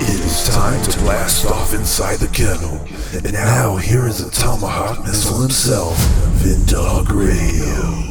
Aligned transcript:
It 0.00 0.20
is 0.20 0.48
time 0.48 0.80
to 0.84 0.98
blast 1.00 1.46
off 1.46 1.74
inside 1.74 2.18
the 2.18 2.28
kennel. 2.28 2.86
And 3.12 3.32
now 3.32 3.76
here 3.76 4.06
is 4.06 4.24
the 4.24 4.30
Tomahawk 4.30 5.04
Missile 5.04 5.40
himself, 5.40 5.96
Vindog 6.38 7.08
Radio. 7.10 8.08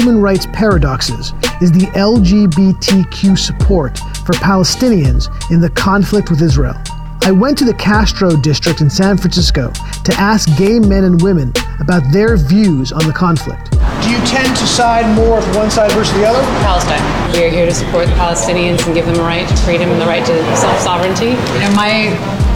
Human 0.00 0.20
Rights 0.20 0.46
Paradoxes 0.52 1.32
is 1.60 1.70
the 1.70 1.86
LGBTQ 1.94 3.38
support 3.38 3.98
for 4.26 4.32
Palestinians 4.32 5.28
in 5.52 5.60
the 5.60 5.70
conflict 5.70 6.30
with 6.30 6.42
Israel. 6.42 6.74
I 7.22 7.30
went 7.30 7.58
to 7.58 7.68
the 7.68 7.76
Castro 7.76 8.32
district 8.32 8.80
in 8.80 8.88
San 8.88 9.20
Francisco 9.20 9.68
to 9.76 10.12
ask 10.16 10.48
gay 10.56 10.80
men 10.80 11.04
and 11.04 11.20
women 11.20 11.52
about 11.78 12.00
their 12.16 12.40
views 12.40 12.92
on 12.96 13.04
the 13.04 13.12
conflict. 13.12 13.76
Do 14.00 14.08
you 14.08 14.16
tend 14.24 14.56
to 14.56 14.66
side 14.66 15.04
more 15.14 15.36
with 15.36 15.52
one 15.54 15.68
side 15.68 15.92
versus 15.92 16.16
the 16.16 16.24
other? 16.24 16.40
Palestine. 16.64 17.04
We 17.36 17.44
are 17.44 17.52
here 17.52 17.68
to 17.68 17.76
support 17.76 18.08
the 18.08 18.16
Palestinians 18.16 18.80
and 18.88 18.96
give 18.96 19.04
them 19.04 19.20
a 19.20 19.22
right 19.22 19.44
to 19.44 19.56
freedom 19.68 19.92
and 19.92 20.00
the 20.00 20.08
right 20.08 20.24
to 20.24 20.34
self 20.56 20.80
sovereignty. 20.80 21.36
You 21.36 21.60
know, 21.60 21.72
my 21.76 22.08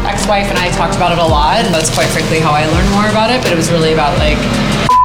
ex 0.08 0.24
wife 0.24 0.48
and 0.48 0.56
I 0.56 0.72
talked 0.72 0.96
about 0.96 1.12
it 1.12 1.20
a 1.20 1.28
lot, 1.28 1.60
and 1.60 1.68
that's 1.68 1.92
quite 1.92 2.08
frankly 2.08 2.40
how 2.40 2.56
I 2.56 2.64
learned 2.64 2.90
more 2.96 3.08
about 3.12 3.28
it, 3.28 3.44
but 3.44 3.52
it 3.52 3.60
was 3.60 3.68
really 3.68 3.92
about 3.92 4.16
like 4.16 4.40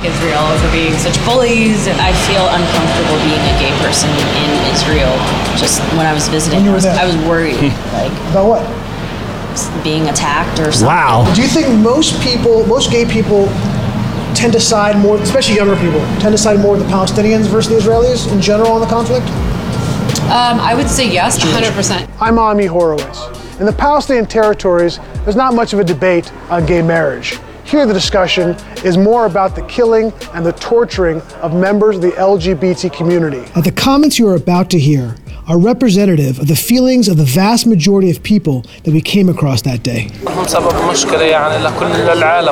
Israel 0.07 0.47
for 0.63 0.71
being 0.71 0.95
such 1.03 1.19
bullies. 1.27 1.91
And 1.91 1.99
I 1.99 2.15
feel 2.31 2.47
uncomfortable 2.47 3.19
being 3.27 3.43
a 3.43 3.55
gay 3.59 3.75
person 3.83 4.07
in 4.39 4.49
Israel. 4.71 5.11
Just 5.59 5.83
when 5.99 6.07
I 6.07 6.15
was 6.15 6.31
visiting, 6.31 6.63
When 6.63 6.71
you 6.71 6.71
I 6.71 6.79
was. 6.79 6.85
I 6.87 7.03
was 7.03 7.19
worried, 7.27 7.59
hmm. 7.59 7.75
like 7.91 8.15
About 8.31 8.47
what? 8.47 8.63
Being 9.83 10.07
attacked 10.09 10.59
or 10.59 10.71
something. 10.71 10.87
Wow. 10.87 11.31
Do 11.35 11.41
you 11.41 11.47
think 11.47 11.67
most 11.79 12.19
people, 12.21 12.65
most 12.67 12.91
gay 12.91 13.05
people, 13.05 13.47
tend 14.35 14.53
to 14.53 14.59
side 14.59 14.97
more, 14.97 15.17
especially 15.17 15.55
younger 15.55 15.75
people, 15.75 15.99
tend 16.21 16.31
to 16.31 16.37
side 16.37 16.59
more 16.59 16.77
with 16.77 16.83
the 16.85 16.91
Palestinians 16.93 17.47
versus 17.47 17.69
the 17.71 17.89
Israelis 17.91 18.31
in 18.31 18.41
general 18.41 18.71
on 18.71 18.81
the 18.81 18.87
conflict? 18.87 19.27
um, 20.29 20.59
I 20.59 20.75
would 20.75 20.87
say 20.87 21.11
yes, 21.11 21.39
100%. 21.39 22.07
I'm 22.21 22.37
Ami 22.37 22.65
Horowitz. 22.65 23.25
In 23.59 23.65
the 23.65 23.73
Palestinian 23.73 24.25
territories, 24.25 24.99
there's 25.23 25.35
not 25.35 25.53
much 25.53 25.73
of 25.73 25.79
a 25.79 25.83
debate 25.83 26.31
on 26.49 26.65
gay 26.65 26.81
marriage. 26.81 27.39
Here, 27.65 27.85
the 27.85 27.93
discussion 27.93 28.55
is 28.83 28.97
more 28.97 29.25
about 29.25 29.55
the 29.55 29.63
killing 29.63 30.13
and 30.33 30.45
the 30.45 30.53
torturing 30.53 31.21
of 31.41 31.53
members 31.53 31.97
of 31.97 32.01
the 32.01 32.11
LGBT 32.11 32.91
community. 32.95 33.41
the 33.61 33.71
comments 33.71 34.17
you 34.17 34.27
are 34.27 34.35
about 34.35 34.69
to 34.71 34.79
hear 34.79 35.15
are 35.49 35.57
representative 35.57 36.39
of 36.39 36.47
the 36.47 36.55
feelings 36.55 37.07
of 37.07 37.17
the 37.17 37.25
vast 37.25 37.65
majority 37.65 38.11
of 38.11 38.21
people 38.21 38.63
that 38.83 38.93
we 38.93 39.01
came 39.01 39.27
across 39.27 39.63
that 39.63 39.81
day. 39.81 40.07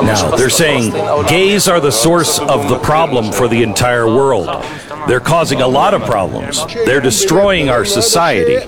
Now, 0.04 0.36
they're 0.36 0.50
saying 0.50 0.90
gays 1.28 1.68
are 1.68 1.78
the 1.80 1.92
source 1.92 2.40
of 2.40 2.68
the 2.68 2.78
problem 2.80 3.32
for 3.32 3.46
the 3.46 3.62
entire 3.62 4.06
world. 4.06 4.48
They're 5.06 5.20
causing 5.20 5.60
a 5.62 5.68
lot 5.68 5.94
of 5.94 6.02
problems. 6.02 6.66
They're 6.74 7.00
destroying 7.00 7.70
our 7.70 7.84
society. 7.84 8.66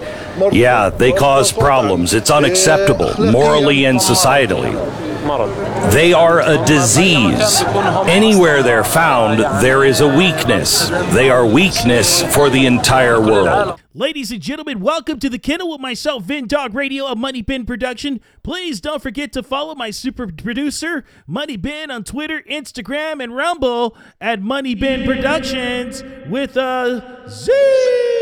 Yeah, 0.52 0.90
they 0.90 1.10
cause 1.12 1.52
problems. 1.52 2.14
It's 2.14 2.30
unacceptable, 2.30 3.12
morally 3.32 3.84
and 3.84 3.98
societally. 3.98 5.09
They 5.92 6.12
are 6.12 6.40
a 6.40 6.64
disease. 6.64 7.62
Anywhere 8.08 8.62
they're 8.62 8.84
found, 8.84 9.40
there 9.62 9.84
is 9.84 10.00
a 10.00 10.08
weakness. 10.08 10.88
They 11.12 11.30
are 11.30 11.46
weakness 11.46 12.22
for 12.34 12.48
the 12.48 12.66
entire 12.66 13.20
world. 13.20 13.80
Ladies 13.92 14.30
and 14.30 14.40
gentlemen, 14.40 14.80
welcome 14.80 15.18
to 15.18 15.28
the 15.28 15.38
kennel 15.38 15.70
with 15.70 15.80
myself, 15.80 16.22
Vin 16.24 16.46
Dog 16.46 16.74
Radio, 16.74 17.06
a 17.06 17.16
Money 17.16 17.42
Bin 17.42 17.66
production. 17.66 18.20
Please 18.42 18.80
don't 18.80 19.02
forget 19.02 19.32
to 19.32 19.42
follow 19.42 19.74
my 19.74 19.90
super 19.90 20.28
producer, 20.28 21.04
Money 21.26 21.56
Bin, 21.56 21.90
on 21.90 22.04
Twitter, 22.04 22.42
Instagram, 22.48 23.22
and 23.22 23.34
Rumble 23.34 23.96
at 24.20 24.40
Money 24.40 24.74
Bin 24.74 25.04
Productions 25.04 26.02
with 26.28 26.56
a 26.56 27.26
Z. 27.28 28.19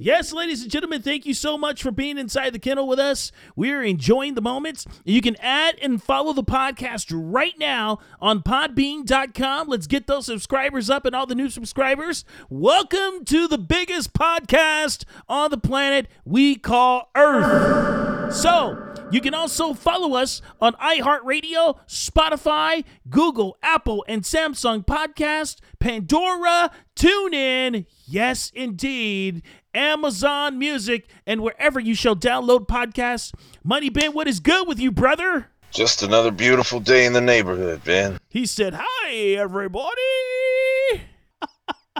Yes, 0.00 0.32
ladies 0.32 0.62
and 0.62 0.70
gentlemen, 0.70 1.02
thank 1.02 1.26
you 1.26 1.34
so 1.34 1.58
much 1.58 1.82
for 1.82 1.90
being 1.90 2.18
inside 2.18 2.52
the 2.52 2.60
kennel 2.60 2.86
with 2.86 3.00
us. 3.00 3.32
We're 3.56 3.82
enjoying 3.82 4.34
the 4.34 4.40
moments. 4.40 4.86
You 5.04 5.20
can 5.20 5.34
add 5.40 5.76
and 5.82 6.00
follow 6.00 6.32
the 6.32 6.44
podcast 6.44 7.08
right 7.12 7.58
now 7.58 7.98
on 8.20 8.44
podbean.com. 8.44 9.66
Let's 9.66 9.88
get 9.88 10.06
those 10.06 10.26
subscribers 10.26 10.88
up 10.88 11.04
and 11.04 11.16
all 11.16 11.26
the 11.26 11.34
new 11.34 11.50
subscribers. 11.50 12.24
Welcome 12.48 13.24
to 13.24 13.48
the 13.48 13.58
biggest 13.58 14.12
podcast 14.12 15.02
on 15.28 15.50
the 15.50 15.58
planet 15.58 16.06
we 16.24 16.54
call 16.54 17.10
Earth. 17.16 18.32
So, 18.32 18.87
you 19.10 19.20
can 19.20 19.34
also 19.34 19.72
follow 19.74 20.14
us 20.14 20.42
on 20.60 20.74
iHeartRadio, 20.74 21.78
Spotify, 21.86 22.84
Google, 23.08 23.56
Apple, 23.62 24.04
and 24.08 24.22
Samsung 24.22 24.84
Podcast, 24.84 25.58
Pandora, 25.78 26.70
TuneIn, 26.94 27.86
yes, 28.06 28.50
indeed, 28.54 29.42
Amazon 29.74 30.58
Music, 30.58 31.08
and 31.26 31.40
wherever 31.40 31.80
you 31.80 31.94
shall 31.94 32.16
download 32.16 32.66
podcasts. 32.66 33.32
Money 33.64 33.88
Bin, 33.88 34.12
what 34.12 34.28
is 34.28 34.40
good 34.40 34.68
with 34.68 34.78
you, 34.78 34.90
brother? 34.90 35.48
Just 35.70 36.02
another 36.02 36.30
beautiful 36.30 36.80
day 36.80 37.06
in 37.06 37.12
the 37.12 37.20
neighborhood, 37.20 37.84
Ben. 37.84 38.18
He 38.28 38.46
said, 38.46 38.74
Hi, 38.78 39.12
everybody. 39.12 39.92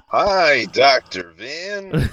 Hi, 0.09 0.65
Dr. 0.67 1.33
Vin. 1.37 2.09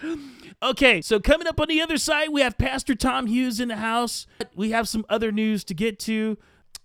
Okay, 0.64 1.02
so 1.02 1.20
coming 1.20 1.46
up 1.46 1.60
on 1.60 1.68
the 1.68 1.82
other 1.82 1.98
side, 1.98 2.30
we 2.30 2.40
have 2.40 2.56
Pastor 2.56 2.94
Tom 2.94 3.26
Hughes 3.26 3.60
in 3.60 3.68
the 3.68 3.76
house. 3.76 4.26
We 4.54 4.70
have 4.70 4.88
some 4.88 5.04
other 5.10 5.30
news 5.30 5.62
to 5.64 5.74
get 5.74 5.98
to. 6.00 6.38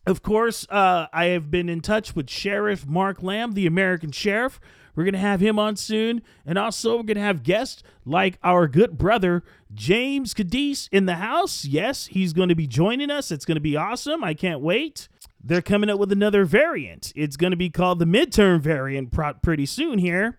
Of 0.05 0.21
course, 0.21 0.67
uh, 0.69 1.07
I 1.13 1.27
have 1.27 1.49
been 1.49 1.69
in 1.69 1.79
touch 1.79 2.13
with 2.13 2.29
Sheriff 2.29 2.85
Mark 2.85 3.23
Lamb, 3.23 3.53
the 3.53 3.65
American 3.65 4.11
Sheriff. 4.11 4.59
We're 4.97 5.05
going 5.05 5.13
to 5.13 5.19
have 5.19 5.39
him 5.39 5.57
on 5.57 5.77
soon. 5.77 6.23
And 6.45 6.57
also, 6.57 6.97
we're 6.97 7.03
going 7.03 7.15
to 7.15 7.23
have 7.23 7.41
guests 7.41 7.81
like 8.03 8.37
our 8.43 8.67
good 8.67 8.97
brother, 8.97 9.45
James 9.73 10.33
Cadiz, 10.33 10.89
in 10.91 11.05
the 11.05 11.15
house. 11.15 11.63
Yes, 11.63 12.07
he's 12.07 12.33
going 12.33 12.49
to 12.49 12.55
be 12.55 12.67
joining 12.67 13.09
us. 13.09 13.31
It's 13.31 13.45
going 13.45 13.55
to 13.55 13.61
be 13.61 13.77
awesome. 13.77 14.25
I 14.25 14.33
can't 14.33 14.59
wait. 14.59 15.07
They're 15.41 15.61
coming 15.61 15.89
up 15.89 15.99
with 15.99 16.11
another 16.11 16.43
variant. 16.43 17.13
It's 17.15 17.37
going 17.37 17.51
to 17.51 17.57
be 17.57 17.69
called 17.69 17.99
the 17.99 18.05
midterm 18.05 18.59
variant 18.59 19.17
pretty 19.41 19.65
soon 19.65 19.99
here 19.99 20.37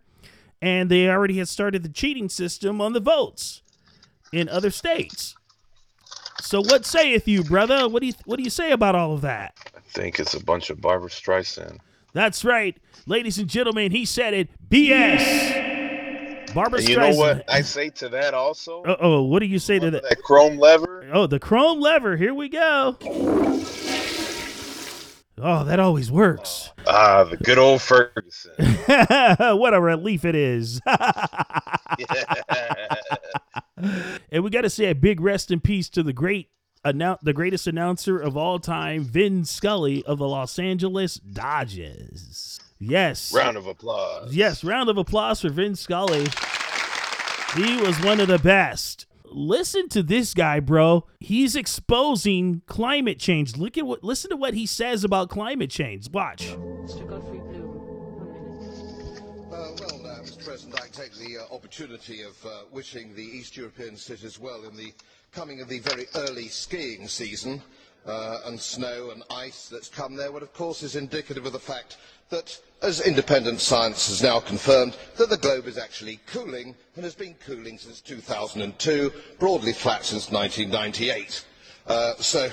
and 0.63 0.91
they 0.91 1.09
already 1.09 1.39
had 1.39 1.49
started 1.49 1.83
the 1.83 1.89
cheating 1.89 2.29
system 2.29 2.81
on 2.81 2.93
the 2.93 3.01
votes 3.01 3.63
in 4.33 4.49
other 4.49 4.71
states. 4.71 5.35
So 6.41 6.61
what 6.63 6.85
sayeth 6.87 7.29
you, 7.29 7.45
brother? 7.45 7.89
What 7.89 8.01
do 8.01 8.07
you 8.09 8.15
what 8.25 8.37
do 8.37 8.43
you 8.43 8.51
say 8.51 8.73
about 8.73 8.95
all 8.95 9.13
of 9.13 9.21
that? 9.23 9.55
I 9.77 9.81
think 9.93 10.19
it's 10.19 10.35
a 10.35 10.43
bunch 10.45 10.71
of 10.71 10.81
Barbra 10.81 11.11
Streisand. 11.11 11.79
That's 12.13 12.45
right, 12.45 12.77
ladies 13.07 13.39
and 13.39 13.49
gentlemen. 13.49 13.93
He 13.93 14.05
said 14.05 14.35
it. 14.35 14.49
BS. 14.69 15.69
Barbra 16.55 16.79
And 16.81 16.89
Streisand. 16.89 16.89
you 16.89 16.97
know 17.13 17.17
what 17.17 17.45
I 17.49 17.61
say 17.63 17.91
to 17.91 18.09
that 18.09 18.35
also? 18.35 18.83
Uh 18.83 18.97
oh. 19.01 19.23
What 19.23 19.41
do 19.41 19.47
you 19.47 19.59
say 19.61 19.79
to 19.79 19.91
that? 19.91 20.03
That 20.09 20.23
chrome 20.23 20.59
lever. 20.59 21.09
Oh, 21.13 21.27
the 21.27 21.39
chrome 21.39 21.81
lever. 21.81 22.17
Here 22.17 22.35
we 22.35 22.49
go. 22.49 22.97
Oh, 25.43 25.65
that 25.65 25.81
always 25.81 26.11
works. 26.11 26.71
Ah, 26.87 27.25
the 27.25 27.37
good 27.37 27.59
old 27.59 27.83
Ferguson. 27.83 28.53
what 29.59 29.75
a 29.75 29.81
relief 29.81 30.25
it 30.25 30.35
is. 30.35 30.81
and 34.31 34.45
we 34.45 34.51
got 34.51 34.63
to 34.63 34.71
say 34.71 34.87
a 34.87 34.95
big 34.95 35.21
rest 35.21 35.51
in 35.51 35.61
peace 35.61 35.89
to 35.91 36.03
the 36.03 36.13
great 36.13 36.51
annou- 36.85 37.19
the 37.23 37.33
greatest 37.33 37.67
announcer 37.67 38.19
of 38.19 38.37
all 38.37 38.59
time, 38.59 39.05
Vin 39.05 39.45
Scully 39.45 40.05
of 40.05 40.19
the 40.19 40.29
Los 40.29 40.59
Angeles 40.59 41.17
Dodgers. 41.17 42.61
Yes. 42.79 43.33
Round 43.33 43.57
of 43.57 43.67
applause. 43.67 44.35
Yes, 44.35 44.65
round 44.65 44.89
of 44.89 44.97
applause 44.97 45.41
for 45.43 45.51
Vin 45.51 45.75
Scully. 45.77 46.27
He 47.55 47.77
was 47.81 48.01
one 48.03 48.21
of 48.21 48.29
the 48.29 48.39
best. 48.39 49.07
Listen 49.33 49.89
to 49.91 50.03
this 50.03 50.35
guy, 50.35 50.59
bro. 50.59 51.07
He's 51.21 51.55
exposing 51.55 52.63
climate 52.67 53.19
change. 53.19 53.57
Look 53.57 53.79
at 53.79 53.87
what 53.87 54.03
listen 54.03 54.31
to 54.31 54.37
what 54.37 54.55
he 54.55 54.67
says 54.67 55.05
about 55.05 55.31
climate 55.31 55.71
change. 55.71 56.11
Watch. 56.11 56.49
Uh, 56.49 56.57
well, 56.59 56.87
uh, 59.53 60.21
Mr. 60.21 60.45
President, 60.45 60.81
I 60.81 60.89
take 60.89 61.15
the 61.15 61.39
uh, 61.39 61.55
opportunity 61.55 62.23
of 62.23 62.45
uh, 62.45 62.63
wishing 62.73 63.15
the 63.15 63.23
East 63.23 63.57
European 63.57 63.97
cities 63.97 64.41
well 64.41 64.65
in 64.65 64.77
the 64.77 64.93
coming 65.31 65.61
of 65.61 65.69
the 65.69 65.79
very 65.79 66.07
early 66.17 66.49
skiing 66.49 67.07
season. 67.07 67.63
Uh, 68.07 68.41
and 68.47 68.59
snow 68.59 69.11
and 69.11 69.23
ice 69.31 69.69
that's 69.69 69.89
come 69.89 70.17
there, 70.17 70.33
what 70.33 70.43
of 70.43 70.53
course 70.55 70.83
is 70.83 70.97
indicative 70.97 71.45
of 71.45 71.53
the 71.53 71.59
fact 71.59 71.99
that, 72.31 72.59
as 72.81 73.01
independent 73.01 73.61
science 73.61 74.09
has 74.09 74.23
now 74.23 74.41
confirmed, 74.41 74.97
that 75.19 75.29
the 75.29 75.37
globe 75.37 75.67
is 75.67 75.77
actually 75.77 76.19
cooling 76.27 76.75
and 76.97 77.05
has 77.05 77.15
been 77.15 77.35
cooling 77.45 77.77
since 77.77 78.01
2002, 78.01 79.13
broadly 79.39 79.73
flat 79.73 80.05
since 80.05 80.31
1998. 80.31 81.45
Uh, 81.87 82.15
so 82.17 82.49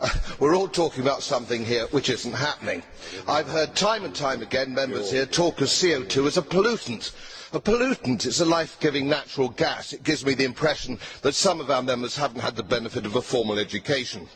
uh, 0.00 0.08
we're 0.38 0.54
all 0.54 0.68
talking 0.68 1.02
about 1.02 1.22
something 1.22 1.64
here 1.64 1.86
which 1.86 2.10
isn't 2.10 2.32
happening. 2.32 2.82
I've 3.26 3.48
heard 3.48 3.74
time 3.74 4.04
and 4.04 4.14
time 4.14 4.42
again 4.42 4.74
members 4.74 5.10
here 5.10 5.26
talk 5.26 5.60
of 5.60 5.68
CO2 5.68 6.26
as 6.26 6.36
a 6.36 6.42
pollutant. 6.42 7.12
a 7.52 7.60
pollutant. 7.60 8.26
It's 8.26 8.40
a 8.40 8.44
life-giving 8.44 9.08
natural 9.08 9.48
gas. 9.48 9.92
It 9.92 10.02
gives 10.02 10.24
me 10.24 10.34
the 10.34 10.44
impression 10.44 10.98
that 11.22 11.34
some 11.34 11.60
of 11.60 11.70
our 11.70 11.82
members 11.82 12.16
haven't 12.16 12.40
had 12.40 12.56
the 12.56 12.62
benefit 12.62 13.06
of 13.06 13.16
a 13.16 13.22
formal 13.22 13.58
education. 13.58 14.28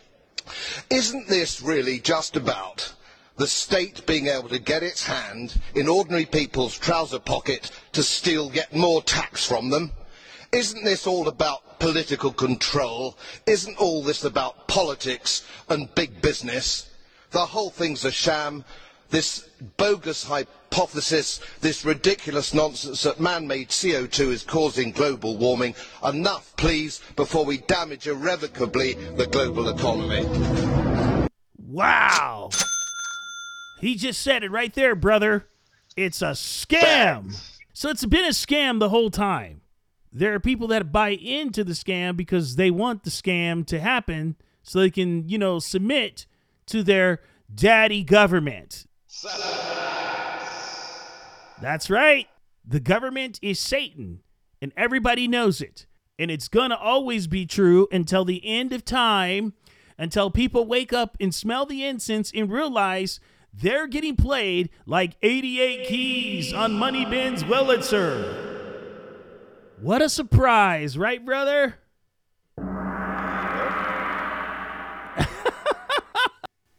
Isn't 0.90 1.28
this 1.28 1.60
really 1.60 1.98
just 2.00 2.36
about 2.36 2.92
the 3.36 3.46
state 3.46 4.04
being 4.06 4.26
able 4.26 4.48
to 4.48 4.58
get 4.58 4.82
its 4.82 5.06
hand 5.06 5.60
in 5.74 5.88
ordinary 5.88 6.26
people's 6.26 6.76
trouser 6.76 7.20
pocket 7.20 7.70
to 7.92 8.02
steal 8.02 8.50
yet 8.52 8.74
more 8.74 9.02
tax 9.02 9.44
from 9.44 9.70
them? 9.70 9.92
Isn't 10.50 10.84
this 10.84 11.06
all 11.06 11.28
about 11.28 11.78
political 11.78 12.32
control? 12.32 13.16
Isn't 13.46 13.76
all 13.78 14.02
this 14.02 14.24
about 14.24 14.66
politics 14.66 15.44
and 15.68 15.94
big 15.94 16.20
business? 16.22 16.90
The 17.30 17.46
whole 17.46 17.70
thing's 17.70 18.04
a 18.04 18.10
sham. 18.10 18.64
This 19.10 19.48
bogus 19.76 20.24
hypothesis, 20.70 21.40
this 21.60 21.84
ridiculous 21.84 22.54
nonsense 22.54 23.02
that 23.02 23.20
man-made 23.20 23.68
CO2 23.68 24.28
is 24.28 24.42
causing 24.42 24.92
global 24.92 25.36
warming. 25.36 25.74
Enough, 26.04 26.54
please, 26.56 27.00
before 27.16 27.44
we 27.44 27.58
damage 27.58 28.06
irrevocably 28.06 28.94
the 28.94 29.26
global 29.26 29.68
economy. 29.68 31.28
Wow. 31.58 32.50
He 33.80 33.94
just 33.94 34.22
said 34.22 34.42
it 34.42 34.50
right 34.50 34.72
there, 34.74 34.94
brother. 34.94 35.46
It's 35.96 36.22
a 36.22 36.32
scam. 36.32 37.36
So 37.72 37.90
it's 37.90 38.04
been 38.04 38.24
a 38.24 38.28
scam 38.28 38.78
the 38.78 38.88
whole 38.88 39.10
time. 39.10 39.62
There 40.12 40.34
are 40.34 40.40
people 40.40 40.68
that 40.68 40.90
buy 40.90 41.10
into 41.10 41.64
the 41.64 41.74
scam 41.74 42.16
because 42.16 42.56
they 42.56 42.70
want 42.70 43.04
the 43.04 43.10
scam 43.10 43.66
to 43.66 43.78
happen 43.78 44.36
so 44.62 44.80
they 44.80 44.90
can, 44.90 45.28
you 45.28 45.38
know, 45.38 45.58
submit 45.58 46.26
to 46.66 46.82
their 46.82 47.20
daddy 47.54 48.02
government. 48.02 48.86
That's 51.60 51.90
right. 51.90 52.28
The 52.66 52.80
government 52.80 53.38
is 53.42 53.58
Satan, 53.58 54.20
and 54.62 54.72
everybody 54.76 55.26
knows 55.26 55.60
it. 55.60 55.86
And 56.18 56.30
it's 56.30 56.48
going 56.48 56.70
to 56.70 56.78
always 56.78 57.26
be 57.26 57.46
true 57.46 57.88
until 57.90 58.24
the 58.24 58.44
end 58.44 58.72
of 58.72 58.84
time, 58.84 59.54
until 59.96 60.30
people 60.30 60.66
wake 60.66 60.92
up 60.92 61.16
and 61.20 61.34
smell 61.34 61.66
the 61.66 61.84
incense 61.84 62.32
and 62.34 62.50
realize 62.50 63.20
they're 63.52 63.86
getting 63.86 64.16
played 64.16 64.70
like 64.86 65.16
88 65.22 65.88
keys 65.88 66.52
on 66.52 66.72
Moneybin's 66.72 67.44
Wurlitzer. 67.44 68.46
What 69.80 70.02
a 70.02 70.08
surprise, 70.08 70.98
right, 70.98 71.24
brother? 71.24 71.76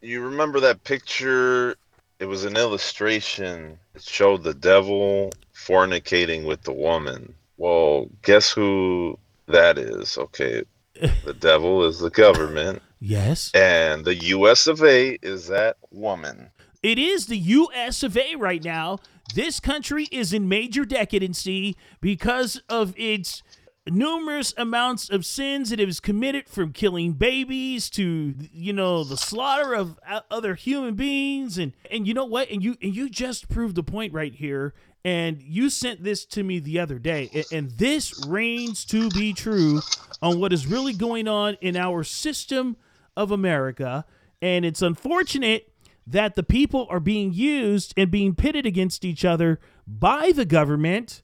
You 0.02 0.22
remember 0.22 0.60
that 0.60 0.82
picture? 0.82 1.76
It 2.20 2.26
was 2.26 2.44
an 2.44 2.56
illustration. 2.56 3.78
It 3.94 4.02
showed 4.02 4.44
the 4.44 4.54
devil 4.54 5.32
fornicating 5.54 6.44
with 6.44 6.62
the 6.62 6.72
woman. 6.72 7.34
Well, 7.56 8.08
guess 8.22 8.50
who 8.50 9.18
that 9.46 9.78
is? 9.78 10.16
Okay. 10.16 10.62
The 11.24 11.32
devil 11.32 11.84
is 11.84 11.98
the 11.98 12.10
government, 12.10 12.82
Yes. 13.00 13.50
and 13.54 14.04
the 14.04 14.16
US 14.36 14.66
of 14.66 14.82
A 14.84 15.18
is 15.22 15.46
that 15.46 15.78
woman. 15.90 16.50
It 16.82 16.98
is 16.98 17.26
the 17.26 17.38
US 17.38 18.02
of 18.02 18.18
A 18.18 18.34
right 18.36 18.62
now. 18.62 18.98
This 19.34 19.60
country 19.60 20.08
is 20.12 20.34
in 20.34 20.46
major 20.48 20.84
decadency 20.84 21.74
because 22.02 22.60
of 22.68 22.92
its 22.98 23.42
numerous 23.86 24.52
amounts 24.56 25.08
of 25.08 25.24
sins 25.24 25.70
that 25.70 25.80
it 25.80 25.88
has 25.88 26.00
committed 26.00 26.48
from 26.48 26.72
killing 26.72 27.12
babies 27.14 27.88
to 27.90 28.34
you 28.52 28.72
know 28.72 29.04
the 29.04 29.16
slaughter 29.16 29.74
of 29.74 29.98
other 30.30 30.54
human 30.54 30.94
beings. 30.94 31.58
And 31.58 31.72
and 31.90 32.06
you 32.06 32.14
know 32.14 32.24
what? 32.24 32.50
And 32.50 32.62
you 32.62 32.76
and 32.82 32.94
you 32.94 33.08
just 33.08 33.48
proved 33.48 33.76
the 33.76 33.82
point 33.82 34.12
right 34.12 34.34
here. 34.34 34.74
And 35.02 35.40
you 35.40 35.70
sent 35.70 36.04
this 36.04 36.26
to 36.26 36.42
me 36.42 36.58
the 36.58 36.78
other 36.78 36.98
day. 36.98 37.30
A- 37.34 37.56
and 37.56 37.70
this 37.70 38.26
reigns 38.26 38.84
to 38.86 39.08
be 39.08 39.32
true 39.32 39.80
on 40.20 40.38
what 40.38 40.52
is 40.52 40.66
really 40.66 40.92
going 40.92 41.26
on 41.26 41.56
in 41.62 41.74
our 41.74 42.04
system 42.04 42.76
of 43.16 43.30
America. 43.30 44.04
And 44.42 44.66
it's 44.66 44.82
unfortunate 44.82 45.72
that 46.06 46.34
the 46.34 46.42
people 46.42 46.86
are 46.90 47.00
being 47.00 47.32
used 47.32 47.94
and 47.96 48.10
being 48.10 48.34
pitted 48.34 48.66
against 48.66 49.04
each 49.04 49.24
other 49.24 49.58
by 49.86 50.32
the 50.32 50.44
government 50.44 51.22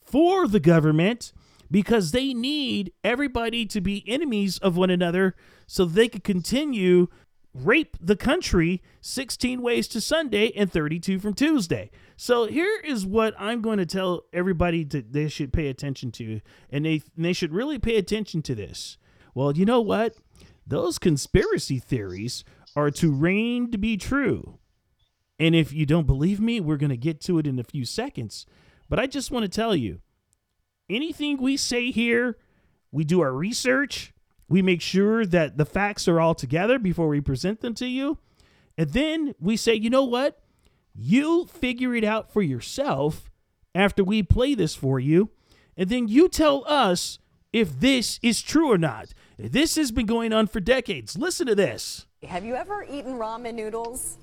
for 0.00 0.48
the 0.48 0.60
government 0.60 1.32
because 1.70 2.10
they 2.10 2.34
need 2.34 2.92
everybody 3.04 3.64
to 3.66 3.80
be 3.80 4.04
enemies 4.06 4.58
of 4.58 4.76
one 4.76 4.90
another 4.90 5.34
so 5.66 5.84
they 5.84 6.08
could 6.08 6.24
continue 6.24 7.08
rape 7.54 7.96
the 8.00 8.16
country 8.16 8.82
16 9.00 9.60
ways 9.60 9.88
to 9.88 10.00
Sunday 10.00 10.52
and 10.54 10.70
32 10.70 11.18
from 11.18 11.34
Tuesday. 11.34 11.90
So 12.16 12.46
here 12.46 12.80
is 12.84 13.04
what 13.04 13.34
I'm 13.38 13.60
going 13.60 13.78
to 13.78 13.86
tell 13.86 14.22
everybody 14.32 14.84
that 14.84 15.12
they 15.12 15.28
should 15.28 15.52
pay 15.52 15.68
attention 15.68 16.12
to 16.12 16.40
and 16.70 16.84
they 16.84 17.02
they 17.16 17.32
should 17.32 17.52
really 17.52 17.78
pay 17.78 17.96
attention 17.96 18.42
to 18.42 18.54
this. 18.54 18.98
Well, 19.34 19.56
you 19.56 19.64
know 19.64 19.80
what? 19.80 20.16
Those 20.66 20.98
conspiracy 20.98 21.78
theories 21.78 22.44
are 22.76 22.90
too 22.90 23.12
reign 23.12 23.70
to 23.72 23.78
be 23.78 23.96
true. 23.96 24.58
And 25.38 25.54
if 25.54 25.72
you 25.72 25.86
don't 25.86 26.06
believe 26.06 26.40
me, 26.40 26.60
we're 26.60 26.76
going 26.76 26.90
to 26.90 26.96
get 26.96 27.20
to 27.22 27.38
it 27.38 27.46
in 27.46 27.58
a 27.58 27.64
few 27.64 27.84
seconds. 27.84 28.46
But 28.88 28.98
I 28.98 29.06
just 29.06 29.30
want 29.30 29.44
to 29.44 29.48
tell 29.48 29.74
you 29.74 30.00
anything 30.90 31.38
we 31.38 31.56
say 31.56 31.90
here, 31.90 32.36
we 32.92 33.04
do 33.04 33.20
our 33.20 33.32
research, 33.32 34.12
we 34.48 34.62
make 34.62 34.82
sure 34.82 35.24
that 35.24 35.56
the 35.56 35.64
facts 35.64 36.08
are 36.08 36.20
all 36.20 36.34
together 36.34 36.78
before 36.78 37.08
we 37.08 37.20
present 37.20 37.60
them 37.60 37.74
to 37.74 37.86
you. 37.86 38.18
And 38.76 38.90
then 38.90 39.34
we 39.38 39.56
say, 39.56 39.74
you 39.74 39.90
know 39.90 40.04
what? 40.04 40.42
You 40.94 41.46
figure 41.46 41.94
it 41.94 42.02
out 42.04 42.32
for 42.32 42.42
yourself 42.42 43.30
after 43.74 44.02
we 44.02 44.22
play 44.22 44.54
this 44.54 44.74
for 44.74 44.98
you. 44.98 45.30
And 45.76 45.88
then 45.88 46.08
you 46.08 46.28
tell 46.28 46.64
us 46.66 47.18
if 47.52 47.78
this 47.78 48.18
is 48.22 48.42
true 48.42 48.70
or 48.70 48.78
not. 48.78 49.14
This 49.38 49.76
has 49.76 49.92
been 49.92 50.06
going 50.06 50.32
on 50.32 50.46
for 50.46 50.60
decades. 50.60 51.16
Listen 51.16 51.46
to 51.46 51.54
this. 51.54 52.06
Have 52.26 52.44
you 52.44 52.54
ever 52.54 52.84
eaten 52.90 53.14
ramen 53.14 53.54
noodles? 53.54 54.18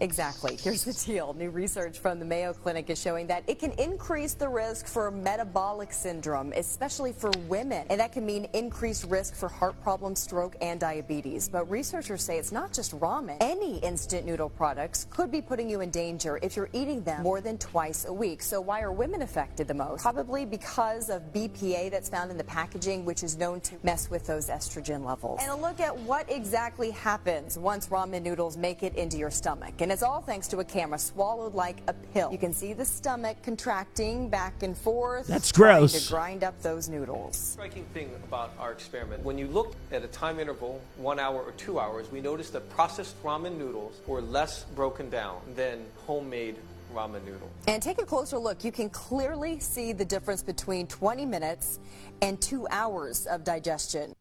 Exactly. 0.00 0.56
Here's 0.56 0.84
the 0.84 0.92
deal. 0.92 1.34
New 1.34 1.50
research 1.50 1.98
from 1.98 2.18
the 2.18 2.24
Mayo 2.24 2.52
Clinic 2.52 2.88
is 2.90 3.00
showing 3.00 3.26
that 3.26 3.42
it 3.46 3.58
can 3.58 3.72
increase 3.72 4.34
the 4.34 4.48
risk 4.48 4.86
for 4.86 5.10
metabolic 5.10 5.92
syndrome, 5.92 6.52
especially 6.52 7.12
for 7.12 7.30
women. 7.48 7.86
And 7.90 8.00
that 8.00 8.12
can 8.12 8.24
mean 8.24 8.48
increased 8.52 9.04
risk 9.04 9.34
for 9.34 9.48
heart 9.48 9.80
problems, 9.82 10.20
stroke, 10.20 10.56
and 10.60 10.78
diabetes. 10.78 11.48
But 11.48 11.68
researchers 11.70 12.22
say 12.22 12.38
it's 12.38 12.52
not 12.52 12.72
just 12.72 12.98
ramen. 12.98 13.36
Any 13.40 13.78
instant 13.78 14.26
noodle 14.26 14.50
products 14.50 15.06
could 15.10 15.30
be 15.30 15.42
putting 15.42 15.68
you 15.68 15.80
in 15.80 15.90
danger 15.90 16.38
if 16.42 16.56
you're 16.56 16.70
eating 16.72 17.02
them 17.02 17.22
more 17.22 17.40
than 17.40 17.58
twice 17.58 18.04
a 18.04 18.12
week. 18.12 18.42
So 18.42 18.60
why 18.60 18.82
are 18.82 18.92
women 18.92 19.22
affected 19.22 19.68
the 19.68 19.74
most? 19.74 20.02
Probably 20.02 20.44
because 20.44 21.10
of 21.10 21.22
BPA 21.32 21.90
that's 21.90 22.08
found 22.08 22.30
in 22.30 22.36
the 22.36 22.44
packaging, 22.44 23.04
which 23.04 23.22
is 23.22 23.36
known 23.36 23.60
to 23.62 23.76
mess 23.82 24.10
with 24.10 24.26
those 24.26 24.48
estrogen 24.48 25.04
levels. 25.04 25.40
And 25.42 25.50
a 25.50 25.56
look 25.56 25.80
at 25.80 25.96
what 25.96 26.30
exactly 26.30 26.90
happens 26.90 27.58
once 27.58 27.88
ramen 27.88 28.22
noodles 28.22 28.56
make 28.56 28.82
it 28.82 28.94
into 28.94 29.16
your 29.16 29.30
stomach. 29.30 29.76
It's 29.92 30.02
all 30.02 30.20
thanks 30.20 30.48
to 30.48 30.58
a 30.58 30.64
camera 30.64 30.98
swallowed 30.98 31.54
like 31.54 31.78
a 31.86 31.92
pill. 31.92 32.30
You 32.32 32.38
can 32.38 32.52
see 32.52 32.72
the 32.72 32.84
stomach 32.84 33.36
contracting 33.42 34.28
back 34.28 34.62
and 34.62 34.76
forth. 34.76 35.26
That's 35.26 35.52
gross. 35.52 36.06
To 36.06 36.12
grind 36.12 36.44
up 36.44 36.60
those 36.62 36.88
noodles. 36.88 37.36
striking 37.36 37.84
thing 37.94 38.10
about 38.24 38.52
our 38.58 38.72
experiment, 38.72 39.22
when 39.24 39.38
you 39.38 39.46
look 39.46 39.74
at 39.92 40.02
a 40.04 40.08
time 40.08 40.40
interval, 40.40 40.80
one 40.96 41.18
hour 41.18 41.40
or 41.40 41.52
two 41.52 41.78
hours, 41.78 42.10
we 42.10 42.20
noticed 42.20 42.52
that 42.52 42.68
processed 42.70 43.22
ramen 43.22 43.56
noodles 43.56 44.00
were 44.06 44.20
less 44.20 44.64
broken 44.74 45.08
down 45.10 45.40
than 45.54 45.84
homemade 46.06 46.56
ramen 46.94 47.24
noodle. 47.24 47.50
And 47.66 47.82
take 47.82 48.00
a 48.00 48.04
closer 48.04 48.38
look. 48.38 48.64
You 48.64 48.72
can 48.72 48.90
clearly 48.90 49.60
see 49.60 49.92
the 49.92 50.04
difference 50.04 50.42
between 50.42 50.86
20 50.86 51.26
minutes 51.26 51.78
and 52.22 52.40
two 52.40 52.66
hours 52.70 53.26
of 53.26 53.44
digestion. 53.44 54.14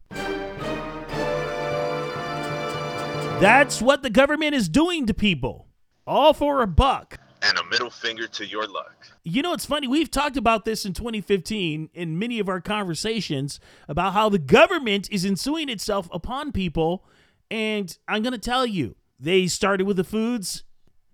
That's 3.39 3.83
what 3.83 4.01
the 4.01 4.09
government 4.09 4.55
is 4.55 4.67
doing 4.67 5.05
to 5.05 5.13
people. 5.13 5.67
All 6.07 6.33
for 6.33 6.63
a 6.63 6.67
buck. 6.67 7.19
And 7.43 7.55
a 7.59 7.63
middle 7.65 7.91
finger 7.91 8.25
to 8.25 8.45
your 8.47 8.65
luck. 8.65 9.05
You 9.23 9.43
know, 9.43 9.53
it's 9.53 9.65
funny. 9.65 9.87
We've 9.87 10.09
talked 10.09 10.37
about 10.37 10.65
this 10.65 10.85
in 10.85 10.93
2015 10.93 11.91
in 11.93 12.17
many 12.17 12.39
of 12.39 12.49
our 12.49 12.59
conversations 12.59 13.59
about 13.87 14.13
how 14.13 14.29
the 14.29 14.39
government 14.39 15.07
is 15.11 15.23
ensuing 15.23 15.69
itself 15.69 16.09
upon 16.11 16.51
people. 16.51 17.05
And 17.51 17.95
I'm 18.07 18.23
going 18.23 18.33
to 18.33 18.39
tell 18.39 18.65
you, 18.65 18.95
they 19.19 19.45
started 19.45 19.85
with 19.85 19.97
the 19.97 20.03
foods, 20.03 20.63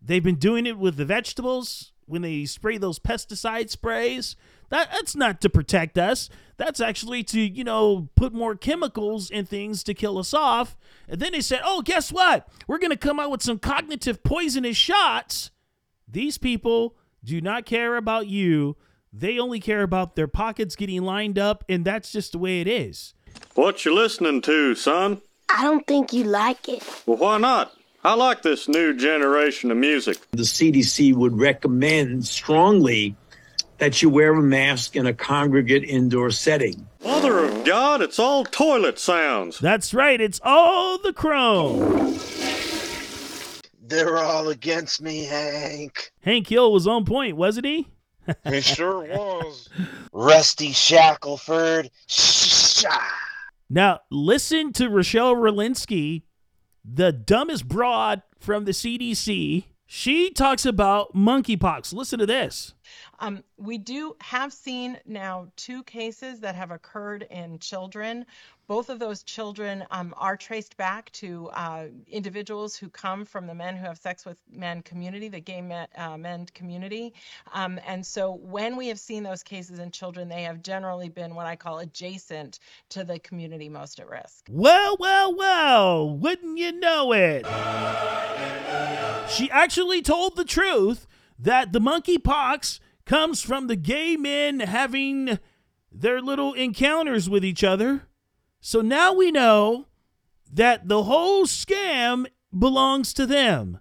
they've 0.01 0.23
been 0.23 0.35
doing 0.35 0.65
it 0.65 0.77
with 0.77 0.95
the 0.95 1.05
vegetables 1.05 1.91
when 2.05 2.21
they 2.21 2.45
spray 2.45 2.77
those 2.77 2.99
pesticide 2.99 3.69
sprays. 3.69 4.37
That, 4.69 4.89
that's 4.91 5.15
not 5.15 5.41
to 5.41 5.49
protect 5.49 5.97
us. 5.97 6.29
That's 6.57 6.79
actually 6.79 7.23
to, 7.25 7.39
you 7.39 7.63
know, 7.63 8.09
put 8.15 8.33
more 8.33 8.55
chemicals 8.55 9.31
and 9.31 9.47
things 9.47 9.83
to 9.83 9.93
kill 9.93 10.17
us 10.17 10.33
off. 10.33 10.77
And 11.07 11.19
then 11.19 11.31
they 11.31 11.41
said, 11.41 11.61
oh, 11.63 11.81
guess 11.81 12.11
what? 12.11 12.47
We're 12.67 12.77
going 12.77 12.91
to 12.91 12.97
come 12.97 13.19
out 13.19 13.31
with 13.31 13.41
some 13.41 13.59
cognitive 13.59 14.23
poisonous 14.23 14.77
shots. 14.77 15.51
These 16.07 16.37
people 16.37 16.95
do 17.23 17.41
not 17.41 17.65
care 17.65 17.97
about 17.97 18.27
you. 18.27 18.77
They 19.11 19.39
only 19.39 19.59
care 19.59 19.83
about 19.83 20.15
their 20.15 20.27
pockets 20.27 20.75
getting 20.75 21.03
lined 21.03 21.37
up, 21.37 21.63
and 21.69 21.85
that's 21.85 22.11
just 22.11 22.31
the 22.31 22.39
way 22.39 22.61
it 22.61 22.67
is. 22.67 23.13
What 23.55 23.85
you 23.85 23.93
listening 23.93 24.41
to, 24.41 24.73
son? 24.75 25.21
I 25.49 25.63
don't 25.63 25.85
think 25.85 26.13
you 26.13 26.23
like 26.23 26.67
it. 26.67 26.83
Well, 27.05 27.17
why 27.17 27.37
not? 27.37 27.73
I 28.03 28.15
like 28.15 28.41
this 28.41 28.67
new 28.67 28.93
generation 28.93 29.71
of 29.71 29.77
music. 29.77 30.17
The 30.31 30.43
CDC 30.43 31.13
would 31.13 31.39
recommend 31.39 32.25
strongly 32.25 33.15
that 33.77 34.01
you 34.01 34.09
wear 34.09 34.33
a 34.33 34.41
mask 34.41 34.95
in 34.95 35.05
a 35.05 35.13
congregate 35.13 35.83
indoor 35.83 36.31
setting. 36.31 36.87
Mother 37.03 37.39
of 37.39 37.65
God, 37.65 38.01
it's 38.01 38.19
all 38.19 38.45
toilet 38.45 38.99
sounds. 38.99 39.59
That's 39.59 39.93
right, 39.93 40.19
it's 40.19 40.39
all 40.43 40.97
the 40.97 41.13
chrome. 41.13 42.17
They're 43.85 44.17
all 44.17 44.49
against 44.49 45.01
me, 45.01 45.25
Hank. 45.25 46.11
Hank 46.21 46.47
Hill 46.47 46.71
was 46.71 46.87
on 46.87 47.05
point, 47.05 47.35
wasn't 47.37 47.65
he? 47.65 47.87
He 48.47 48.61
sure 48.61 49.01
was. 49.01 49.67
Rusty 50.13 50.71
Shackelford. 50.71 51.89
Shah. 52.07 52.89
Now, 53.69 53.99
listen 54.09 54.71
to 54.73 54.89
Rochelle 54.89 55.35
Walensky, 55.35 56.23
the 56.85 57.11
dumbest 57.11 57.67
broad 57.67 58.21
from 58.39 58.65
the 58.65 58.71
CDC. 58.71 59.65
She 59.85 60.31
talks 60.31 60.65
about 60.65 61.13
monkeypox. 61.13 61.93
Listen 61.93 62.19
to 62.19 62.25
this. 62.25 62.73
Um, 63.19 63.43
we 63.57 63.77
do 63.77 64.15
have 64.19 64.51
seen 64.51 64.97
now 65.05 65.47
two 65.55 65.83
cases 65.83 66.39
that 66.41 66.55
have 66.55 66.71
occurred 66.71 67.27
in 67.29 67.59
children. 67.59 68.25
Both 68.67 68.89
of 68.89 68.97
those 68.97 69.23
children 69.23 69.83
um, 69.91 70.13
are 70.17 70.37
traced 70.37 70.77
back 70.77 71.11
to 71.13 71.49
uh, 71.53 71.85
individuals 72.07 72.75
who 72.75 72.89
come 72.89 73.25
from 73.25 73.45
the 73.45 73.53
men 73.53 73.75
who 73.75 73.85
have 73.85 73.97
sex 73.97 74.25
with 74.25 74.37
men 74.51 74.81
community, 74.81 75.27
the 75.27 75.41
gay 75.41 75.61
men, 75.61 75.87
uh, 75.97 76.17
men 76.17 76.47
community. 76.53 77.13
Um, 77.51 77.79
and 77.85 78.05
so 78.05 78.33
when 78.33 78.77
we 78.77 78.87
have 78.87 78.99
seen 78.99 79.23
those 79.23 79.43
cases 79.43 79.79
in 79.79 79.91
children, 79.91 80.29
they 80.29 80.43
have 80.43 80.63
generally 80.63 81.09
been 81.09 81.35
what 81.35 81.45
I 81.45 81.55
call 81.55 81.79
adjacent 81.79 82.59
to 82.89 83.03
the 83.03 83.19
community 83.19 83.67
most 83.67 83.99
at 83.99 84.09
risk. 84.09 84.47
Well, 84.49 84.95
well, 84.99 85.35
well, 85.35 86.09
wouldn't 86.09 86.57
you 86.57 86.71
know 86.71 87.11
it? 87.13 87.45
She 89.29 89.51
actually 89.51 90.01
told 90.01 90.35
the 90.35 90.45
truth 90.45 91.05
that 91.39 91.73
the 91.73 91.79
monkeypox 91.79 92.79
comes 93.05 93.41
from 93.41 93.67
the 93.67 93.75
gay 93.75 94.15
men 94.15 94.59
having 94.59 95.39
their 95.91 96.21
little 96.21 96.53
encounters 96.53 97.29
with 97.29 97.43
each 97.45 97.63
other. 97.63 98.07
So 98.61 98.81
now 98.81 99.13
we 99.13 99.31
know 99.31 99.87
that 100.51 100.87
the 100.87 101.03
whole 101.03 101.45
scam 101.45 102.25
belongs 102.57 103.13
to 103.13 103.25
them. 103.25 103.79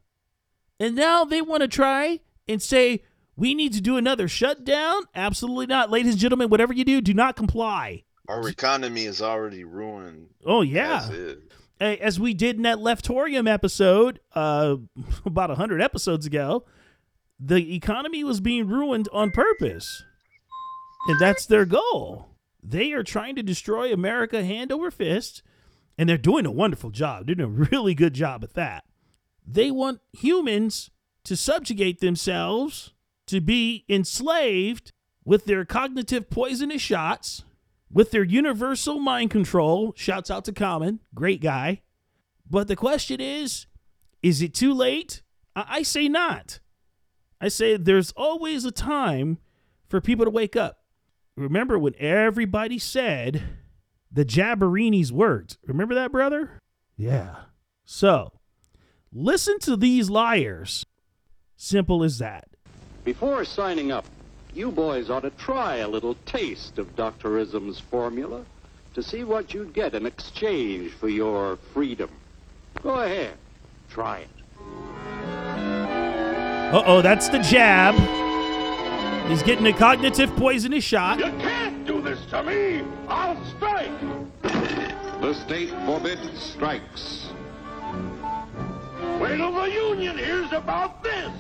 And 0.81 0.97
now 0.97 1.25
they 1.25 1.41
want 1.41 1.63
to 1.63 1.69
try 1.69 2.21
and 2.49 2.61
say, 2.61 3.03
we 3.37 3.55
need 3.55 3.73
to 3.75 3.81
do 3.81 3.97
another 3.97 4.29
shutdown? 4.29 5.03
Absolutely 5.15 5.67
not. 5.67 5.91
Ladies 5.91 6.13
and 6.13 6.21
gentlemen, 6.21 6.49
whatever 6.49 6.73
you 6.73 6.85
do, 6.85 7.01
do 7.01 7.15
not 7.15 7.37
comply. 7.37 8.05
Our 8.29 8.49
economy 8.49 9.05
is 9.05 9.23
already 9.23 9.65
ruined. 9.65 10.29
Oh, 10.45 10.63
yeah. 10.63 11.09
as. 11.81 12.01
As 12.01 12.21
we 12.21 12.35
did 12.35 12.57
in 12.57 12.63
that 12.63 12.79
Leftorium 12.79 13.49
episode 13.49 14.21
uh, 14.35 14.77
about 15.27 15.51
100 15.51 15.83
episodes 15.83 16.27
ago, 16.27 16.65
the 17.45 17.75
economy 17.75 18.23
was 18.23 18.41
being 18.41 18.69
ruined 18.69 19.09
on 19.13 19.33
purpose. 19.33 20.05
And 21.09 21.19
that's 21.19 21.47
their 21.47 21.65
goal. 21.65 22.29
They 22.63 22.93
are 22.93 23.03
trying 23.03 23.35
to 23.35 23.43
destroy 23.43 23.93
America 23.93 24.45
hand 24.45 24.71
over 24.71 24.91
fist, 24.93 25.43
and 25.99 26.09
they're 26.09 26.17
doing 26.17 26.47
a 26.47 26.53
wonderful 26.53 26.91
job. 26.91 27.27
Doing 27.27 27.41
a 27.41 27.49
really 27.49 27.95
good 27.95 28.15
job 28.15 28.45
at 28.45 28.55
that. 28.55 28.85
They 29.45 29.73
want 29.73 30.01
humans 30.13 30.91
to 31.25 31.37
subjugate 31.37 31.99
themselves, 31.99 32.93
to 33.27 33.41
be 33.41 33.85
enslaved 33.89 34.93
with 35.25 35.47
their 35.47 35.65
cognitive 35.65 36.31
poisonous 36.31 36.83
shots, 36.83 37.45
with 37.91 38.13
their 38.13 38.23
universal 38.23 39.01
mind 39.01 39.31
control. 39.31 39.93
Shouts 39.97 40.31
out 40.31 40.45
to 40.45 40.53
Common, 40.53 41.01
great 41.13 41.41
guy. 41.41 41.83
But 42.49 42.69
the 42.69 42.77
question 42.77 43.21
is 43.21 43.67
is 44.23 44.41
it 44.43 44.55
too 44.55 44.73
late? 44.73 45.23
I, 45.57 45.65
I 45.69 45.83
say 45.83 46.09
not. 46.09 46.61
I 47.43 47.49
say 47.49 47.77
there's 47.77 48.13
always 48.13 48.65
a 48.65 48.71
time 48.71 49.39
for 49.89 50.01
people 50.01 50.25
to 50.25 50.31
wake 50.31 50.55
up. 50.55 50.79
Remember 51.37 51.77
when 51.77 51.95
everybody 51.99 52.79
said 52.79 53.43
the 54.13 54.25
Jabberinis 54.25 55.11
worked? 55.11 55.59
Remember 55.67 55.97
that, 55.97 56.13
brother? 56.13 56.61
Yeah. 56.97 57.35
So, 57.85 58.31
listen 59.13 59.59
to 59.61 59.77
these 59.77 60.09
liars. 60.09 60.87
Simple 61.57 62.05
as 62.05 62.19
that. 62.19 62.47
Before 63.03 63.45
signing 63.45 63.91
up, 63.91 64.05
you 64.55 64.71
boys 64.71 65.11
ought 65.11 65.21
to 65.21 65.31
try 65.31 65.79
a 65.79 65.89
little 65.89 66.15
taste 66.25 66.79
of 66.79 66.95
Doctorism's 66.95 67.81
formula 67.81 68.45
to 68.95 69.03
see 69.03 69.25
what 69.25 69.53
you'd 69.53 69.73
get 69.73 69.97
in 69.97 70.07
exchange 70.07 70.93
for 70.93 71.09
your 71.09 71.57
freedom. 71.75 72.11
Go 72.85 73.01
ahead, 73.01 73.35
try 73.91 74.21
it. 74.21 75.02
Uh 76.73 76.83
oh, 76.87 77.03
that's 77.03 77.29
the 77.29 77.39
jab. 77.39 77.95
He's 79.29 79.43
getting 79.43 79.67
a 79.67 79.75
cognitive 79.75 80.35
poisonous 80.37 80.83
shot. 80.83 81.19
You 81.19 81.27
can't 81.39 81.87
do 81.87 82.01
this 82.01 82.25
to 82.31 82.43
me! 82.43 82.83
I'll 83.09 83.37
strike! 83.45 83.91
The 85.21 85.35
state 85.35 85.69
forbids 85.85 86.27
strikes. 86.41 87.29
Wait 89.21 89.37
till 89.37 89.53
the 89.53 89.71
union 89.71 90.17
hears 90.17 90.51
about 90.53 91.03
this! 91.05 91.31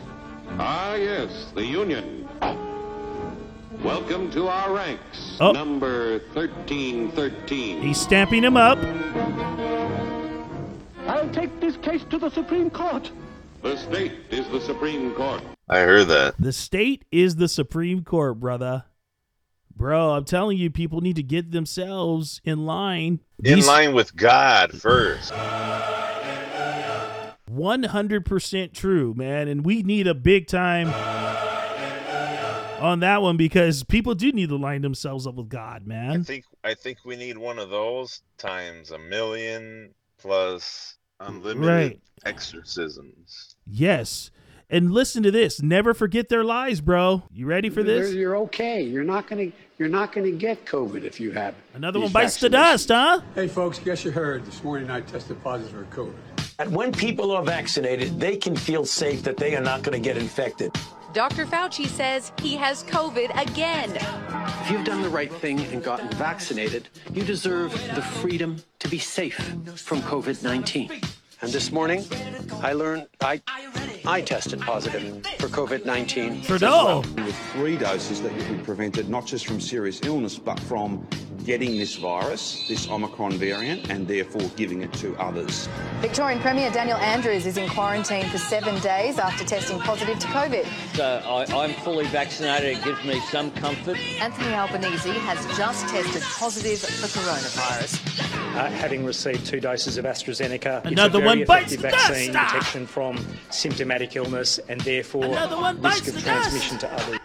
Ah, 0.59 0.95
yes, 0.97 1.51
the 1.55 1.65
union. 1.65 2.29
Welcome 3.83 4.31
to 4.33 4.49
our 4.49 4.75
ranks, 4.75 5.39
Oh. 5.41 5.53
number 5.53 6.19
1313. 6.35 7.81
He's 7.81 7.99
stamping 7.99 8.45
him 8.45 8.59
up. 8.59 8.79
I'll 11.09 11.31
take 11.31 11.59
this 11.59 11.79
case 11.79 12.05
to 12.11 12.19
the 12.19 12.29
Supreme 12.31 12.69
Court. 12.69 13.11
The 13.63 13.77
state 13.77 14.13
is 14.31 14.49
the 14.49 14.61
Supreme 14.61 15.15
Court. 15.15 15.43
I 15.69 15.81
heard 15.81 16.09
that. 16.09 16.35
The 16.39 16.53
state 16.53 17.05
is 17.13 17.37
the 17.37 17.49
Supreme 17.49 18.03
Court, 18.05 18.41
brother. 18.41 18.85
Bro, 19.75 20.11
I'm 20.11 20.25
telling 20.25 20.59
you, 20.59 20.71
people 20.71 21.01
need 21.01 21.17
to 21.17 21.23
get 21.23 21.51
themselves 21.53 22.41
in 22.45 22.67
line. 22.67 23.21
In 23.43 23.57
These- 23.57 23.67
line 23.67 23.95
with 23.95 24.15
God 24.17 24.73
first. 24.73 25.33
100% 27.51 28.73
true, 28.75 29.15
man. 29.15 29.49
And 29.49 29.65
we 29.65 29.83
need 29.83 30.07
a 30.07 30.15
big 30.15 30.47
time 30.47 30.89
on 32.83 33.01
that 33.01 33.23
one 33.23 33.37
because 33.37 33.83
people 33.85 34.15
do 34.15 34.33
need 34.33 34.49
to 34.49 34.57
line 34.57 34.83
themselves 34.83 35.27
up 35.27 35.35
with 35.35 35.49
God, 35.49 35.87
man. 35.87 36.07
I 36.11 36.13
man. 36.13 36.25
think 36.25 36.45
I 36.65 36.75
think 36.75 36.99
we 37.05 37.17
need 37.17 37.39
one 37.39 37.59
of 37.59 37.71
those 37.71 38.23
times 38.39 38.91
a 38.91 38.99
million 38.99 39.95
plus 40.19 40.97
unlimited 41.21 41.65
Right. 41.69 42.01
exorcisms. 42.25 43.52
Yes. 43.67 44.31
And 44.69 44.91
listen 44.91 45.23
to 45.25 45.31
this. 45.31 45.61
Never 45.61 45.93
forget 45.93 46.31
their 46.31 46.45
lies, 46.45 46.81
bro. 46.81 47.25
You 47.33 47.47
ready 47.47 47.69
for 47.69 47.83
this? 47.83 48.11
You're, 48.11 48.21
you're 48.21 48.37
okay. 48.39 48.83
You're 48.83 49.05
not 49.05 49.27
gonna 49.27 49.53
you're 49.79 49.91
not 49.91 50.13
gonna 50.13 50.31
get 50.31 50.65
COVID 50.65 51.05
if 51.05 51.21
you 51.21 51.31
have 51.33 51.55
Another 51.75 52.01
one 52.01 52.11
bites 52.11 52.41
the 52.41 52.49
dust, 52.49 52.89
huh? 52.89 53.21
Hey, 53.35 53.49
folks, 53.49 53.79
guess 53.79 54.03
you 54.05 54.11
heard. 54.11 54.47
This 54.47 54.65
morning 54.65 54.91
I 54.91 55.03
tested 55.03 55.43
positive 55.43 55.73
for 55.73 55.97
COVID. 55.97 56.15
And 56.59 56.75
when 56.75 56.93
people 56.93 57.33
are 57.33 57.43
vaccinated, 57.43 58.21
they 58.21 58.37
can 58.37 58.55
feel 58.55 58.85
safe 58.85 59.23
that 59.25 59.37
they 59.37 59.57
are 59.57 59.63
not 59.63 59.83
going 59.83 60.01
to 60.01 60.05
get 60.05 60.17
infected. 60.17 60.73
Dr. 61.13 61.45
Fauci 61.45 61.87
says 61.87 62.33
he 62.41 62.57
has 62.57 62.85
COVID 62.85 63.31
again. 63.43 63.91
If 64.63 64.71
you've 64.71 64.85
done 64.85 65.03
the 65.03 65.09
right 65.09 65.33
thing 65.33 65.61
and 65.67 65.83
gotten 65.83 66.09
vaccinated, 66.11 66.89
you 67.13 67.25
deserve 67.25 67.73
the 67.95 68.03
freedom 68.03 68.57
to 68.79 68.89
be 68.89 68.99
safe 68.99 69.37
from 69.77 70.01
COVID 70.03 70.43
19. 70.43 71.01
And 71.43 71.51
this 71.53 71.73
morning, 71.73 72.05
I 72.63 72.73
learned 72.73 73.09
I, 73.21 73.43
I 74.07 74.21
tested 74.21 74.61
positive 74.61 75.27
for 75.39 75.49
COVID 75.49 75.85
19. 75.85 76.43
Trudeau. 76.43 77.03
With 77.17 77.37
three 77.53 77.77
doses 77.77 78.23
that 78.23 78.33
you 78.33 78.57
be 78.57 78.63
prevented 78.63 79.09
not 79.09 79.27
just 79.27 79.47
from 79.47 79.61
serious 79.61 80.01
illness, 80.05 80.39
but 80.39 80.61
from 80.61 81.05
getting 81.45 81.77
this 81.77 81.97
virus, 81.97 82.67
this 82.69 82.89
Omicron 82.89 83.33
variant, 83.33 83.91
and 83.91 84.07
therefore 84.07 84.43
giving 84.57 84.83
it 84.83 84.93
to 84.95 85.15
others. 85.17 85.69
Victorian 86.01 86.41
Premier 86.41 86.71
Daniel 86.71 86.99
Andrews 86.99 87.47
is 87.47 87.57
in 87.57 87.69
quarantine 87.69 88.29
for 88.29 88.39
seven 88.39 88.79
days 88.81 89.19
after 89.19 89.45
testing 89.45 89.79
positive 89.81 90.19
to 90.19 90.27
COVID. 90.29 90.67
So 90.97 91.23
I, 91.25 91.45
I'm 91.65 91.75
fully 91.83 92.07
vaccinated. 92.07 92.79
It 92.79 92.85
gives 92.85 93.05
me 93.05 93.21
some 93.31 93.51
comfort. 93.53 93.99
Anthony 94.21 94.55
Albanese 94.55 95.11
has 95.11 95.45
just 95.57 95.89
tested 95.89 96.23
positive 96.23 96.79
for 96.79 97.07
coronavirus. 97.19 98.57
Uh, 98.57 98.71
having 98.71 99.05
received 99.05 99.47
two 99.47 99.61
doses 99.61 99.97
of 99.97 100.05
AstraZeneca, 100.05 100.85
Another 100.85 101.07
it's 101.07 101.15
a 101.15 101.19
very 101.19 101.25
one 101.39 101.45
bites 101.47 101.73
effective 101.73 101.81
the 101.83 101.91
dust. 101.91 102.09
vaccine 102.09 102.33
protection 102.35 102.87
from 102.87 103.27
symptomatic 103.51 104.15
illness 104.17 104.59
and 104.69 104.81
therefore 104.83 105.29
one 105.29 105.81
risk 105.81 106.09
of 106.09 106.15
the 106.15 106.21
transmission 106.21 106.77
dust. 106.79 106.97
to 106.97 107.03
others. 107.05 107.22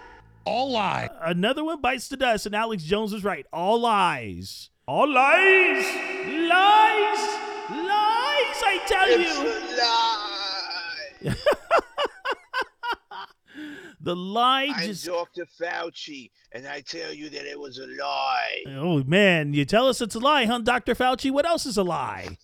All 0.48 0.72
lies. 0.72 1.10
Another 1.22 1.64
one 1.66 1.82
bites 1.82 2.08
the 2.08 2.16
dust, 2.16 2.46
and 2.46 2.56
Alex 2.56 2.84
Jones 2.84 3.12
was 3.12 3.26
right. 3.26 3.46
All 3.52 3.82
lies. 3.82 4.70
All 4.88 5.06
lies. 5.06 5.84
Lies. 6.26 7.20
Lies, 7.70 8.64
I 8.64 8.80
tell 8.88 9.20
you. 9.20 9.28
the 14.00 14.16
lie 14.16 14.72
I'm 14.74 14.86
just. 14.86 15.06
Dr. 15.06 15.46
Fauci, 15.60 16.32
and 16.54 16.66
I 16.66 16.80
tell 16.80 17.12
you 17.12 17.30
that 17.30 17.46
it 17.46 17.60
was 17.60 17.80
a 17.80 17.88
lie. 17.88 18.64
Oh, 18.70 19.04
man. 19.04 19.54
You 19.54 19.66
tell 19.66 19.90
us 19.90 20.00
it's 20.00 20.16
a 20.16 20.20
lie, 20.20 20.46
huh, 20.46 20.60
Dr. 20.60 20.96
Fauci? 20.96 21.30
What 21.30 21.46
else 21.46 21.66
is 21.66 21.76
a 21.78 21.84
lie? 21.84 22.38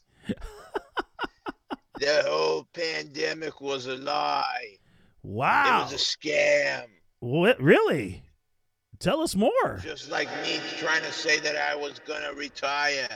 The 2.00 2.24
whole 2.28 2.68
pandemic 2.74 3.62
was 3.62 3.86
a 3.86 3.96
lie. 3.96 4.80
Wow. 5.22 5.80
It 5.80 5.84
was 5.84 5.94
a 5.94 5.96
scam. 5.96 6.88
What? 7.24 7.58
Really? 7.62 8.22
Tell 9.00 9.22
us 9.22 9.34
more. 9.34 9.80
Just 9.82 10.12
like 10.12 10.28
me 10.44 10.60
trying 10.78 11.04
to 11.04 11.12
say 11.14 11.40
that 11.40 11.56
I 11.56 11.74
was 11.74 12.00
gonna 12.00 12.34
retire. 12.34 13.08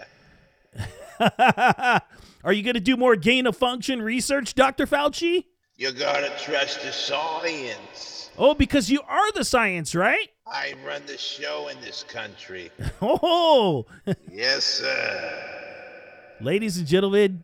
Are 2.46 2.54
you 2.54 2.64
going 2.64 2.76
to 2.76 2.80
do 2.80 2.96
more 2.96 3.18
gain 3.18 3.46
of 3.48 3.58
function 3.58 4.02
research, 4.02 4.54
Dr. 4.54 4.86
Fauci? 4.86 5.44
You 5.76 5.92
gotta 5.92 6.32
trust 6.40 6.84
the 6.84 6.94
science. 6.94 8.30
Oh, 8.38 8.54
because 8.54 8.90
you 8.90 9.02
are 9.02 9.32
the 9.34 9.44
science, 9.44 9.94
right? 9.94 10.30
I 10.46 10.76
run 10.86 11.02
the 11.06 11.18
show 11.18 11.68
in 11.68 11.82
this 11.82 12.06
country. 12.08 12.72
Oh, 13.02 13.88
yes, 14.32 14.64
sir. 14.64 16.38
ladies 16.40 16.78
and 16.78 16.88
gentlemen, 16.88 17.44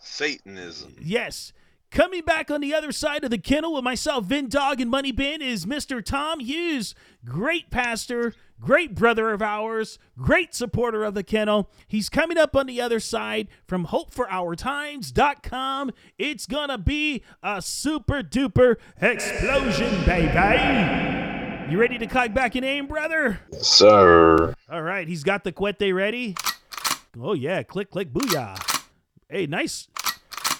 Satanism. 0.00 0.96
Yes. 1.00 1.52
Coming 1.90 2.22
back 2.22 2.50
on 2.50 2.60
the 2.60 2.74
other 2.74 2.92
side 2.92 3.24
of 3.24 3.30
the 3.30 3.38
kennel 3.38 3.72
with 3.74 3.82
myself, 3.82 4.26
Vin 4.26 4.50
Dog, 4.50 4.78
and 4.78 4.90
Money 4.90 5.10
Bin 5.10 5.40
is 5.40 5.64
Mr. 5.64 6.04
Tom 6.04 6.40
Hughes, 6.40 6.94
great 7.24 7.70
pastor, 7.70 8.34
great 8.60 8.94
brother 8.94 9.30
of 9.30 9.40
ours, 9.40 9.98
great 10.18 10.54
supporter 10.54 11.02
of 11.02 11.14
the 11.14 11.22
kennel. 11.22 11.70
He's 11.86 12.10
coming 12.10 12.36
up 12.36 12.54
on 12.54 12.66
the 12.66 12.78
other 12.78 13.00
side 13.00 13.48
from 13.66 13.86
hopeforourtimes.com. 13.86 15.90
It's 16.18 16.46
gonna 16.46 16.76
be 16.76 17.22
a 17.42 17.62
super 17.62 18.22
duper 18.22 18.76
explosion, 19.00 20.04
baby. 20.04 21.72
You 21.72 21.78
ready 21.78 21.96
to 21.96 22.06
cock 22.06 22.34
back 22.34 22.54
and 22.54 22.66
aim, 22.66 22.86
brother? 22.86 23.40
Yes, 23.50 23.66
sir. 23.66 24.52
All 24.70 24.82
right, 24.82 25.08
he's 25.08 25.22
got 25.22 25.44
the 25.44 25.52
cuete 25.52 25.94
ready. 25.94 26.36
Oh 27.18 27.32
yeah, 27.32 27.62
click 27.62 27.90
click 27.90 28.12
booyah. 28.12 28.67
Hey, 29.30 29.46
nice. 29.46 29.88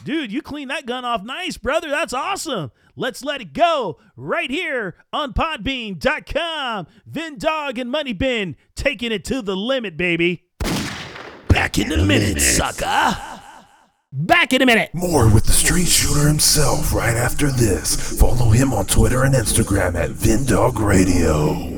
Dude, 0.04 0.30
you 0.30 0.42
clean 0.42 0.68
that 0.68 0.84
gun 0.84 1.04
off 1.04 1.22
nice, 1.22 1.56
brother. 1.56 1.88
That's 1.88 2.12
awesome. 2.12 2.70
Let's 2.96 3.24
let 3.24 3.40
it 3.40 3.52
go 3.54 3.98
right 4.16 4.50
here 4.50 4.96
on 5.12 5.32
podbean.com. 5.32 6.86
Vin 7.06 7.38
Dog 7.38 7.78
and 7.78 7.90
Money 7.90 8.12
Bin 8.12 8.56
taking 8.74 9.10
it 9.10 9.24
to 9.26 9.40
the 9.40 9.56
limit, 9.56 9.96
baby. 9.96 10.44
Back 11.48 11.78
in 11.78 11.92
a 11.92 12.04
minute, 12.04 12.40
sucker. 12.40 13.16
Back 14.12 14.52
in 14.52 14.62
a 14.62 14.66
minute. 14.66 14.90
More 14.94 15.32
with 15.32 15.44
the 15.44 15.52
street 15.52 15.88
shooter 15.88 16.26
himself 16.28 16.92
right 16.92 17.16
after 17.16 17.50
this. 17.50 18.18
Follow 18.18 18.50
him 18.50 18.74
on 18.74 18.86
Twitter 18.86 19.24
and 19.24 19.34
Instagram 19.34 19.94
at 19.94 20.10
Vindog 20.10 20.78
Radio. 20.78 21.77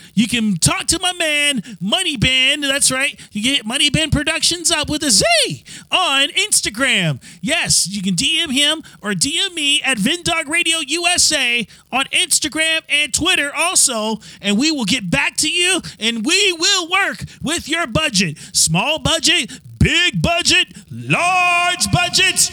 you 0.13 0.27
can 0.27 0.55
talk 0.55 0.87
to 0.87 0.99
my 0.99 1.13
man, 1.13 1.61
Money 1.79 2.17
Bin. 2.17 2.61
That's 2.61 2.91
right. 2.91 3.19
You 3.31 3.43
get 3.43 3.65
Money 3.65 3.89
Bin 3.89 4.09
Productions 4.09 4.71
up 4.71 4.89
with 4.89 5.03
a 5.03 5.11
Z 5.11 5.25
on 5.91 6.29
Instagram. 6.29 7.21
Yes, 7.41 7.87
you 7.87 8.01
can 8.01 8.15
DM 8.15 8.51
him 8.51 8.81
or 9.01 9.11
DM 9.11 9.53
me 9.53 9.81
at 9.83 9.97
Vindog 9.97 10.47
Radio 10.47 10.77
USA 10.79 11.67
on 11.91 12.05
Instagram 12.05 12.81
and 12.89 13.13
Twitter 13.13 13.53
also. 13.53 14.17
And 14.41 14.57
we 14.57 14.71
will 14.71 14.85
get 14.85 15.09
back 15.09 15.37
to 15.37 15.49
you 15.49 15.81
and 15.99 16.25
we 16.25 16.53
will 16.53 16.89
work 16.89 17.23
with 17.41 17.67
your 17.67 17.87
budget. 17.87 18.37
Small 18.53 18.99
budget, 18.99 19.51
big 19.79 20.21
budget, 20.21 20.67
large 20.89 21.91
budgets. 21.91 22.51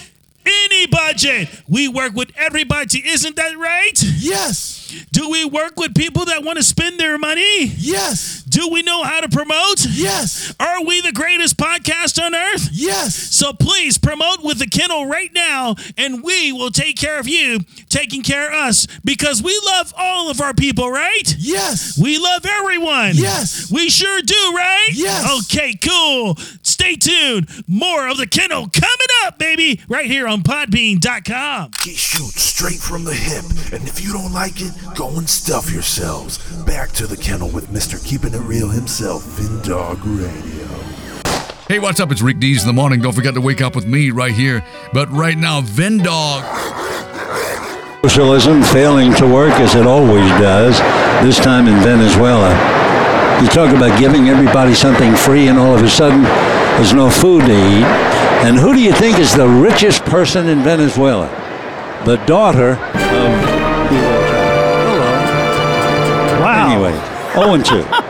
Any 0.49 0.87
budget. 0.87 1.49
We 1.69 1.89
work 1.89 2.15
with 2.15 2.31
everybody. 2.37 3.07
Isn't 3.07 3.37
that 3.37 3.57
right? 3.57 4.03
Yes. 4.19 4.77
Do 5.13 5.29
we 5.29 5.45
work 5.45 5.77
with 5.77 5.95
people 5.95 6.25
that 6.27 6.43
want 6.45 6.57
to 6.57 6.63
spend 6.63 6.99
their 6.99 7.19
money? 7.19 7.67
Yes. 7.77 8.43
Do 8.45 8.71
we 8.73 8.83
know 8.83 9.03
how 9.03 9.21
to 9.21 9.29
promote? 9.29 9.85
Yes. 9.91 10.55
Are 10.59 10.83
we 10.83 11.03
the 11.03 11.13
greatest 11.13 11.59
podcast 11.59 12.23
on 12.23 12.35
earth? 12.35 12.71
Yes. 12.73 13.15
So 13.15 13.53
please 13.53 13.99
promote 13.99 14.43
with 14.43 14.59
the 14.59 14.67
kennel 14.67 15.05
right 15.07 15.31
now, 15.35 15.75
and 15.99 16.23
we 16.23 16.53
will 16.53 16.71
take 16.71 16.97
care 16.97 17.19
of 17.21 17.29
you, 17.29 17.61
taking 17.91 18.23
care 18.23 18.49
of 18.49 18.55
us, 18.55 18.87
because 19.05 19.43
we 19.43 19.61
love 19.67 19.93
all 19.99 20.31
of 20.31 20.41
our 20.41 20.55
people, 20.55 20.91
right? 20.91 21.35
Yes. 21.39 21.99
We 22.03 22.19
love 22.19 22.47
everyone. 22.47 23.13
Yes. 23.15 23.71
We 23.71 23.91
sure 23.91 24.23
do, 24.23 24.53
right? 24.57 24.89
Yes. 24.95 25.45
Okay, 25.45 25.75
cool. 25.75 26.37
Stay 26.81 26.95
tuned. 26.95 27.49
More 27.67 28.07
of 28.07 28.19
the 28.19 28.27
kennel 28.29 28.69
coming 28.69 29.09
up, 29.25 29.37
baby, 29.37 29.81
right 29.89 30.07
here 30.07 30.29
on 30.29 30.43
podbean.com. 30.43 31.73
He 31.83 31.91
shoots 31.91 32.41
straight 32.41 32.79
from 32.79 33.03
the 33.03 33.13
hip, 33.13 33.45
and 33.73 33.87
if 33.89 34.01
you 34.01 34.13
don't 34.13 34.33
like 34.33 34.61
it, 34.61 34.73
go 34.95 35.09
and 35.19 35.29
stuff 35.29 35.73
yourselves. 35.73 36.39
Back 36.65 36.93
to 36.93 37.09
the 37.09 37.17
kennel 37.17 37.51
with 37.51 37.67
Mr. 37.71 38.03
Keeping 38.07 38.33
It 38.33 38.39
Real 38.39 38.69
himself, 38.69 39.25
Vindog 39.25 39.99
Radio. 40.05 40.69
Hey, 41.67 41.81
what's 41.81 41.99
up? 41.99 42.13
It's 42.13 42.23
Rick 42.23 42.39
Dees 42.39 42.63
in 42.63 42.69
the 42.69 42.73
morning. 42.73 43.01
Don't 43.01 43.13
forget 43.13 43.35
to 43.35 43.41
wake 43.41 43.61
up 43.61 43.75
with 43.75 43.85
me 43.85 44.13
right 44.13 44.33
here. 44.33 44.65
But 44.93 45.11
right 45.11 45.37
now, 45.37 45.61
Vendog. 45.61 46.45
Socialism 48.03 48.63
failing 48.63 49.13
to 49.15 49.27
work 49.27 49.53
as 49.55 49.75
it 49.75 49.85
always 49.85 50.31
does, 50.41 50.79
this 51.27 51.39
time 51.39 51.67
in 51.67 51.75
Venezuela. 51.83 52.51
You 53.43 53.49
talk 53.49 53.75
about 53.77 53.99
giving 53.99 54.29
everybody 54.29 54.75
something 54.75 55.17
free, 55.17 55.49
and 55.49 55.59
all 55.59 55.75
of 55.75 55.83
a 55.83 55.91
sudden, 55.91 56.25
there's 56.79 56.95
no 56.95 57.11
food 57.11 57.41
to 57.41 57.51
eat. 57.51 57.85
And 58.47 58.57
who 58.57 58.73
do 58.73 58.81
you 58.81 58.93
think 58.93 59.19
is 59.19 59.35
the 59.35 59.49
richest 59.49 60.05
person 60.05 60.49
in 60.49 60.63
Venezuela? 60.63 61.27
The 62.05 62.19
daughter 62.25 62.71
of. 62.71 62.79
Hello. 64.79 65.11
Wow. 66.41 66.71
Anyway, 66.71 66.95
0 67.35 67.55
and 67.55 67.65
2. 67.65 68.05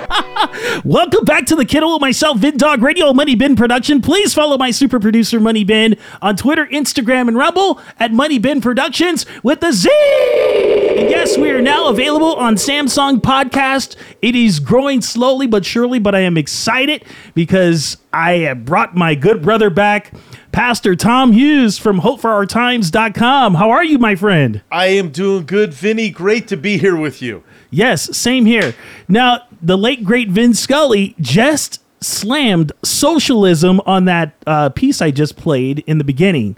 Welcome 0.85 1.25
back 1.25 1.47
to 1.47 1.57
the 1.57 1.65
Kennel 1.65 1.95
with 1.95 2.01
myself, 2.01 2.39
Vin 2.39 2.57
Dog 2.57 2.83
Radio, 2.83 3.13
Money 3.13 3.35
Bin 3.35 3.57
Production. 3.57 4.01
Please 4.01 4.33
follow 4.33 4.57
my 4.57 4.71
super 4.71 5.01
producer, 5.01 5.41
Money 5.41 5.65
Bin, 5.65 5.97
on 6.23 6.37
Twitter, 6.37 6.67
Instagram, 6.67 7.27
and 7.27 7.37
Rumble 7.37 7.81
at 7.99 8.13
Money 8.13 8.39
Bin 8.39 8.61
Productions 8.61 9.27
with 9.43 9.61
the 9.61 9.73
Z. 9.73 9.89
And 9.91 11.11
yes, 11.11 11.37
we 11.37 11.51
are 11.51 11.61
now 11.61 11.89
available 11.89 12.35
on 12.37 12.55
Samsung 12.55 13.19
Podcast. 13.21 13.97
It 14.23 14.37
is 14.37 14.61
growing 14.61 15.01
slowly 15.01 15.47
but 15.47 15.65
surely, 15.65 15.99
but 15.99 16.15
I 16.15 16.21
am 16.21 16.37
excited 16.37 17.05
because 17.35 17.97
I 18.13 18.33
have 18.39 18.65
brought 18.65 18.95
my 18.95 19.15
good 19.15 19.43
brother 19.43 19.71
back, 19.71 20.13
Pastor 20.53 20.95
Tom 20.95 21.33
Hughes 21.33 21.79
from 21.79 22.01
HopeForOurTimes.com. 22.01 23.55
How 23.55 23.71
are 23.71 23.85
you, 23.85 23.99
my 23.99 24.15
friend? 24.15 24.63
I 24.71 24.87
am 24.87 25.11
doing 25.11 25.45
good, 25.45 25.75
Vinny. 25.75 26.11
Great 26.11 26.47
to 26.49 26.57
be 26.57 26.79
here 26.79 26.97
with 26.97 27.21
you. 27.21 27.43
Yes, 27.71 28.17
same 28.17 28.47
here. 28.47 28.75
Now, 29.09 29.43
the 29.61 29.79
late 29.79 30.05
great 30.05 30.29
Vin 30.29 30.55
Scully 30.55 31.15
just 31.21 31.83
slammed 32.01 32.73
socialism 32.85 33.81
on 33.87 34.05
that 34.05 34.35
uh, 34.47 34.69
piece 34.71 35.03
I 35.03 35.11
just 35.11 35.37
played 35.37 35.81
in 35.87 35.99
the 35.99 36.05
beginning. 36.05 36.57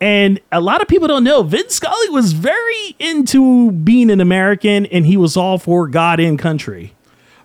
And 0.00 0.40
a 0.50 0.60
lot 0.60 0.80
of 0.80 0.88
people 0.88 1.08
don't 1.08 1.24
know 1.24 1.42
Vin 1.42 1.68
Scully 1.68 2.08
was 2.08 2.32
very 2.32 2.96
into 2.98 3.70
being 3.70 4.10
an 4.10 4.20
American 4.20 4.86
and 4.86 5.06
he 5.06 5.16
was 5.16 5.36
all 5.36 5.58
for 5.58 5.86
God 5.88 6.18
and 6.20 6.38
country. 6.38 6.94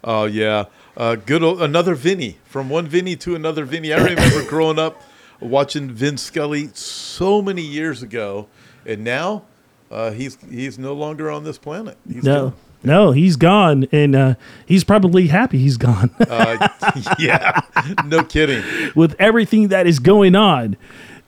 Oh 0.04 0.26
yeah, 0.26 0.65
uh, 0.96 1.15
good 1.15 1.44
old, 1.44 1.62
another 1.62 1.96
Vinny 1.96 2.38
from 2.46 2.70
one 2.70 2.88
Vinny 2.88 3.15
to 3.18 3.36
another 3.36 3.65
Vinny. 3.65 3.91
I 3.91 3.98
remember 3.98 4.44
growing 4.48 4.80
up 4.80 5.02
watching 5.39 5.91
Vin 5.91 6.18
Scully 6.18 6.70
so 6.74 7.41
many 7.41 7.63
years 7.63 8.04
ago, 8.04 8.48
and 8.86 9.04
now 9.04 9.44
uh, 9.91 10.12
he's 10.12 10.38
he's 10.50 10.78
no 10.78 10.94
longer 10.94 11.30
on 11.30 11.44
this 11.44 11.58
planet. 11.58 11.98
He's 12.08 12.24
no. 12.24 12.54
No, 12.86 13.12
he's 13.12 13.36
gone, 13.36 13.88
and 13.91 14.15
uh, 14.15 14.36
he's 14.65 14.84
probably 14.84 15.28
happy 15.28 15.58
he's 15.58 15.78
gone. 15.78 16.12
uh, 16.19 16.67
yeah, 17.19 17.62
no 18.06 18.24
kidding. 18.24 18.63
With 18.95 19.15
everything 19.19 19.69
that 19.69 19.88
is 19.88 20.00
going 20.00 20.36
on, 20.36 20.78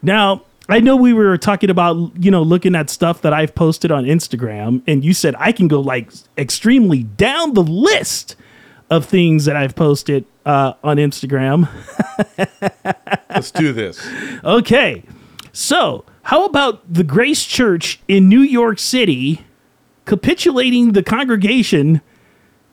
now 0.02 0.44
I 0.70 0.80
know 0.80 0.96
we 0.96 1.14
were 1.14 1.38
talking 1.38 1.70
about 1.70 2.12
you 2.18 2.32
know 2.32 2.44
looking 2.44 2.76
at 2.76 2.90
stuff 2.90 3.22
that 3.22 3.34
I've 3.34 3.56
posted 3.56 3.92
on 3.92 4.06
Instagram, 4.06 4.82
and 4.88 5.04
you 5.04 5.14
said 5.14 5.36
I 5.40 5.52
can 5.52 5.68
go 5.68 5.80
like 5.80 6.12
extremely 6.38 7.04
down 7.04 7.54
the 7.54 7.64
list 7.64 8.36
of 8.90 9.06
things 9.06 9.46
that 9.46 9.56
I've 9.56 9.76
posted 9.76 10.26
uh, 10.46 10.74
on 10.84 10.98
Instagram. 10.98 11.70
Let's 13.30 13.52
do 13.52 13.74
this. 13.74 14.06
Okay, 14.44 15.04
so 15.52 16.06
how 16.24 16.46
about 16.46 16.82
the 16.92 17.04
Grace 17.04 17.46
Church 17.46 18.00
in 18.08 18.30
New 18.30 18.42
York 18.42 18.80
City 18.80 19.46
capitulating 20.08 20.94
the 20.94 21.04
congregation 21.04 22.02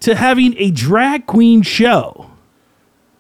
to 0.01 0.15
having 0.15 0.55
a 0.57 0.71
drag 0.71 1.27
queen 1.27 1.61
show? 1.63 2.31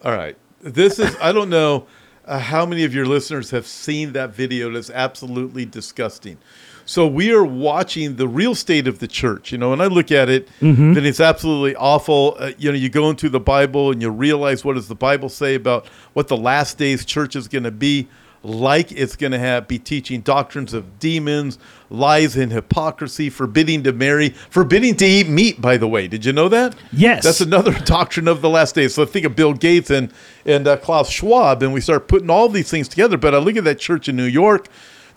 All 0.02 0.12
right, 0.12 0.36
this 0.62 0.98
is 0.98 1.14
I 1.20 1.32
don't 1.32 1.50
know 1.50 1.86
uh, 2.24 2.38
how 2.38 2.64
many 2.64 2.84
of 2.84 2.94
your 2.94 3.04
listeners 3.06 3.50
have 3.50 3.66
seen 3.66 4.12
that 4.12 4.30
video. 4.34 4.70
That's 4.70 4.88
absolutely 4.90 5.66
disgusting. 5.66 6.38
So 6.86 7.06
we 7.06 7.32
are 7.32 7.44
watching 7.44 8.16
the 8.16 8.28
real 8.28 8.54
state 8.54 8.86
of 8.86 8.98
the 8.98 9.08
church, 9.08 9.52
you 9.52 9.56
know, 9.56 9.72
and 9.72 9.82
I 9.82 9.86
look 9.86 10.12
at 10.12 10.28
it, 10.28 10.48
Mm-hmm. 10.60 10.92
then 10.92 11.06
it's 11.06 11.20
absolutely 11.20 11.74
awful. 11.76 12.36
Uh, 12.38 12.52
you 12.58 12.70
know, 12.70 12.76
you 12.76 12.90
go 12.90 13.08
into 13.08 13.30
the 13.30 13.40
Bible 13.40 13.90
and 13.90 14.02
you 14.02 14.10
realize 14.10 14.66
what 14.66 14.74
does 14.74 14.88
the 14.88 14.94
Bible 14.94 15.30
say 15.30 15.54
about 15.54 15.86
what 16.12 16.28
the 16.28 16.36
last 16.36 16.76
days 16.76 17.06
church 17.06 17.36
is 17.36 17.48
going 17.48 17.64
to 17.64 17.70
be 17.70 18.06
like. 18.44 18.92
It's 18.92 19.16
going 19.16 19.32
to 19.32 19.38
have 19.38 19.66
be 19.66 19.78
teaching 19.78 20.20
doctrines 20.20 20.72
of 20.72 20.98
demons, 20.98 21.58
lies 21.90 22.36
and 22.36 22.52
hypocrisy, 22.52 23.30
forbidding 23.30 23.82
to 23.84 23.92
marry, 23.92 24.30
forbidding 24.50 24.96
to 24.96 25.06
eat 25.06 25.28
meat. 25.28 25.60
By 25.60 25.76
the 25.76 25.88
way, 25.88 26.06
did 26.06 26.24
you 26.24 26.32
know 26.32 26.48
that? 26.48 26.76
Yes. 26.92 27.24
that's 27.24 27.40
another 27.40 27.72
doctrine 27.84 28.28
of 28.28 28.42
the 28.42 28.50
last 28.50 28.74
days. 28.74 28.94
So 28.94 29.04
think 29.04 29.26
of 29.26 29.34
Bill 29.34 29.54
Gates 29.54 29.90
and 29.90 30.12
and 30.44 30.68
uh, 30.68 30.76
Klaus 30.76 31.10
Schwab, 31.10 31.62
and 31.62 31.72
we 31.72 31.80
start 31.80 32.06
putting 32.06 32.30
all 32.30 32.48
these 32.48 32.70
things 32.70 32.88
together. 32.88 33.16
But 33.16 33.34
I 33.34 33.38
look 33.38 33.56
at 33.56 33.64
that 33.64 33.78
church 33.78 34.08
in 34.08 34.16
New 34.16 34.24
York 34.24 34.68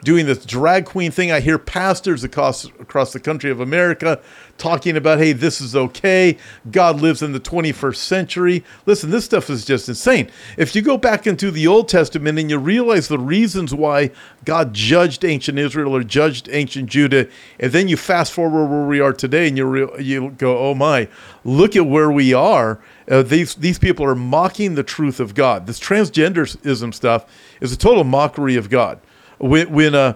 doing 0.04 0.26
this 0.26 0.46
drag 0.46 0.86
queen 0.86 1.12
thing. 1.12 1.32
I 1.32 1.40
hear 1.40 1.58
pastors 1.58 2.24
across 2.24 2.66
across 2.66 3.14
the 3.14 3.20
country 3.20 3.50
of 3.50 3.60
America 3.60 4.20
talking 4.58 4.96
about, 4.96 5.20
"Hey, 5.20 5.34
this 5.34 5.60
is 5.60 5.76
okay. 5.76 6.38
God 6.72 7.02
lives 7.02 7.22
in 7.22 7.32
the 7.32 7.40
21st 7.40 8.04
century." 8.04 8.64
Listen, 8.86 9.10
this 9.10 9.26
stuff 9.26 9.50
is 9.50 9.66
just 9.66 9.90
insane. 9.90 10.30
If 10.56 10.76
you 10.76 10.82
go 10.82 10.98
back 10.98 11.26
into 11.26 11.52
the 11.52 11.68
Old 11.68 11.90
Testament 11.90 12.38
and 12.38 12.50
you 12.50 12.58
realize 12.58 13.08
the 13.08 13.20
reasons 13.20 13.74
why 13.74 14.12
God 14.46 14.74
judged 14.74 15.26
ancient 15.26 15.58
Israel 15.58 15.96
or 15.96 16.04
judged 16.04 16.48
ancient 16.52 16.90
Judah, 16.90 17.28
and 17.60 17.72
then 17.72 17.88
you 17.88 17.98
fast 17.98 18.32
forward 18.32 18.68
where 18.68 18.86
we 18.86 19.00
are 19.00 19.14
today, 19.14 19.48
and 19.48 19.58
you 19.58 19.66
re- 19.66 20.04
you 20.04 20.34
go, 20.38 20.58
"Oh 20.58 20.76
my, 20.76 21.08
look 21.44 21.76
at 21.76 21.88
where 21.88 22.12
we 22.12 22.34
are." 22.34 22.80
Uh, 23.10 23.24
these 23.24 23.56
these 23.56 23.80
people 23.80 24.06
are 24.06 24.16
mocking 24.16 24.76
the 24.76 24.84
truth 24.84 25.20
of 25.20 25.34
God. 25.34 25.66
This 25.66 25.80
transgenderism 25.80 26.94
stuff 26.94 27.26
is 27.62 27.72
a 27.72 27.78
total 27.78 28.04
mockery 28.04 28.56
of 28.56 28.70
God 28.70 29.00
when, 29.38 29.72
when 29.72 29.96
uh, 29.96 30.14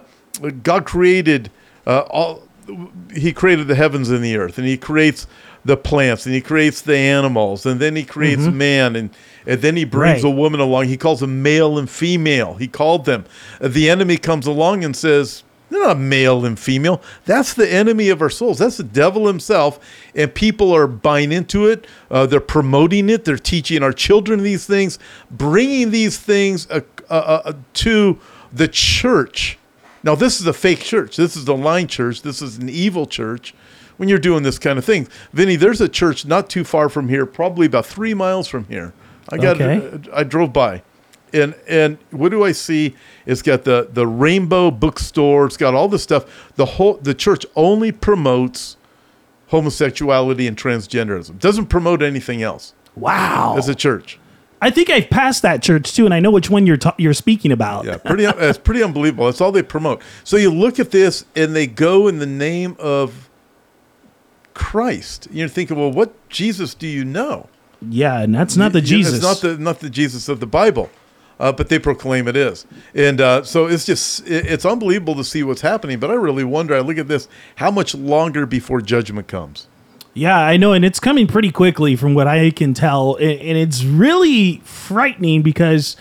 God 0.62 0.84
created 0.84 1.50
uh, 1.86 2.00
all, 2.00 2.42
He 3.14 3.32
created 3.32 3.68
the 3.68 3.74
heavens 3.74 4.10
and 4.10 4.22
the 4.24 4.36
earth, 4.36 4.58
and 4.58 4.66
He 4.66 4.76
creates 4.76 5.26
the 5.64 5.76
plants, 5.76 6.26
and 6.26 6.34
He 6.34 6.40
creates 6.40 6.80
the 6.80 6.96
animals, 6.96 7.66
and 7.66 7.80
then 7.80 7.94
He 7.96 8.04
creates 8.04 8.42
Mhm. 8.42 8.54
man, 8.54 8.96
and 8.96 9.10
and 9.46 9.60
then 9.60 9.76
He 9.76 9.84
brings 9.84 10.22
Right. 10.22 10.32
a 10.32 10.34
woman 10.34 10.60
along. 10.60 10.86
He 10.86 10.96
calls 10.96 11.20
them 11.20 11.42
male 11.42 11.76
and 11.78 11.90
female. 11.90 12.54
He 12.54 12.68
called 12.68 13.04
them. 13.04 13.24
Uh, 13.60 13.68
the 13.68 13.90
enemy 13.90 14.16
comes 14.16 14.46
along 14.46 14.84
and 14.84 14.94
says. 14.96 15.42
They're 15.70 15.80
not 15.86 15.98
male 15.98 16.44
and 16.44 16.58
female. 16.58 17.00
That's 17.24 17.54
the 17.54 17.66
enemy 17.66 18.10
of 18.10 18.20
our 18.20 18.28
souls. 18.28 18.58
That's 18.58 18.76
the 18.76 18.82
devil 18.84 19.26
himself. 19.26 19.80
And 20.14 20.34
people 20.34 20.70
are 20.70 20.86
buying 20.86 21.32
into 21.32 21.66
it. 21.66 21.86
Uh, 22.10 22.26
they're 22.26 22.40
promoting 22.40 23.08
it. 23.08 23.24
They're 23.24 23.38
teaching 23.38 23.82
our 23.82 23.94
children 23.94 24.42
these 24.42 24.66
things, 24.66 24.98
bringing 25.30 25.90
these 25.90 26.18
things 26.18 26.68
uh, 26.70 26.80
uh, 27.08 27.14
uh, 27.46 27.52
to 27.72 28.18
the 28.52 28.68
church. 28.68 29.58
Now, 30.02 30.14
this 30.14 30.40
is 30.40 30.46
a 30.46 30.52
fake 30.52 30.80
church. 30.80 31.16
This 31.16 31.36
is 31.36 31.46
a 31.48 31.54
lying 31.54 31.86
church. 31.86 32.22
This 32.22 32.42
is 32.42 32.58
an 32.58 32.68
evil 32.68 33.06
church. 33.06 33.54
When 33.96 34.08
you're 34.08 34.18
doing 34.18 34.42
this 34.42 34.58
kind 34.58 34.78
of 34.78 34.84
thing, 34.84 35.06
Vinny, 35.32 35.54
there's 35.54 35.80
a 35.80 35.88
church 35.88 36.24
not 36.26 36.50
too 36.50 36.64
far 36.64 36.88
from 36.88 37.08
here, 37.08 37.24
probably 37.24 37.66
about 37.66 37.86
three 37.86 38.14
miles 38.14 38.48
from 38.48 38.64
here. 38.64 38.92
I 39.28 39.36
got. 39.36 39.60
Okay. 39.60 40.10
Uh, 40.10 40.16
I 40.16 40.24
drove 40.24 40.52
by, 40.52 40.82
and 41.32 41.54
and 41.68 41.98
what 42.10 42.30
do 42.30 42.42
I 42.42 42.52
see? 42.52 42.96
It's 43.26 43.42
got 43.42 43.64
the 43.64 43.88
the 43.92 44.06
Rainbow 44.06 44.70
Bookstore. 44.70 45.46
It's 45.46 45.56
got 45.56 45.74
all 45.74 45.88
this 45.88 46.02
stuff. 46.02 46.50
The 46.56 46.64
whole 46.64 46.94
the 46.94 47.14
church 47.14 47.46
only 47.54 47.92
promotes 47.92 48.76
homosexuality 49.48 50.48
and 50.48 50.56
transgenderism. 50.56 51.38
Doesn't 51.38 51.66
promote 51.66 52.02
anything 52.02 52.42
else. 52.42 52.72
Wow. 52.96 53.54
As 53.56 53.68
a 53.68 53.74
church. 53.74 54.18
I 54.62 54.70
think 54.70 54.88
I've 54.90 55.10
passed 55.10 55.42
that 55.42 55.60
church 55.60 55.92
too, 55.92 56.04
and 56.04 56.14
I 56.14 56.20
know 56.20 56.30
which 56.30 56.48
one 56.48 56.66
you're 56.66 56.76
ta- 56.76 56.94
you're 56.96 57.12
speaking 57.14 57.50
about. 57.50 57.84
Yeah, 57.84 57.96
pretty. 57.98 58.24
it's 58.24 58.58
pretty 58.58 58.82
unbelievable. 58.82 59.26
That's 59.26 59.40
all 59.40 59.50
they 59.52 59.62
promote. 59.62 60.00
So 60.24 60.36
you 60.36 60.50
look 60.50 60.78
at 60.78 60.92
this, 60.92 61.24
and 61.36 61.54
they 61.54 61.66
go 61.66 62.06
in 62.06 62.18
the 62.20 62.26
name 62.26 62.76
of 62.78 63.28
Christ. 64.54 65.28
You're 65.30 65.48
thinking, 65.48 65.76
well, 65.78 65.90
what 65.90 66.12
Jesus 66.28 66.74
do 66.74 66.86
you 66.86 67.04
know? 67.04 67.48
Yeah, 67.88 68.20
and 68.20 68.34
that's 68.34 68.56
not 68.56 68.72
the 68.72 68.80
You- 68.80 68.86
Jesus. 68.86 69.14
It's 69.14 69.22
not 69.24 69.40
the 69.40 69.58
not 69.58 69.80
the 69.80 69.90
Jesus 69.90 70.28
of 70.28 70.38
the 70.38 70.46
Bible, 70.46 70.90
uh, 71.40 71.50
but 71.50 71.68
they 71.68 71.80
proclaim 71.80 72.28
it 72.28 72.36
is. 72.36 72.64
And 72.94 73.20
uh, 73.20 73.42
so 73.42 73.66
it's 73.66 73.84
just 73.84 74.26
it, 74.28 74.46
it's 74.46 74.64
unbelievable 74.64 75.16
to 75.16 75.24
see 75.24 75.42
what's 75.42 75.62
happening. 75.62 75.98
But 75.98 76.10
I 76.10 76.14
really 76.14 76.44
wonder. 76.44 76.76
I 76.76 76.80
look 76.80 76.98
at 76.98 77.08
this. 77.08 77.26
How 77.56 77.70
much 77.72 77.94
longer 77.94 78.46
before 78.46 78.80
judgment 78.80 79.26
comes? 79.26 79.66
Yeah, 80.14 80.38
I 80.38 80.56
know, 80.58 80.72
and 80.72 80.84
it's 80.84 81.00
coming 81.00 81.26
pretty 81.26 81.50
quickly 81.50 81.96
from 81.96 82.12
what 82.14 82.26
I 82.28 82.50
can 82.50 82.74
tell, 82.74 83.16
and 83.16 83.56
it's 83.56 83.82
really 83.82 84.58
frightening 84.64 85.40
because 85.42 85.96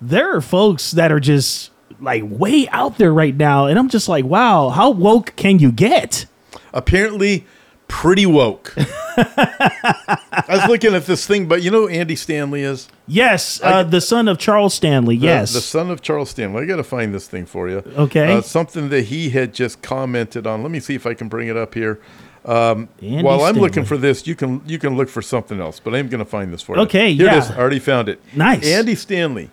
there 0.00 0.34
are 0.34 0.40
folks 0.40 0.92
that 0.92 1.12
are 1.12 1.20
just 1.20 1.70
like 2.00 2.22
way 2.24 2.66
out 2.68 2.96
there 2.96 3.12
right 3.12 3.36
now, 3.36 3.66
and 3.66 3.78
I'm 3.78 3.90
just 3.90 4.08
like, 4.08 4.24
wow, 4.24 4.70
how 4.70 4.90
woke 4.90 5.34
can 5.36 5.58
you 5.58 5.72
get? 5.72 6.24
Apparently, 6.72 7.44
pretty 7.86 8.24
woke. 8.24 8.72
I 8.78 10.44
was 10.48 10.66
looking 10.68 10.94
at 10.94 11.04
this 11.04 11.26
thing, 11.26 11.46
but 11.46 11.62
you 11.62 11.70
know 11.70 11.82
who 11.82 11.88
Andy 11.88 12.16
Stanley 12.16 12.62
is? 12.62 12.88
Yes, 13.06 13.60
uh, 13.62 13.82
the 13.82 14.00
son 14.00 14.28
of 14.28 14.38
Charles 14.38 14.72
Stanley. 14.72 15.16
The- 15.18 15.26
Yes, 15.26 15.52
the 15.52 15.60
son 15.60 15.90
of 15.90 16.00
Charles 16.00 16.30
Stanley. 16.30 16.62
I 16.62 16.66
got 16.66 16.76
to 16.76 16.84
find 16.84 17.14
this 17.14 17.28
thing 17.28 17.44
for 17.44 17.68
you. 17.68 17.78
Okay. 17.78 18.38
Uh, 18.38 18.40
something 18.40 18.88
that 18.88 19.02
he 19.06 19.30
had 19.30 19.52
just 19.52 19.82
commented 19.82 20.46
on. 20.46 20.62
Let 20.62 20.70
me 20.70 20.80
see 20.80 20.94
if 20.94 21.06
I 21.06 21.12
can 21.12 21.28
bring 21.28 21.48
it 21.48 21.56
up 21.58 21.74
here. 21.74 22.00
Um, 22.44 22.88
while 23.00 23.42
I'm 23.42 23.56
looking 23.56 23.84
for 23.84 23.96
this, 23.98 24.26
you 24.26 24.34
can 24.34 24.62
you 24.66 24.78
can 24.78 24.96
look 24.96 25.08
for 25.08 25.20
something 25.22 25.60
else, 25.60 25.78
but 25.78 25.94
I'm 25.94 26.08
going 26.08 26.24
to 26.24 26.30
find 26.30 26.52
this 26.52 26.62
for 26.62 26.76
you. 26.76 26.82
Okay, 26.82 27.12
Here 27.12 27.26
yeah. 27.26 27.34
it 27.36 27.38
is. 27.38 27.50
I 27.50 27.58
already 27.58 27.78
found 27.78 28.08
it. 28.08 28.20
Nice. 28.34 28.66
Andy 28.66 28.94
Stanley. 28.94 29.50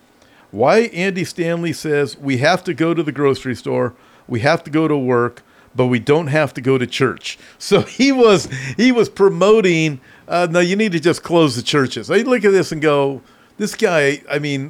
Why 0.51 0.81
Andy 0.93 1.25
Stanley 1.25 1.73
says 1.73 2.17
we 2.17 2.37
have 2.37 2.63
to 2.63 2.73
go 2.73 2.93
to 2.93 3.03
the 3.03 3.11
grocery 3.11 3.55
store, 3.55 3.93
we 4.27 4.39
have 4.39 4.63
to 4.63 4.71
go 4.71 4.87
to 4.87 4.97
work, 4.97 5.43
but 5.75 5.87
we 5.87 5.99
don't 5.99 6.27
have 6.27 6.53
to 6.53 6.61
go 6.61 6.77
to 6.77 6.87
church. 6.87 7.37
So 7.57 7.81
he 7.99 8.11
was 8.11 8.47
he 8.77 8.91
was 8.91 9.09
promoting. 9.09 9.99
Uh, 10.27 10.47
no, 10.49 10.59
you 10.61 10.75
need 10.75 10.93
to 10.93 10.99
just 10.99 11.23
close 11.23 11.55
the 11.55 11.61
churches. 11.61 12.09
I 12.09 12.17
look 12.17 12.45
at 12.45 12.51
this 12.51 12.71
and 12.71 12.81
go, 12.81 13.21
this 13.57 13.75
guy. 13.75 14.21
I 14.29 14.39
mean, 14.39 14.69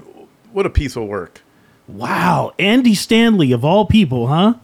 what 0.52 0.66
a 0.66 0.70
piece 0.72 0.96
of 0.96 1.04
work. 1.04 1.42
wow, 1.88 2.54
Andy 2.58 2.96
Stanley 2.96 3.52
of 3.52 3.64
all 3.64 3.86
people, 3.86 4.28
huh? 4.28 4.56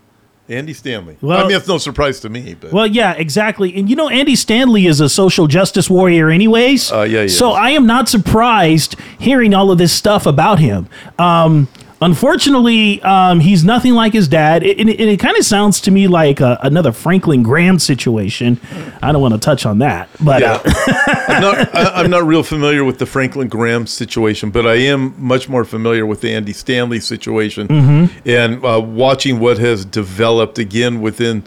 Andy 0.54 0.74
Stanley. 0.74 1.18
Well- 1.22 1.44
I 1.46 1.48
mean, 1.48 1.58
it's 1.58 1.68
no 1.68 1.78
surprise 1.78 2.20
to 2.22 2.30
me, 2.30 2.56
but 2.60 2.72
Well, 2.72 2.88
yeah, 2.88 3.14
exactly. 3.14 3.76
And 3.76 3.90
you 3.90 3.96
know, 3.96 4.10
Andy 4.10 4.36
Stanley 4.36 4.86
is 4.88 5.02
a 5.02 5.10
social 5.10 5.48
justice 5.48 5.90
warrior, 5.90 6.30
anyways. 6.30 6.92
Uh, 6.92 7.02
yeah, 7.02 7.24
he 7.24 7.28
So. 7.30 7.52
I 7.52 7.72
am 7.72 7.86
not 7.86 8.10
surprised 8.10 8.96
hearing 9.20 9.54
all 9.54 9.72
of 9.72 9.78
this 9.78 9.92
stuff 9.94 10.26
about 10.26 10.60
him. 10.60 10.88
Um, 11.20 11.68
unfortunately, 12.04 13.02
um, 13.02 13.40
he's 13.40 13.64
nothing 13.64 13.94
like 13.94 14.14
his 14.14 14.28
dad, 14.28 14.64
and 14.64 14.90
it, 14.90 15.00
and 15.00 15.10
it 15.10 15.20
kind 15.20 15.38
of 15.38 15.46
sounds 15.46 15.82
to 15.82 15.92
me 15.92 16.08
like 16.08 16.42
uh, 16.42 16.58
another 16.62 16.92
Franklin 16.92 17.44
Graham 17.44 17.80
situation. 17.80 18.60
I 19.02 19.12
don't 19.12 19.22
want 19.22 19.34
to 19.34 19.40
touch 19.40 19.66
on 19.66 19.80
that, 19.80 20.10
but 20.22 20.42
Yeah. 20.42 20.62
uh, 20.64 21.24
I'm 21.28 21.42
not. 21.42 21.76
I, 21.76 21.84
I'm 22.04 22.10
not 22.10 22.26
real 22.26 22.44
familiar 22.44 22.84
with 22.84 23.00
the 23.00 23.06
Franklin 23.06 23.48
Graham 23.48 23.88
situation, 23.88 24.50
but 24.52 24.66
I 24.68 24.76
am 24.76 25.14
much 25.18 25.50
more 25.50 25.66
familiar 25.66 26.06
with 26.06 26.22
the 26.22 26.32
Andy 26.34 26.54
Stanley 26.54 27.00
situation, 27.00 27.68
Mhm. 27.68 28.10
and 28.26 28.64
uh, 28.66 28.80
watching 28.82 29.40
what 29.40 29.58
has 29.58 29.86
developed 29.86 30.60
again 30.60 31.02
within 31.02 31.44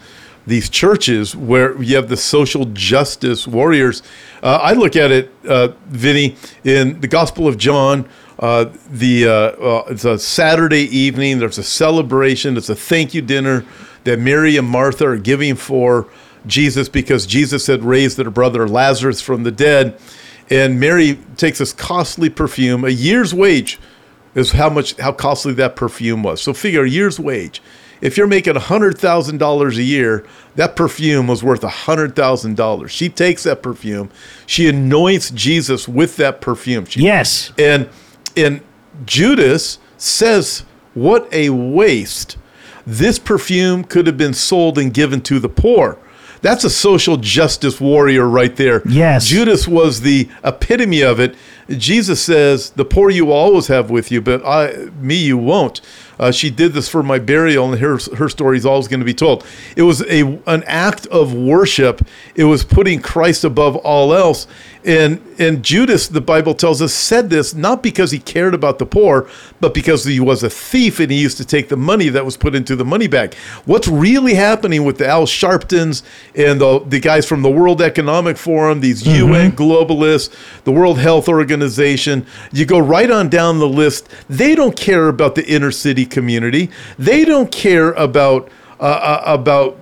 these 0.47 0.69
churches 0.71 1.35
where 1.35 1.81
you 1.83 1.97
have 1.97 2.09
the 2.09 2.17
social 2.17 2.67
justice 2.67 3.49
warriors. 3.49 4.01
Uh, 4.45 4.61
I 4.63 4.75
look 4.75 4.95
at 4.95 5.11
it, 5.11 5.35
uh, 5.49 5.69
Vinny, 5.89 6.37
in 6.63 7.01
the 7.01 7.09
Gospel 7.09 7.49
of 7.49 7.59
John, 7.59 8.09
uh, 8.39 8.67
the 8.91 9.27
uh, 9.27 9.31
uh, 9.31 9.85
it's 9.89 10.05
a 10.05 10.19
Saturday 10.19 10.85
evening. 10.97 11.39
There's 11.39 11.59
a 11.59 11.63
celebration. 11.63 12.57
It's 12.57 12.69
a 12.69 12.75
thank 12.75 13.15
you 13.15 13.23
dinner 13.23 13.65
that 14.05 14.19
Mary 14.19 14.57
and 14.57 14.69
Martha 14.69 15.07
are 15.09 15.17
giving 15.17 15.55
for 15.57 16.07
Jesus 16.47 16.89
because 16.89 17.27
Jesus 17.27 17.67
had 17.67 17.83
raised 17.83 18.19
their 18.19 18.31
brother 18.31 18.69
Lazarus 18.69 19.21
from 19.21 19.43
the 19.43 19.51
dead, 19.51 19.99
and 20.51 20.79
Mary 20.79 21.19
takes 21.37 21.59
this 21.59 21.73
costly 21.73 22.29
perfume, 22.31 22.85
a 22.85 22.91
year's 22.91 23.35
wage, 23.35 23.79
is 24.35 24.53
how 24.53 24.69
much 24.69 24.97
how 24.99 25.13
costly 25.13 25.55
that 25.55 25.75
perfume 25.75 26.23
was. 26.23 26.41
So 26.43 26.53
figure 26.53 26.85
a 26.85 26.89
year's 26.89 27.19
wage. 27.19 27.63
If 28.03 28.19
you're 28.19 28.27
making 28.27 28.57
hundred 28.57 28.99
thousand 28.99 29.39
dollars 29.39 29.79
a 29.79 29.83
year, 29.83 30.27
that 30.57 30.77
perfume 30.77 31.27
was 31.27 31.43
worth 31.43 31.63
hundred 31.63 32.15
thousand 32.15 32.57
dollars. 32.57 32.93
She 32.93 33.09
takes 33.09 33.45
that 33.45 33.63
perfume, 33.63 34.11
she 34.45 34.69
anoints 34.69 35.31
Jesus 35.31 35.89
with 35.89 36.17
that 36.19 36.43
perfume. 36.43 36.85
She, 36.85 37.01
yes, 37.01 37.53
and 37.59 37.89
and 38.37 38.61
Judas 39.05 39.79
says, 39.97 40.65
"What 40.95 41.29
a 41.33 41.51
waste! 41.51 42.37
This 42.87 43.19
perfume 43.19 43.85
could 43.85 44.07
have 44.07 44.17
been 44.17 44.35
sold 44.35 44.79
and 44.79 44.93
given 44.93 45.21
to 45.23 45.39
the 45.39 45.49
poor." 45.49 45.99
That's 46.43 46.65
a 46.65 46.71
social 46.71 47.17
justice 47.17 47.81
warrior 47.81 48.29
right 48.29 48.55
there. 48.55 48.83
Yes. 48.87 49.27
Judas 49.27 49.67
was 49.67 50.03
the 50.03 50.29
epitome 50.45 51.01
of 51.01 51.19
it. 51.19 51.35
Jesus 51.71 52.23
says, 52.23 52.71
"The 52.71 52.85
poor 52.85 53.11
you 53.11 53.27
will 53.27 53.33
always 53.33 53.67
have 53.67 53.91
with 53.91 54.13
you, 54.13 54.21
but 54.21 54.47
I, 54.47 54.91
me, 55.01 55.17
you 55.17 55.37
won't." 55.39 55.81
Uh, 56.19 56.31
she 56.31 56.49
did 56.49 56.73
this 56.73 56.89
for 56.89 57.03
my 57.03 57.19
burial, 57.19 57.73
and 57.73 57.81
her 57.81 57.99
her 58.17 58.29
story 58.29 58.57
is 58.57 58.65
always 58.65 58.87
going 58.89 59.01
to 59.01 59.07
be 59.07 59.15
told. 59.15 59.45
It 59.75 59.83
was 59.83 60.03
a 60.03 60.39
an 60.47 60.63
act 60.67 61.07
of 61.09 61.35
worship. 61.35 62.07
It 62.35 62.45
was 62.45 62.65
putting 62.65 63.01
Christ 63.01 63.43
above 63.43 63.75
all 63.77 64.15
else. 64.15 64.47
And 64.87 65.21
and 65.41 65.65
Judas, 65.65 66.07
the 66.07 66.21
Bible 66.21 66.55
tells 66.55 66.81
us, 66.81 66.95
said 66.95 67.29
this 67.29 67.55
not 67.55 67.83
because 67.83 68.13
he 68.13 68.21
cared 68.21 68.55
about 68.55 68.79
the 68.79 68.87
poor, 68.87 69.29
but 69.61 69.75
because 69.75 70.05
he 70.05 70.21
was 70.21 70.45
a 70.45 70.49
thief 70.49 71.01
and 71.01 71.11
he 71.11 71.21
used 71.21 71.37
to 71.39 71.45
take 71.45 71.69
the 71.69 71.77
money 71.77 72.09
that 72.09 72.25
was 72.25 72.37
put 72.37 72.55
into 72.55 72.77
the 72.77 72.85
money 72.85 73.09
bag. 73.09 73.35
What's 73.65 73.89
really 73.89 74.35
happening 74.35 74.85
with 74.85 74.99
the 74.99 75.09
Al 75.09 75.27
Sharptons 75.27 76.05
and 76.37 76.61
the 76.61 76.79
the 76.79 77.01
guys 77.01 77.27
from 77.27 77.43
the 77.43 77.51
World 77.51 77.83
Economic 77.83 78.37
Forum, 78.37 78.79
these 78.79 79.05
UN 79.05 79.51
globalists, 79.53 80.33
the 80.63 80.73
World 80.73 81.01
Health 81.01 81.29
Organization, 81.29 82.25
you 82.53 82.65
go 82.65 82.79
right 82.79 83.11
on 83.11 83.29
down 83.29 83.59
the 83.59 83.69
list. 83.69 84.09
They 84.29 84.55
don't 84.55 84.77
care 84.77 85.09
about 85.09 85.35
the 85.35 85.45
inner 85.49 85.73
city 85.73 86.07
community. 86.07 86.71
They 86.97 87.25
don't 87.25 87.51
care 87.51 87.91
about 87.95 88.49
uh, 88.79 88.85
uh, 88.85 89.23
about 89.27 89.81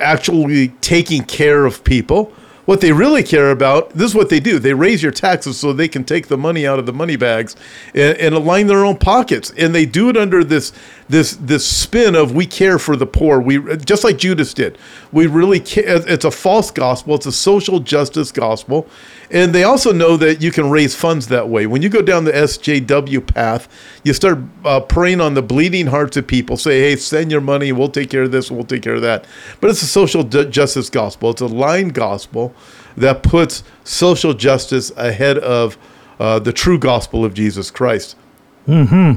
actually 0.00 0.68
taking 0.80 1.22
care 1.22 1.66
of 1.66 1.84
people. 1.84 2.32
What 2.70 2.80
they 2.80 2.92
really 2.92 3.24
care 3.24 3.50
about, 3.50 3.90
this 3.90 4.12
is 4.12 4.14
what 4.14 4.28
they 4.28 4.38
do. 4.38 4.60
They 4.60 4.74
raise 4.74 5.02
your 5.02 5.10
taxes 5.10 5.58
so 5.58 5.72
they 5.72 5.88
can 5.88 6.04
take 6.04 6.28
the 6.28 6.38
money 6.38 6.68
out 6.68 6.78
of 6.78 6.86
the 6.86 6.92
money 6.92 7.16
bags 7.16 7.56
and, 7.96 8.16
and 8.16 8.32
align 8.32 8.68
their 8.68 8.84
own 8.84 8.96
pockets. 8.96 9.52
And 9.58 9.74
they 9.74 9.84
do 9.84 10.08
it 10.08 10.16
under 10.16 10.44
this 10.44 10.72
this 11.10 11.32
this 11.36 11.66
spin 11.66 12.14
of 12.14 12.34
we 12.34 12.46
care 12.46 12.78
for 12.78 12.94
the 12.94 13.06
poor. 13.06 13.40
We 13.40 13.58
just 13.76 14.04
like 14.04 14.16
Judas 14.16 14.54
did. 14.54 14.78
We 15.10 15.26
really 15.26 15.58
care. 15.58 15.84
It's 16.08 16.24
a 16.24 16.30
false 16.30 16.70
gospel. 16.70 17.16
It's 17.16 17.26
a 17.26 17.32
social 17.32 17.80
justice 17.80 18.30
gospel. 18.30 18.88
And 19.30 19.52
they 19.52 19.64
also 19.64 19.92
know 19.92 20.16
that 20.16 20.40
you 20.40 20.52
can 20.52 20.70
raise 20.70 20.94
funds 20.94 21.26
that 21.28 21.48
way. 21.48 21.66
When 21.66 21.82
you 21.82 21.88
go 21.88 22.00
down 22.00 22.24
the 22.24 22.32
SJW 22.32 23.26
path, 23.26 23.68
you 24.04 24.12
start 24.12 24.38
uh, 24.64 24.80
preying 24.80 25.20
on 25.20 25.34
the 25.34 25.42
bleeding 25.42 25.86
hearts 25.86 26.16
of 26.16 26.26
people. 26.26 26.56
Say, 26.56 26.80
hey, 26.80 26.96
send 26.96 27.30
your 27.30 27.40
money. 27.40 27.72
We'll 27.72 27.90
take 27.90 28.10
care 28.10 28.22
of 28.22 28.32
this. 28.32 28.50
We'll 28.50 28.64
take 28.64 28.82
care 28.82 28.94
of 28.94 29.02
that. 29.02 29.26
But 29.60 29.70
it's 29.70 29.82
a 29.82 29.86
social 29.86 30.22
ju- 30.22 30.48
justice 30.48 30.90
gospel. 30.90 31.30
It's 31.30 31.40
a 31.40 31.46
line 31.46 31.88
gospel 31.88 32.54
that 32.96 33.22
puts 33.22 33.64
social 33.84 34.34
justice 34.34 34.92
ahead 34.96 35.38
of 35.38 35.76
uh, 36.20 36.38
the 36.38 36.52
true 36.52 36.78
gospel 36.78 37.24
of 37.24 37.34
Jesus 37.34 37.70
Christ. 37.70 38.16
Hmm. 38.70 39.14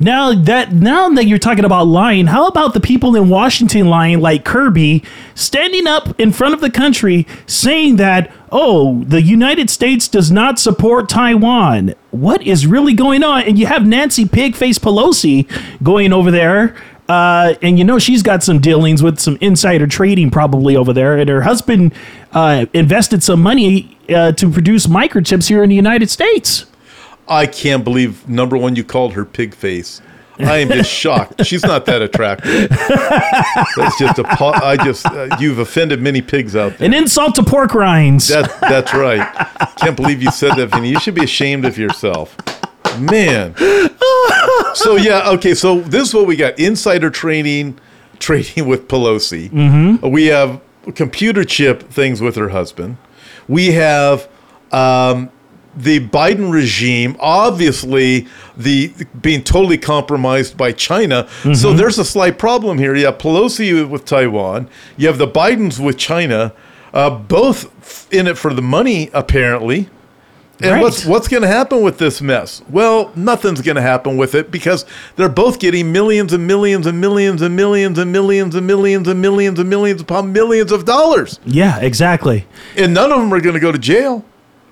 Now 0.00 0.32
that 0.32 0.72
now 0.72 1.08
that 1.10 1.26
you're 1.26 1.38
talking 1.38 1.64
about 1.64 1.86
lying, 1.86 2.26
how 2.26 2.46
about 2.48 2.74
the 2.74 2.80
people 2.80 3.14
in 3.14 3.28
Washington 3.28 3.88
lying, 3.88 4.20
like 4.20 4.44
Kirby, 4.44 5.04
standing 5.34 5.86
up 5.86 6.18
in 6.18 6.32
front 6.32 6.54
of 6.54 6.60
the 6.60 6.70
country 6.70 7.26
saying 7.46 7.96
that, 7.96 8.32
oh, 8.50 9.04
the 9.04 9.22
United 9.22 9.70
States 9.70 10.08
does 10.08 10.32
not 10.32 10.58
support 10.58 11.08
Taiwan. 11.08 11.94
What 12.10 12.42
is 12.42 12.66
really 12.66 12.94
going 12.94 13.22
on? 13.22 13.42
And 13.42 13.58
you 13.58 13.66
have 13.66 13.86
Nancy 13.86 14.24
Pigface 14.24 14.80
Pelosi 14.80 15.48
going 15.82 16.12
over 16.12 16.30
there. 16.30 16.74
Uh, 17.08 17.54
and 17.60 17.76
you 17.78 17.84
know 17.84 17.98
she's 17.98 18.22
got 18.22 18.42
some 18.42 18.60
dealings 18.60 19.02
with 19.02 19.18
some 19.18 19.36
insider 19.40 19.86
trading 19.86 20.30
probably 20.30 20.76
over 20.76 20.92
there, 20.92 21.18
and 21.18 21.28
her 21.28 21.42
husband 21.42 21.92
uh, 22.32 22.66
invested 22.72 23.20
some 23.20 23.42
money 23.42 23.98
uh, 24.08 24.30
to 24.30 24.48
produce 24.48 24.86
microchips 24.86 25.48
here 25.48 25.64
in 25.64 25.70
the 25.70 25.74
United 25.74 26.08
States. 26.08 26.66
I 27.30 27.46
can't 27.46 27.84
believe 27.84 28.28
number 28.28 28.56
one 28.58 28.76
you 28.76 28.84
called 28.84 29.14
her 29.14 29.24
pig 29.24 29.54
face. 29.54 30.02
I 30.38 30.56
am 30.58 30.68
just 30.68 30.90
shocked. 30.90 31.44
She's 31.44 31.62
not 31.62 31.84
that 31.86 32.00
attractive. 32.00 32.70
That's 32.70 33.98
just 33.98 34.18
a. 34.18 34.24
po- 34.24 34.52
I 34.54 34.76
just 34.82 35.04
uh, 35.06 35.36
you've 35.38 35.58
offended 35.58 36.00
many 36.00 36.22
pigs 36.22 36.56
out 36.56 36.78
there. 36.78 36.86
An 36.86 36.94
insult 36.94 37.34
to 37.34 37.42
pork 37.42 37.74
rinds. 37.74 38.28
That 38.28 38.50
that's 38.62 38.94
right. 38.94 39.20
Can't 39.76 39.96
believe 39.96 40.22
you 40.22 40.30
said 40.30 40.54
that, 40.54 40.68
Vinny. 40.68 40.88
You 40.90 40.98
should 40.98 41.14
be 41.14 41.24
ashamed 41.24 41.66
of 41.66 41.76
yourself, 41.76 42.36
man. 42.98 43.54
So 44.74 44.96
yeah, 44.96 45.28
okay. 45.32 45.52
So 45.54 45.80
this 45.80 46.08
is 46.08 46.14
what 46.14 46.26
we 46.26 46.36
got: 46.36 46.58
insider 46.58 47.10
training, 47.10 47.78
trading 48.18 48.66
with 48.66 48.88
Pelosi. 48.88 49.50
Mhm. 49.50 50.10
We 50.10 50.26
have 50.26 50.60
computer 50.94 51.44
chip 51.44 51.82
things 51.90 52.20
with 52.22 52.36
her 52.36 52.48
husband. 52.48 52.96
We 53.46 53.72
have 53.72 54.26
um, 54.72 55.30
the 55.82 56.00
Biden 56.08 56.52
regime, 56.52 57.16
obviously 57.20 58.26
the 58.56 58.92
being 59.22 59.42
totally 59.42 59.78
compromised 59.78 60.56
by 60.56 60.72
China. 60.72 61.26
So 61.42 61.72
Mhm. 61.72 61.76
there's 61.76 61.98
a 61.98 62.04
slight 62.04 62.38
problem 62.38 62.78
here. 62.78 62.94
You 62.94 63.06
have 63.06 63.18
Pelosi 63.18 63.88
with 63.88 64.04
Taiwan. 64.04 64.68
You 64.96 65.06
have 65.08 65.18
the 65.18 65.28
Bidens 65.28 65.78
with 65.78 65.96
China. 65.96 66.52
Uh, 66.92 67.08
both 67.10 68.06
in 68.10 68.26
it 68.26 68.36
for 68.36 68.52
the 68.52 68.62
money, 68.62 69.10
apparently. 69.14 69.88
And 70.62 70.72
Right. 70.72 70.82
what's 70.82 71.06
what's 71.06 71.28
going 71.28 71.42
to 71.42 71.48
happen 71.48 71.80
with 71.82 71.96
this 71.98 72.20
mess? 72.20 72.60
Well, 72.68 73.12
nothing's 73.16 73.62
going 73.62 73.76
to 73.76 73.80
happen 73.82 74.16
with 74.18 74.34
it 74.34 74.50
because 74.50 74.84
they're 75.16 75.28
both 75.30 75.58
getting 75.58 75.90
millions 75.92 76.32
and 76.34 76.46
millions 76.46 76.86
and 76.86 77.00
millions 77.00 77.40
and 77.40 77.56
millions 77.56 77.96
and 77.98 78.12
millions 78.12 78.54
and 78.56 78.66
millions 78.66 79.08
and 79.08 79.20
millions 79.22 79.58
and 79.58 79.70
millions 79.70 80.02
upon 80.02 80.32
millions 80.32 80.70
of 80.72 80.84
dollars. 80.84 81.38
Yeah, 81.46 81.78
exactly. 81.80 82.44
And 82.76 82.92
none 82.92 83.10
of 83.12 83.20
them 83.20 83.32
are 83.32 83.40
going 83.40 83.54
to 83.54 83.60
go 83.60 83.72
to 83.72 83.78
jail. 83.78 84.22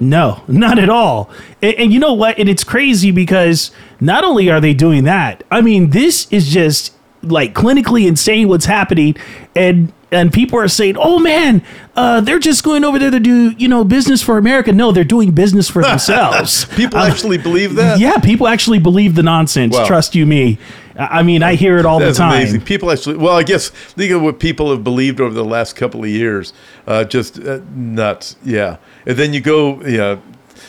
No, 0.01 0.43
not 0.49 0.79
at 0.79 0.89
all. 0.89 1.29
And, 1.61 1.75
and 1.75 1.93
you 1.93 1.99
know 1.99 2.15
what? 2.15 2.39
And 2.39 2.49
it's 2.49 2.65
crazy 2.65 3.11
because 3.11 3.71
not 4.01 4.25
only 4.25 4.49
are 4.51 4.61
they 4.61 4.75
doing 4.75 5.05
that, 5.05 5.43
I 5.51 5.61
mean, 5.61 5.91
this 5.91 6.27
is 6.31 6.49
just 6.49 6.95
like 7.23 7.53
clinically 7.55 8.07
insane 8.07 8.49
what's 8.49 8.67
happening. 8.67 9.17
And 9.57 9.93
and 10.11 10.33
people 10.33 10.59
are 10.59 10.69
saying, 10.69 10.97
"Oh 10.99 11.19
man, 11.19 11.63
uh, 11.95 12.21
they're 12.23 12.39
just 12.39 12.65
going 12.65 12.83
over 12.85 12.99
there 12.99 13.11
to 13.11 13.21
do 13.21 13.51
you 13.59 13.69
know 13.69 13.85
business 13.85 14.23
for 14.23 14.39
America." 14.39 14.73
No, 14.73 14.91
they're 14.93 15.05
doing 15.05 15.33
business 15.33 15.69
for 15.69 15.83
themselves. 15.91 16.65
People 16.77 16.99
Uh, 17.01 17.09
actually 17.09 17.37
believe 17.39 17.75
that. 17.75 17.99
Yeah, 17.99 18.19
people 18.19 18.47
actually 18.49 18.79
believe 18.79 19.17
the 19.17 19.23
nonsense. 19.23 19.77
Wow. 19.77 19.87
Trust 19.87 20.15
you 20.15 20.25
me. 20.25 20.59
I 20.99 21.19
I 21.19 21.23
mean, 21.23 21.43
I 21.43 21.57
hear 21.57 21.77
it 21.79 21.85
all 21.85 21.99
That's 21.99 22.17
the 22.19 22.23
time. 22.25 22.37
amazing. 22.41 22.63
People 22.63 22.91
actually, 22.91 23.17
well, 23.19 23.37
I 23.37 23.43
guess 23.43 23.69
think 23.69 24.11
of 24.13 24.23
what 24.23 24.39
people 24.41 24.71
have 24.71 24.83
believed 24.83 25.21
over 25.21 25.35
the 25.35 25.45
last 25.45 25.77
couple 25.77 26.03
of 26.03 26.09
years. 26.09 26.53
Uh, 26.87 27.05
just 27.05 27.39
uh, 27.41 27.61
nuts. 27.75 28.37
Yeah. 28.45 28.79
And 29.09 29.17
then 29.17 29.33
you 29.33 29.41
go, 29.41 29.83
yeah. 29.85 30.19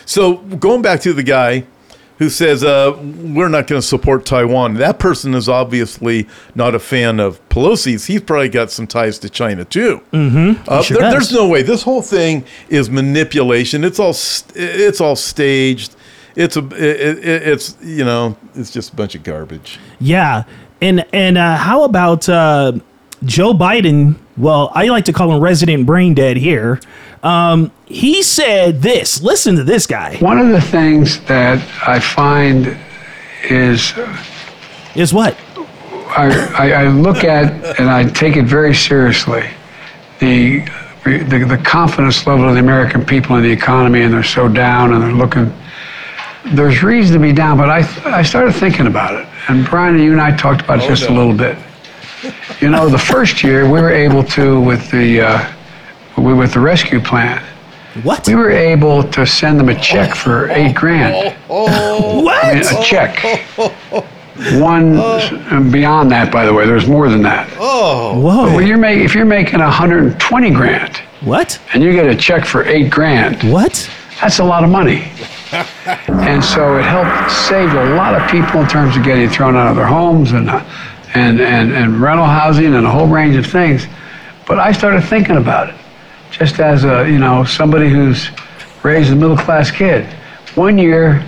So 0.06 0.38
going 0.38 0.82
back 0.82 1.02
to 1.02 1.14
the 1.14 1.22
guy 1.24 1.66
who 2.18 2.30
says, 2.30 2.64
uh, 2.64 2.98
we're 3.00 3.48
not 3.48 3.68
going 3.68 3.80
to 3.82 3.88
support 3.88 4.26
Taiwan, 4.26 4.74
that 4.76 4.98
person 5.00 5.34
is 5.36 5.48
obviously 5.48 6.28
not 6.56 6.74
a 6.76 6.80
fan 6.80 7.20
of 7.20 7.40
Pelosi's. 7.50 8.06
He's 8.08 8.22
probably 8.22 8.50
got 8.50 8.72
some 8.72 8.88
ties 8.88 9.20
to 9.20 9.30
China 9.30 9.64
too. 9.66 10.02
Mm-hmm. 10.12 10.64
Uh, 10.68 10.82
there- 10.84 11.12
there's 11.12 11.32
no 11.32 11.48
way. 11.48 11.62
This 11.62 11.84
whole 11.84 12.02
thing 12.02 12.44
is 12.70 12.90
manipulation. 12.90 13.84
It's 13.84 14.00
all 14.00 14.14
st- 14.14 14.58
it's 14.58 15.00
all 15.00 15.16
staged. 15.16 15.96
It's 16.36 16.58
a 16.58 16.66
it, 16.76 17.20
it, 17.20 17.48
it's 17.48 17.78
you 17.82 18.04
know 18.06 18.36
it's 18.56 18.72
just 18.72 18.94
a 18.94 18.96
bunch 18.96 19.16
of 19.16 19.24
garbage. 19.24 19.80
Yeah, 20.00 20.44
and 20.82 21.06
and 21.14 21.38
uh, 21.38 21.56
how 21.58 21.84
about 21.84 22.28
uh, 22.30 22.74
Joe 23.24 23.54
Biden? 23.54 24.16
Well, 24.38 24.72
I 24.74 24.86
like 24.88 25.06
to 25.06 25.14
call 25.14 25.32
him 25.32 25.42
resident 25.42 25.86
brain 25.86 26.14
dead 26.14 26.38
here. 26.38 26.80
Um, 27.22 27.72
he 27.86 28.24
said 28.24 28.82
this. 28.82 29.22
Listen 29.22 29.56
to 29.58 29.64
this 29.64 29.86
guy. 29.86 30.18
One 30.18 30.40
of 30.40 30.50
the 30.50 30.62
things 30.62 31.20
that 31.26 31.60
I 31.86 32.00
find 32.00 32.78
is 33.50 33.94
is 34.96 35.14
what 35.14 35.38
I, 36.10 36.56
I, 36.58 36.72
I 36.84 36.88
look 36.88 37.24
at 37.24 37.80
and 37.80 37.90
I 37.90 38.10
take 38.10 38.36
it 38.38 38.46
very 38.46 38.74
seriously. 38.74 39.50
The, 40.20 40.60
the 41.06 41.46
the 41.48 41.62
confidence 41.64 42.26
level 42.28 42.48
of 42.48 42.56
the 42.56 42.60
American 42.60 43.06
people 43.06 43.36
in 43.38 43.44
the 43.44 43.52
economy, 43.52 44.02
and 44.02 44.14
they're 44.14 44.24
so 44.24 44.48
down, 44.48 44.94
and 44.94 45.02
they're 45.02 45.12
looking. 45.14 45.54
There's 46.54 46.84
reason 46.84 47.14
to 47.14 47.22
be 47.22 47.34
down, 47.34 47.58
but 47.58 47.70
I 47.70 47.80
I 48.06 48.24
started 48.24 48.54
thinking 48.54 48.88
about 48.88 49.14
it, 49.14 49.28
and 49.50 49.66
Brian, 49.66 50.00
you 50.00 50.12
and 50.12 50.22
I 50.22 50.36
talked 50.36 50.62
about 50.62 50.80
it 50.80 50.88
just 50.88 51.10
a 51.10 51.14
little 51.14 51.34
bit. 51.34 51.58
You 52.60 52.70
know, 52.70 52.90
the 52.90 52.98
first 52.98 53.44
year 53.44 53.64
we 53.70 53.82
were 53.82 53.92
able 53.92 54.24
to 54.24 54.60
with 54.62 54.90
the 54.92 55.22
uh, 55.22 55.54
we- 56.18 56.34
with 56.34 56.54
the 56.54 56.60
rescue 56.60 57.00
plan, 57.00 57.42
What? 58.04 58.28
We 58.28 58.36
were 58.36 58.52
able 58.52 59.04
to 59.04 59.26
send 59.26 59.60
them 59.60 59.70
a 59.70 59.80
check 59.80 60.16
for 60.16 60.50
eight 60.52 60.76
grand. 60.76 61.36
Oh, 61.50 62.30
I 62.30 62.54
mean, 62.56 62.64
a 62.64 62.84
check. 62.84 63.20
One 64.62 64.98
and 64.98 65.72
beyond 65.72 66.12
that, 66.12 66.32
by 66.32 66.46
the 66.46 66.54
way, 66.54 66.66
there's 66.66 66.88
more 66.88 67.10
than 67.10 67.22
that. 67.24 67.50
Oh, 67.60 68.18
Whoa. 68.20 68.46
But 68.48 68.56
when 68.56 68.68
you're 68.68 68.78
making, 68.78 69.04
if 69.04 69.14
you're 69.16 69.26
making 69.26 69.60
120 69.60 70.52
grand, 70.52 70.98
What? 71.22 71.60
and 71.74 71.84
you 71.84 71.92
get 71.92 72.08
a 72.08 72.16
check 72.16 72.46
for 72.46 72.64
eight 72.66 72.90
grand, 72.90 73.44
What? 73.52 73.90
that's 74.22 74.40
a 74.40 74.44
lot 74.44 74.64
of 74.64 74.70
money. 74.70 75.12
and 76.08 76.44
so 76.44 76.78
it 76.78 76.84
helped 76.86 77.32
save 77.32 77.74
a 77.74 77.96
lot 77.96 78.14
of 78.16 78.30
people 78.30 78.62
in 78.62 78.68
terms 78.68 78.96
of 78.96 79.04
getting 79.04 79.28
thrown 79.30 79.56
out 79.56 79.68
of 79.68 79.76
their 79.76 79.88
homes 79.88 80.32
and, 80.32 80.50
uh, 80.50 80.64
and, 81.14 81.42
and, 81.42 81.72
and 81.72 82.02
rental 82.02 82.26
housing 82.26 82.76
and 82.76 82.86
a 82.86 82.90
whole 82.90 83.08
range 83.08 83.36
of 83.36 83.46
things. 83.46 83.88
But 84.48 84.60
I 84.60 84.72
started 84.72 85.02
thinking 85.02 85.38
about 85.38 85.70
it, 85.70 85.76
just 86.32 86.60
as 86.60 86.84
a, 86.84 87.10
you 87.10 87.20
know, 87.20 87.44
somebody 87.44 87.90
who's 87.90 88.30
raised 88.84 89.12
a 89.12 89.16
middle 89.16 89.38
class 89.38 89.72
kid. 89.72 90.06
One 90.56 90.78
year, 90.78 91.26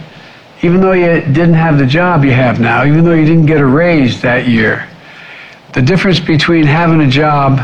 even 0.64 0.82
though 0.82 0.94
you 0.94 1.22
didn't 1.22 1.54
have 1.54 1.78
the 1.78 1.86
job 1.86 2.24
you 2.24 2.32
have 2.32 2.60
now, 2.60 2.86
even 2.86 3.04
though 3.04 3.14
you 3.14 3.26
didn't 3.26 3.46
get 3.46 3.60
a 3.60 3.66
raise 3.66 4.22
that 4.22 4.48
year, 4.48 4.88
the 5.74 5.82
difference 5.82 6.20
between 6.20 6.66
having 6.66 7.02
a 7.02 7.08
job, 7.08 7.58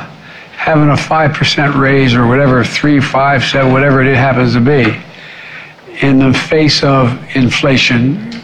having 0.53 0.89
a 0.89 0.93
5% 0.93 1.79
raise 1.79 2.15
or 2.15 2.27
whatever, 2.27 2.63
3, 2.63 2.99
5, 2.99 3.43
7, 3.43 3.71
whatever 3.71 4.01
it 4.01 4.15
happens 4.15 4.53
to 4.53 4.61
be, 4.61 4.99
in 6.01 6.19
the 6.19 6.33
face 6.33 6.83
of 6.83 7.19
inflation, 7.35 8.36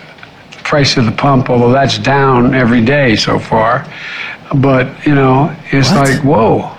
price 0.73 0.97
of 0.97 1.05
the 1.05 1.11
pump, 1.11 1.51
although 1.51 1.71
that's 1.71 1.99
down 1.99 2.55
every 2.55 2.83
day 2.83 3.15
so 3.15 3.37
far, 3.37 3.85
but, 4.55 4.87
you 5.05 5.13
know, 5.13 5.55
it's 5.71 5.91
What? 5.91 6.09
like, 6.09 6.23
whoa, 6.23 6.75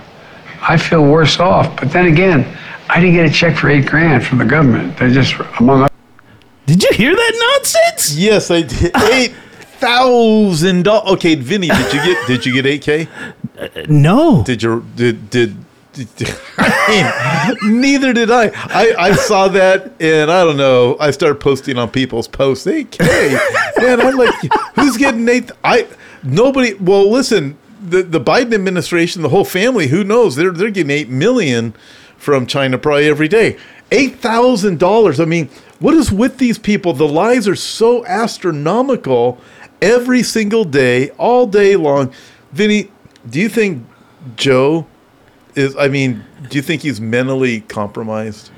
I 0.60 0.76
feel 0.76 1.04
worse 1.04 1.38
off. 1.38 1.76
But 1.76 1.92
then 1.92 2.06
again, 2.06 2.44
I 2.88 2.98
didn't 2.98 3.14
get 3.14 3.26
a 3.26 3.32
check 3.32 3.56
for 3.56 3.70
eight 3.70 3.86
grand 3.86 4.26
from 4.26 4.38
the 4.38 4.44
government. 4.46 4.98
They 4.98 5.12
just, 5.12 5.36
among 5.60 5.82
other 5.82 5.94
Did 6.66 6.82
you 6.82 6.90
hear 6.92 7.14
that 7.14 7.34
nonsense? 7.54 8.16
Yes, 8.16 8.50
I 8.50 8.62
did. 8.62 8.90
Eight 9.12 9.34
thousand 9.78 10.82
dollars. 10.82 11.12
Okay, 11.12 11.36
Vinny, 11.36 11.68
did 11.68 11.92
you 11.94 12.02
get? 12.02 12.26
Did 12.26 12.46
you 12.46 12.52
get 12.54 12.66
eight 12.66 12.82
k? 12.82 13.06
No. 13.88 14.42
Did 14.42 14.62
you? 14.62 14.84
Did 14.96 15.30
did? 15.30 15.56
Neither 17.62 18.12
did 18.12 18.30
I. 18.30 18.50
I. 18.54 18.94
I 18.98 19.12
saw 19.14 19.48
that, 19.48 19.92
and 20.00 20.30
I 20.30 20.44
don't 20.44 20.56
know. 20.56 20.96
I 20.98 21.10
started 21.10 21.40
posting 21.40 21.78
on 21.78 21.90
people's 21.90 22.28
posts. 22.28 22.66
Eight 22.66 22.90
k, 22.90 23.38
man. 23.78 24.00
I'm 24.00 24.16
like, 24.16 24.34
who's 24.74 24.96
getting 24.96 25.28
eight? 25.28 25.50
I 25.62 25.86
nobody. 26.22 26.74
Well, 26.74 27.10
listen, 27.10 27.56
the 27.80 28.02
the 28.02 28.20
Biden 28.20 28.54
administration, 28.54 29.22
the 29.22 29.28
whole 29.28 29.44
family. 29.44 29.88
Who 29.88 30.04
knows? 30.04 30.36
They're 30.36 30.50
they're 30.50 30.70
getting 30.70 30.90
eight 30.90 31.08
million 31.08 31.74
from 32.16 32.46
China 32.46 32.78
probably 32.78 33.08
every 33.08 33.28
day. 33.28 33.58
Eight 33.92 34.16
thousand 34.16 34.78
dollars. 34.78 35.20
I 35.20 35.24
mean, 35.24 35.48
what 35.78 35.94
is 35.94 36.10
with 36.10 36.38
these 36.38 36.58
people? 36.58 36.92
The 36.92 37.08
lies 37.08 37.46
are 37.46 37.56
so 37.56 38.04
astronomical 38.06 39.38
every 39.80 40.22
single 40.22 40.64
day, 40.64 41.10
all 41.10 41.46
day 41.46 41.76
long. 41.76 42.12
Vinny, 42.52 42.90
do 43.28 43.40
you 43.40 43.48
think 43.48 43.86
Joe 44.36 44.86
is? 45.56 45.76
I 45.76 45.88
mean, 45.88 46.24
do 46.50 46.56
you 46.56 46.62
think 46.62 46.82
he's 46.82 47.00
mentally 47.00 47.60
compromised? 47.62 48.50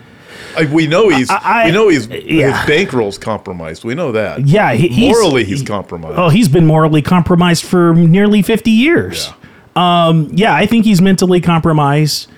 I, 0.57 0.67
we 0.67 0.87
know 0.87 1.09
he's. 1.09 1.31
I- 1.31 1.41
I- 1.43 1.65
we 1.67 1.73
know 1.73 1.89
he's. 1.89 2.07
yeah. 2.09 2.57
His 2.59 2.67
bankroll's 2.69 3.19
compromised. 3.19 3.85
We 3.85 3.95
know 3.95 4.13
that. 4.13 4.47
Yeah, 4.47 4.73
he- 4.75 4.89
he's- 4.89 5.15
morally 5.15 5.45
he's 5.45 5.63
compromised. 5.63 6.19
Oh, 6.19 6.29
he's 6.29 6.49
been 6.49 6.67
morally 6.67 7.03
compromised 7.03 7.65
for 7.65 7.95
nearly 7.95 8.43
50 8.43 8.71
years. 8.71 9.31
Yeah, 9.77 10.07
um, 10.09 10.29
yeah 10.33 10.55
I 10.55 10.67
think 10.67 10.85
he's 10.85 11.01
mentally 11.03 11.41
compromised. 11.41 12.29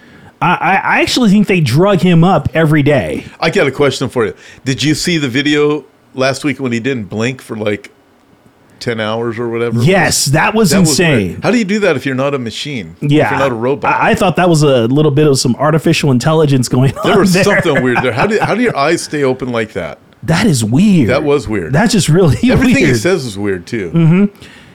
I 0.41 0.55
I 0.85 1.01
actually 1.01 1.31
think 1.31 1.49
they 1.49 1.61
drug 1.61 2.01
him 2.01 2.23
up 2.23 2.49
every 2.55 2.83
day. 2.85 3.25
I 3.41 3.51
got 3.51 3.67
a 3.67 3.73
question 3.73 4.09
for 4.09 4.25
you. 4.27 4.35
Did 4.65 4.83
you 4.85 4.95
see 4.95 5.19
the 5.19 5.29
video 5.29 5.85
last 6.15 6.45
week 6.45 6.61
when 6.61 6.71
he 6.73 6.79
didn't 6.81 7.05
blink 7.07 7.43
for 7.43 7.57
like 7.57 7.91
ten 8.81 9.01
hours 9.01 9.39
or 9.39 9.49
whatever? 9.49 9.83
Yes, 9.83 10.27
that 10.27 10.55
was 10.55 10.73
insane. 10.73 11.29
weird. 11.31 11.43
How 11.45 11.51
do 11.51 11.59
you 11.59 11.65
do 11.65 11.79
that 11.81 11.97
if 11.97 12.07
you're 12.07 12.15
not 12.15 12.35
a 12.35 12.39
machine? 12.39 12.97
Yeah, 13.01 13.27
if 13.27 13.31
you're 13.33 13.41
not 13.41 13.53
a 13.53 13.55
robot. 13.55 13.93
I, 13.95 14.11
I 14.11 14.15
thought 14.15 14.37
that 14.37 14.49
was 14.49 14.63
a 14.63 14.87
little 14.89 15.11
bit 15.13 15.27
of 15.27 15.39
some 15.39 15.55
artificial 15.57 16.11
intelligence 16.11 16.69
going 16.69 16.97
on. 16.99 17.07
there 17.07 17.19
was 17.19 17.33
something 17.43 17.83
weird 17.83 17.99
there. 18.03 18.13
How 18.13 18.27
do 18.27 18.39
how 18.41 18.55
do 18.55 18.63
your 18.63 18.77
eyes 18.87 19.03
stay 19.03 19.23
open 19.25 19.51
like 19.51 19.73
that? 19.75 19.99
That 20.23 20.47
is 20.47 20.65
weird. 20.65 21.11
That 21.11 21.23
was 21.23 21.47
weird. 21.47 21.73
That's 21.73 21.93
just 21.93 22.09
really 22.09 22.37
Everything 22.51 22.79
he 22.79 22.85
weird. 22.91 22.97
says 22.99 23.25
is 23.25 23.39
weird 23.39 23.67
too. 23.67 23.91
hmm 23.91 24.25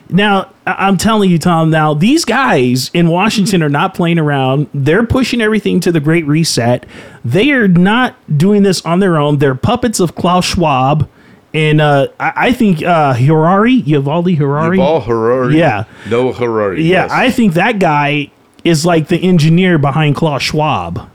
Now, 0.08 0.50
I'm 0.66 0.96
telling 0.96 1.30
you, 1.30 1.38
Tom, 1.38 1.70
now 1.70 1.92
these 1.94 2.24
guys 2.24 2.90
in 2.94 3.08
Washington 3.08 3.62
are 3.62 3.68
not 3.68 3.94
playing 3.94 4.18
around. 4.18 4.68
They're 4.72 5.04
pushing 5.04 5.40
everything 5.42 5.80
to 5.80 5.92
the 5.92 6.00
Great 6.00 6.26
Reset. 6.26 6.86
They 7.24 7.50
are 7.52 7.68
not 7.68 8.16
doing 8.38 8.62
this 8.62 8.84
on 8.86 9.00
their 9.00 9.16
own. 9.18 9.38
They're 9.38 9.54
puppets 9.54 10.00
of 10.00 10.14
Klaus 10.14 10.44
Schwab. 10.46 11.08
And 11.54 11.80
uh, 11.80 12.08
I, 12.18 12.32
I 12.48 12.52
think 12.52 12.82
uh, 12.82 13.14
Harari, 13.14 13.72
Uvalde 13.74 14.34
Harari. 14.34 14.76
Yuval 14.76 15.04
Harari. 15.04 15.56
Yeah. 15.56 15.84
Noah 16.10 16.32
Harari. 16.32 16.82
Yeah, 16.82 17.04
yes. 17.04 17.10
I 17.12 17.30
think 17.30 17.54
that 17.54 17.78
guy 17.78 18.30
is 18.64 18.84
like 18.84 19.08
the 19.08 19.18
engineer 19.18 19.78
behind 19.78 20.16
Klaus 20.16 20.42
Schwab. 20.42 21.08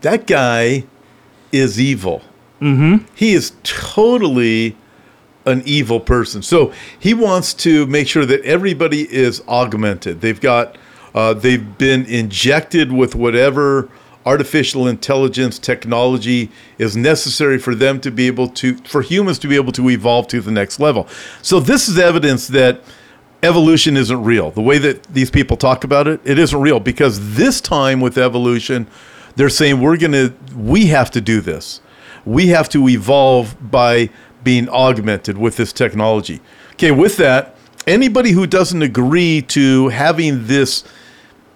that 0.00 0.26
guy 0.26 0.84
is 1.52 1.78
evil. 1.78 2.22
Mm-hmm. 2.60 3.04
He 3.14 3.32
is 3.34 3.52
totally 3.64 4.76
an 5.44 5.62
evil 5.66 6.00
person. 6.00 6.40
So 6.42 6.72
he 6.98 7.12
wants 7.12 7.52
to 7.54 7.86
make 7.86 8.08
sure 8.08 8.24
that 8.24 8.40
everybody 8.44 9.02
is 9.12 9.42
augmented. 9.48 10.20
They've 10.20 10.40
got, 10.40 10.78
uh, 11.14 11.34
they've 11.34 11.76
been 11.76 12.06
injected 12.06 12.92
with 12.92 13.14
whatever 13.14 13.88
artificial 14.24 14.86
intelligence 14.86 15.58
technology 15.58 16.50
is 16.78 16.96
necessary 16.96 17.58
for 17.58 17.74
them 17.74 18.00
to 18.00 18.10
be 18.10 18.26
able 18.26 18.48
to, 18.48 18.76
for 18.78 19.02
humans 19.02 19.38
to 19.40 19.48
be 19.48 19.56
able 19.56 19.72
to 19.72 19.90
evolve 19.90 20.28
to 20.28 20.40
the 20.40 20.50
next 20.50 20.78
level. 20.78 21.08
So 21.42 21.60
this 21.60 21.88
is 21.88 21.98
evidence 21.98 22.48
that 22.48 22.80
evolution 23.42 23.96
isn't 23.96 24.22
real. 24.22 24.50
The 24.50 24.62
way 24.62 24.78
that 24.78 25.02
these 25.04 25.30
people 25.30 25.56
talk 25.56 25.84
about 25.84 26.06
it, 26.06 26.20
it 26.24 26.38
isn't 26.38 26.60
real 26.60 26.78
because 26.78 27.34
this 27.34 27.60
time 27.60 28.00
with 28.00 28.16
evolution, 28.16 28.86
they're 29.34 29.48
saying 29.48 29.80
we're 29.80 29.96
going 29.96 30.12
to, 30.12 30.32
we 30.56 30.86
have 30.86 31.10
to 31.12 31.20
do 31.20 31.40
this. 31.40 31.80
We 32.24 32.48
have 32.48 32.68
to 32.70 32.88
evolve 32.88 33.56
by 33.70 34.10
being 34.44 34.68
augmented 34.68 35.38
with 35.38 35.56
this 35.56 35.72
technology. 35.72 36.40
Okay, 36.74 36.92
with 36.92 37.16
that, 37.16 37.56
anybody 37.86 38.30
who 38.30 38.46
doesn't 38.46 38.82
agree 38.82 39.42
to 39.42 39.88
having 39.88 40.46
this 40.46 40.84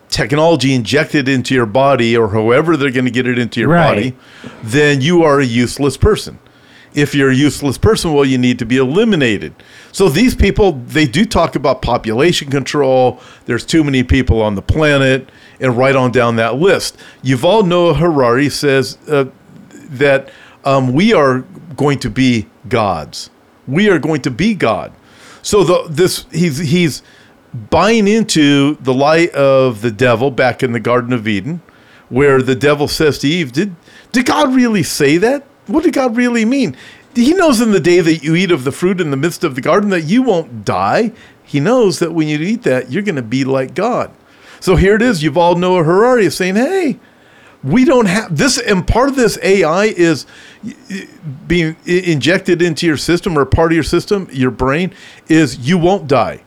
technology 0.09 0.75
injected 0.75 1.29
into 1.29 1.55
your 1.55 1.66
body 1.66 2.16
or 2.16 2.29
however 2.29 2.77
they're 2.77 2.90
going 2.90 3.05
to 3.05 3.11
get 3.11 3.27
it 3.27 3.38
into 3.38 3.61
your 3.61 3.69
Right. 3.71 3.88
body, 3.95 4.16
then 4.62 5.01
you 5.01 5.23
are 5.23 5.40
a 5.40 5.45
useless 5.45 5.97
person. 5.97 6.38
If 6.95 7.14
you're 7.14 7.31
a 7.31 7.35
useless 7.35 7.77
person, 7.77 8.14
well, 8.14 8.25
you 8.25 8.38
need 8.38 8.59
to 8.61 8.64
be 8.64 8.79
eliminated. 8.79 9.55
So 9.92 10.09
these 10.09 10.35
people, 10.35 10.73
they 10.73 11.07
do 11.07 11.27
talk 11.27 11.55
about 11.55 11.83
population 11.83 12.51
control. 12.51 13.21
There's 13.45 13.66
too 13.66 13.85
many 13.85 14.03
people 14.03 14.40
on 14.40 14.55
the 14.55 14.62
planet, 14.62 15.29
and 15.61 15.77
right 15.77 15.95
on 15.95 16.11
down 16.11 16.37
that 16.37 16.55
list. 16.57 16.97
Yuval 17.23 17.66
Noah 17.66 17.95
Harari 17.95 18.49
says 18.49 18.97
uh, 19.09 19.27
that 19.90 20.31
um, 20.64 20.95
we 20.95 21.12
are 21.12 21.40
going 21.77 21.99
to 21.99 22.09
be 22.11 22.47
gods. 22.69 23.29
We 23.69 23.90
are 23.90 23.99
going 23.99 24.23
to 24.23 24.31
be 24.31 24.55
God. 24.55 24.92
So 25.42 25.64
the 25.64 25.87
this 25.90 26.25
he's 26.33 26.59
he's 26.59 27.03
buying 27.71 28.09
into 28.09 28.77
the 28.77 28.95
lie 28.95 29.29
of 29.35 29.83
the 29.83 29.90
devil 29.90 30.31
back 30.31 30.62
in 30.62 30.73
the 30.73 30.81
Garden 30.81 31.12
of 31.12 31.27
Eden, 31.29 31.62
where 32.09 32.42
the 32.42 32.55
devil 32.55 32.88
says 32.88 33.19
to 33.21 33.29
Eve, 33.29 33.53
"Did 33.53 33.75
did 34.12 34.27
God 34.27 34.55
really 34.55 34.83
say 34.83 35.16
that? 35.19 35.45
What 35.66 35.85
did 35.85 35.95
God 35.95 36.16
really 36.16 36.45
mean? 36.45 36.77
He 37.14 37.33
knows 37.33 37.61
in 37.61 37.73
the 37.73 37.81
day 37.81 38.01
that 38.01 38.23
you 38.23 38.35
eat 38.35 38.51
of 38.51 38.64
the 38.64 38.73
fruit 38.73 39.01
in 39.01 39.11
the 39.11 39.16
midst 39.16 39.42
of 39.42 39.55
the 39.55 39.61
garden 39.61 39.90
that 39.90 40.03
you 40.03 40.23
won't 40.23 40.64
die. 40.64 41.12
He 41.42 41.61
knows 41.61 41.99
that 41.99 42.12
when 42.12 42.29
you 42.29 42.38
eat 42.38 42.62
that, 42.64 42.90
you're 42.90 43.03
going 43.03 43.16
to 43.16 43.23
be 43.23 43.45
like 43.45 43.75
God. 43.75 44.11
So 44.61 44.77
here 44.77 44.97
it 44.97 45.03
is. 45.03 45.23
You've 45.23 45.35
Yuval 45.35 45.57
Noah 45.59 45.85
Harari 45.85 46.27
is 46.27 46.35
saying, 46.35 46.57
"Hey, 46.57 46.99
we 47.62 47.85
don't 47.85 48.07
have 48.07 48.37
this 48.37 48.59
and 48.59 48.87
part 48.87 49.09
of 49.09 49.16
this 49.16 49.38
ai 49.42 49.87
is 49.87 50.25
being 51.49 51.77
injected 51.85 52.62
into 52.62 52.87
your 52.87 52.97
system 52.97 53.37
or 53.37 53.45
part 53.45 53.73
of 53.73 53.75
your 53.75 53.83
system 53.83 54.29
your 54.31 54.51
brain 54.51 54.92
is 55.29 55.59
you 55.59 55.77
won't 55.77 56.07
die 56.07 56.42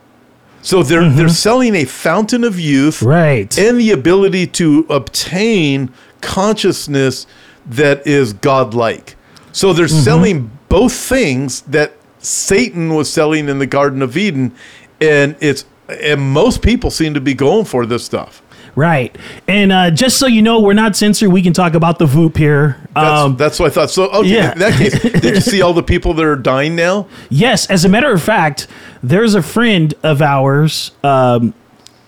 so 0.62 0.82
they're 0.82 1.00
they're 1.00 1.26
mm-hmm. 1.26 1.28
selling 1.28 1.74
a 1.74 1.84
fountain 1.84 2.44
of 2.44 2.58
youth 2.58 3.02
right. 3.02 3.56
and 3.58 3.80
the 3.80 3.90
ability 3.90 4.46
to 4.46 4.86
obtain 4.90 5.92
consciousness 6.20 7.26
that 7.66 8.06
is 8.06 8.32
godlike. 8.32 9.16
So 9.52 9.72
they're 9.72 9.86
mm-hmm. 9.86 10.04
selling 10.04 10.50
both 10.68 10.92
things 10.92 11.62
that 11.62 11.92
satan 12.22 12.94
was 12.94 13.10
selling 13.10 13.48
in 13.48 13.58
the 13.58 13.66
garden 13.66 14.02
of 14.02 14.14
eden 14.16 14.54
and 15.00 15.34
it's 15.40 15.64
and 15.88 16.20
most 16.20 16.62
people 16.62 16.90
seem 16.90 17.14
to 17.14 17.20
be 17.20 17.32
going 17.32 17.64
for 17.64 17.86
this 17.86 18.04
stuff 18.04 18.42
Right. 18.74 19.16
And 19.48 19.72
uh, 19.72 19.90
just 19.90 20.18
so 20.18 20.26
you 20.26 20.42
know, 20.42 20.60
we're 20.60 20.74
not 20.74 20.96
censored. 20.96 21.30
We 21.30 21.42
can 21.42 21.52
talk 21.52 21.74
about 21.74 21.98
the 21.98 22.06
VOOP 22.06 22.36
here. 22.36 22.76
That's, 22.94 23.36
that's 23.36 23.60
what 23.60 23.72
I 23.72 23.74
thought. 23.74 23.90
So, 23.90 24.10
okay, 24.10 24.28
yeah. 24.28 24.52
in 24.52 24.58
that 24.58 24.78
case, 24.78 25.00
did 25.20 25.34
you 25.34 25.40
see 25.40 25.62
all 25.62 25.72
the 25.72 25.82
people 25.82 26.14
that 26.14 26.24
are 26.24 26.36
dying 26.36 26.76
now? 26.76 27.08
Yes, 27.28 27.68
as 27.70 27.84
a 27.84 27.88
matter 27.88 28.12
of 28.12 28.22
fact, 28.22 28.66
there's 29.02 29.34
a 29.34 29.42
friend 29.42 29.94
of 30.02 30.22
ours. 30.22 30.92
Um, 31.02 31.54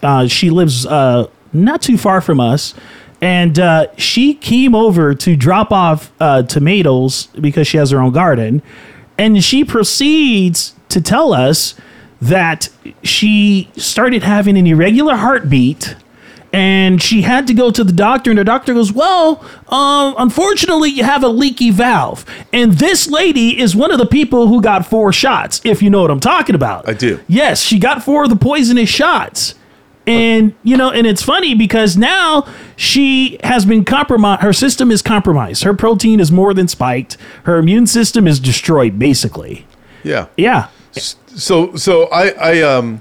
uh, 0.03 0.27
she 0.27 0.51
lives 0.51 0.87
uh, 0.87 1.29
not 1.53 1.83
too 1.83 1.99
far 1.99 2.21
from 2.21 2.41
us, 2.41 2.75
and 3.21 3.59
uh, 3.59 3.87
she 3.97 4.35
came 4.35 4.75
over 4.75 5.15
to 5.15 5.37
drop 5.37 5.71
off 5.71 6.13
uh, 6.21 6.43
tomatoes 6.43 7.27
because 7.41 7.67
she 7.67 7.77
has 7.77 7.91
her 7.91 8.01
own 8.01 8.13
garden, 8.13 8.63
and 9.19 9.43
she 9.43 9.65
proceeds 9.65 10.75
to 10.89 11.01
tell 11.01 11.33
us 11.33 11.75
that 12.21 12.69
she 13.03 13.69
started 13.77 14.23
having 14.23 14.57
an 14.57 14.67
irregular 14.67 15.17
heartbeat 15.17 15.97
and 16.53 17.03
she 17.03 17.23
had 17.23 17.47
to 17.47 17.55
go 17.55 17.71
to 17.71 17.83
the 17.83 17.93
doctor 17.93 18.31
and 18.31 18.39
the 18.39 18.45
doctor 18.45 18.75
goes 18.75 18.93
well 18.93 19.45
um, 19.69 20.15
unfortunately 20.19 20.91
you 20.91 21.03
have 21.03 21.25
a 21.25 21.29
leaky 21.29 21.71
valve 21.71 22.25
and 22.53 22.73
this 22.73 23.09
lady 23.09 23.59
is 23.59 23.75
one 23.75 23.91
of 23.91 23.99
the 23.99 24.07
people 24.07 24.49
who 24.49 24.61
got 24.61 24.87
four 24.87 25.13
shots 25.13 25.61
if 25.65 25.83
you 25.83 25.89
know 25.91 26.03
what 26.03 26.11
i'm 26.11 26.21
talking 26.21 26.55
about. 26.55 26.89
I 26.89 26.93
do. 26.95 27.21
yes 27.29 27.63
she 27.63 27.79
got 27.79 28.03
four 28.03 28.25
of 28.25 28.31
the 28.31 28.37
poisonous 28.37 28.89
shots. 28.89 29.55
And 30.05 30.55
you 30.65 30.77
know 30.77 30.91
and 30.91 31.07
it's 31.07 31.23
funny 31.23 31.55
because 31.55 31.97
now 31.97 32.45
she 32.75 33.39
has 33.45 33.65
been 33.65 33.85
compromised 33.85 34.43
her 34.43 34.53
system 34.53 34.91
is 34.91 35.01
compromised. 35.01 35.63
Her 35.63 35.75
protein 35.75 36.19
is 36.19 36.33
more 36.33 36.53
than 36.53 36.67
spiked. 36.67 37.17
Her 37.45 37.57
immune 37.59 37.87
system 37.87 38.27
is 38.27 38.41
destroyed 38.41 38.99
basically. 38.99 39.65
Yeah. 40.03 40.27
yeah. 40.37 40.71
So 40.91 41.77
so 41.77 42.09
I 42.09 42.31
I 42.31 42.63
um 42.63 43.01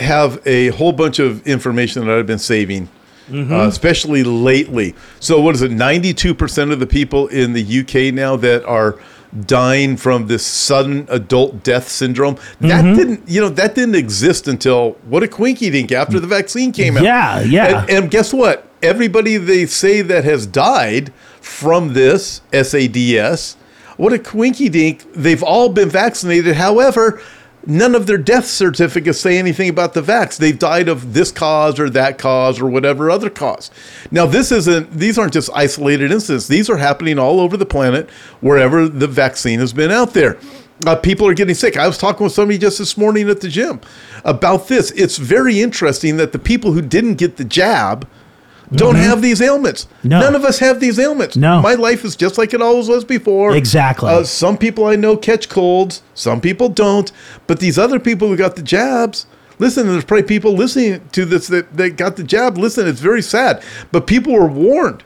have 0.00 0.40
a 0.46 0.68
whole 0.68 0.92
bunch 0.92 1.18
of 1.18 1.46
information 1.46 2.04
that 2.06 2.16
I've 2.16 2.26
been 2.26 2.38
saving, 2.38 2.88
Mm-hmm. 3.28 3.52
uh, 3.52 3.68
especially 3.68 4.24
lately. 4.24 4.96
So 5.20 5.40
what 5.40 5.54
is 5.54 5.62
it? 5.62 5.70
Ninety 5.70 6.12
two 6.12 6.34
percent 6.34 6.72
of 6.72 6.80
the 6.80 6.86
people 6.86 7.28
in 7.28 7.52
the 7.52 7.62
UK 7.80 8.12
now 8.12 8.34
that 8.36 8.64
are 8.64 8.98
dying 9.46 9.96
from 9.96 10.26
this 10.26 10.44
sudden 10.44 11.06
adult 11.08 11.62
death 11.62 11.88
syndrome 11.88 12.34
that 12.60 12.84
Mm-hmm. 12.84 12.96
didn't 12.96 13.28
you 13.28 13.40
know 13.40 13.48
that 13.50 13.76
didn't 13.76 13.94
exist 13.94 14.48
until 14.48 14.92
what 15.08 15.22
a 15.22 15.28
quinky 15.28 15.70
dink 15.70 15.92
after 15.92 16.18
the 16.18 16.26
vaccine 16.26 16.72
came 16.72 16.96
out 16.96 17.04
Yeah, 17.04 17.40
yeah. 17.42 17.82
and, 17.82 17.90
and 17.90 18.10
guess 18.10 18.32
what 18.34 18.66
everybody 18.82 19.36
they 19.36 19.66
say 19.66 20.02
that 20.02 20.24
has 20.24 20.46
died 20.48 21.12
from 21.40 21.92
this 21.92 22.40
SADS 22.52 23.54
what 23.96 24.12
a 24.12 24.18
quinky 24.18 24.68
dink 24.68 25.04
they've 25.12 25.44
all 25.44 25.68
been 25.68 25.88
vaccinated 25.90 26.56
however 26.56 27.22
none 27.66 27.94
of 27.94 28.06
their 28.06 28.18
death 28.18 28.46
certificates 28.46 29.20
say 29.20 29.38
anything 29.38 29.68
about 29.68 29.94
the 29.94 30.02
vax 30.02 30.36
they've 30.36 30.58
died 30.58 30.88
of 30.88 31.12
this 31.12 31.30
cause 31.30 31.78
or 31.78 31.90
that 31.90 32.18
cause 32.18 32.60
or 32.60 32.66
whatever 32.66 33.10
other 33.10 33.30
cause 33.30 33.70
now 34.10 34.26
this 34.26 34.50
isn't 34.50 34.90
these 34.92 35.18
aren't 35.18 35.32
just 35.32 35.50
isolated 35.54 36.10
incidents 36.10 36.48
these 36.48 36.70
are 36.70 36.78
happening 36.78 37.18
all 37.18 37.40
over 37.40 37.56
the 37.56 37.66
planet 37.66 38.08
wherever 38.40 38.88
the 38.88 39.06
vaccine 39.06 39.58
has 39.58 39.72
been 39.72 39.90
out 39.90 40.14
there 40.14 40.38
uh, 40.86 40.96
people 40.96 41.26
are 41.26 41.34
getting 41.34 41.54
sick. 41.54 41.76
I 41.76 41.86
was 41.86 41.98
talking 41.98 42.24
with 42.24 42.32
somebody 42.32 42.56
just 42.56 42.78
this 42.78 42.96
morning 42.96 43.28
at 43.28 43.40
the 43.40 43.48
gym 43.48 43.80
about 44.24 44.68
this. 44.68 44.90
It's 44.92 45.18
very 45.18 45.60
interesting 45.60 46.16
that 46.16 46.32
the 46.32 46.38
people 46.38 46.72
who 46.72 46.80
didn't 46.80 47.16
get 47.16 47.36
the 47.36 47.44
jab 47.44 48.08
don't 48.72 48.94
Mhm. 48.96 49.02
have 49.02 49.22
these 49.22 49.40
ailments. 49.42 49.86
No. 50.04 50.20
None 50.20 50.34
of 50.36 50.44
us 50.44 50.58
have 50.60 50.78
these 50.80 50.98
ailments. 50.98 51.36
No. 51.36 51.60
My 51.60 51.74
life 51.74 52.04
is 52.04 52.14
just 52.16 52.38
like 52.38 52.54
it 52.54 52.62
always 52.62 52.88
was 52.88 53.04
before. 53.04 53.54
Exactly. 53.56 54.10
Uh, 54.10 54.22
some 54.24 54.56
people 54.56 54.86
I 54.86 54.96
know 54.96 55.16
catch 55.16 55.48
colds, 55.48 56.02
some 56.14 56.40
people 56.40 56.68
don't. 56.68 57.10
But 57.46 57.60
these 57.60 57.78
other 57.78 57.98
people 57.98 58.28
who 58.28 58.36
got 58.36 58.56
the 58.56 58.62
jabs, 58.62 59.26
listen, 59.58 59.86
there's 59.88 60.04
probably 60.04 60.22
people 60.22 60.54
listening 60.54 61.00
to 61.12 61.24
this 61.24 61.48
that, 61.48 61.76
that 61.76 61.96
got 61.96 62.16
the 62.16 62.22
jab. 62.22 62.56
Listen, 62.58 62.86
it's 62.86 63.00
very 63.00 63.22
sad. 63.22 63.60
But 63.92 64.06
people 64.06 64.32
were 64.34 64.46
warned. 64.46 65.02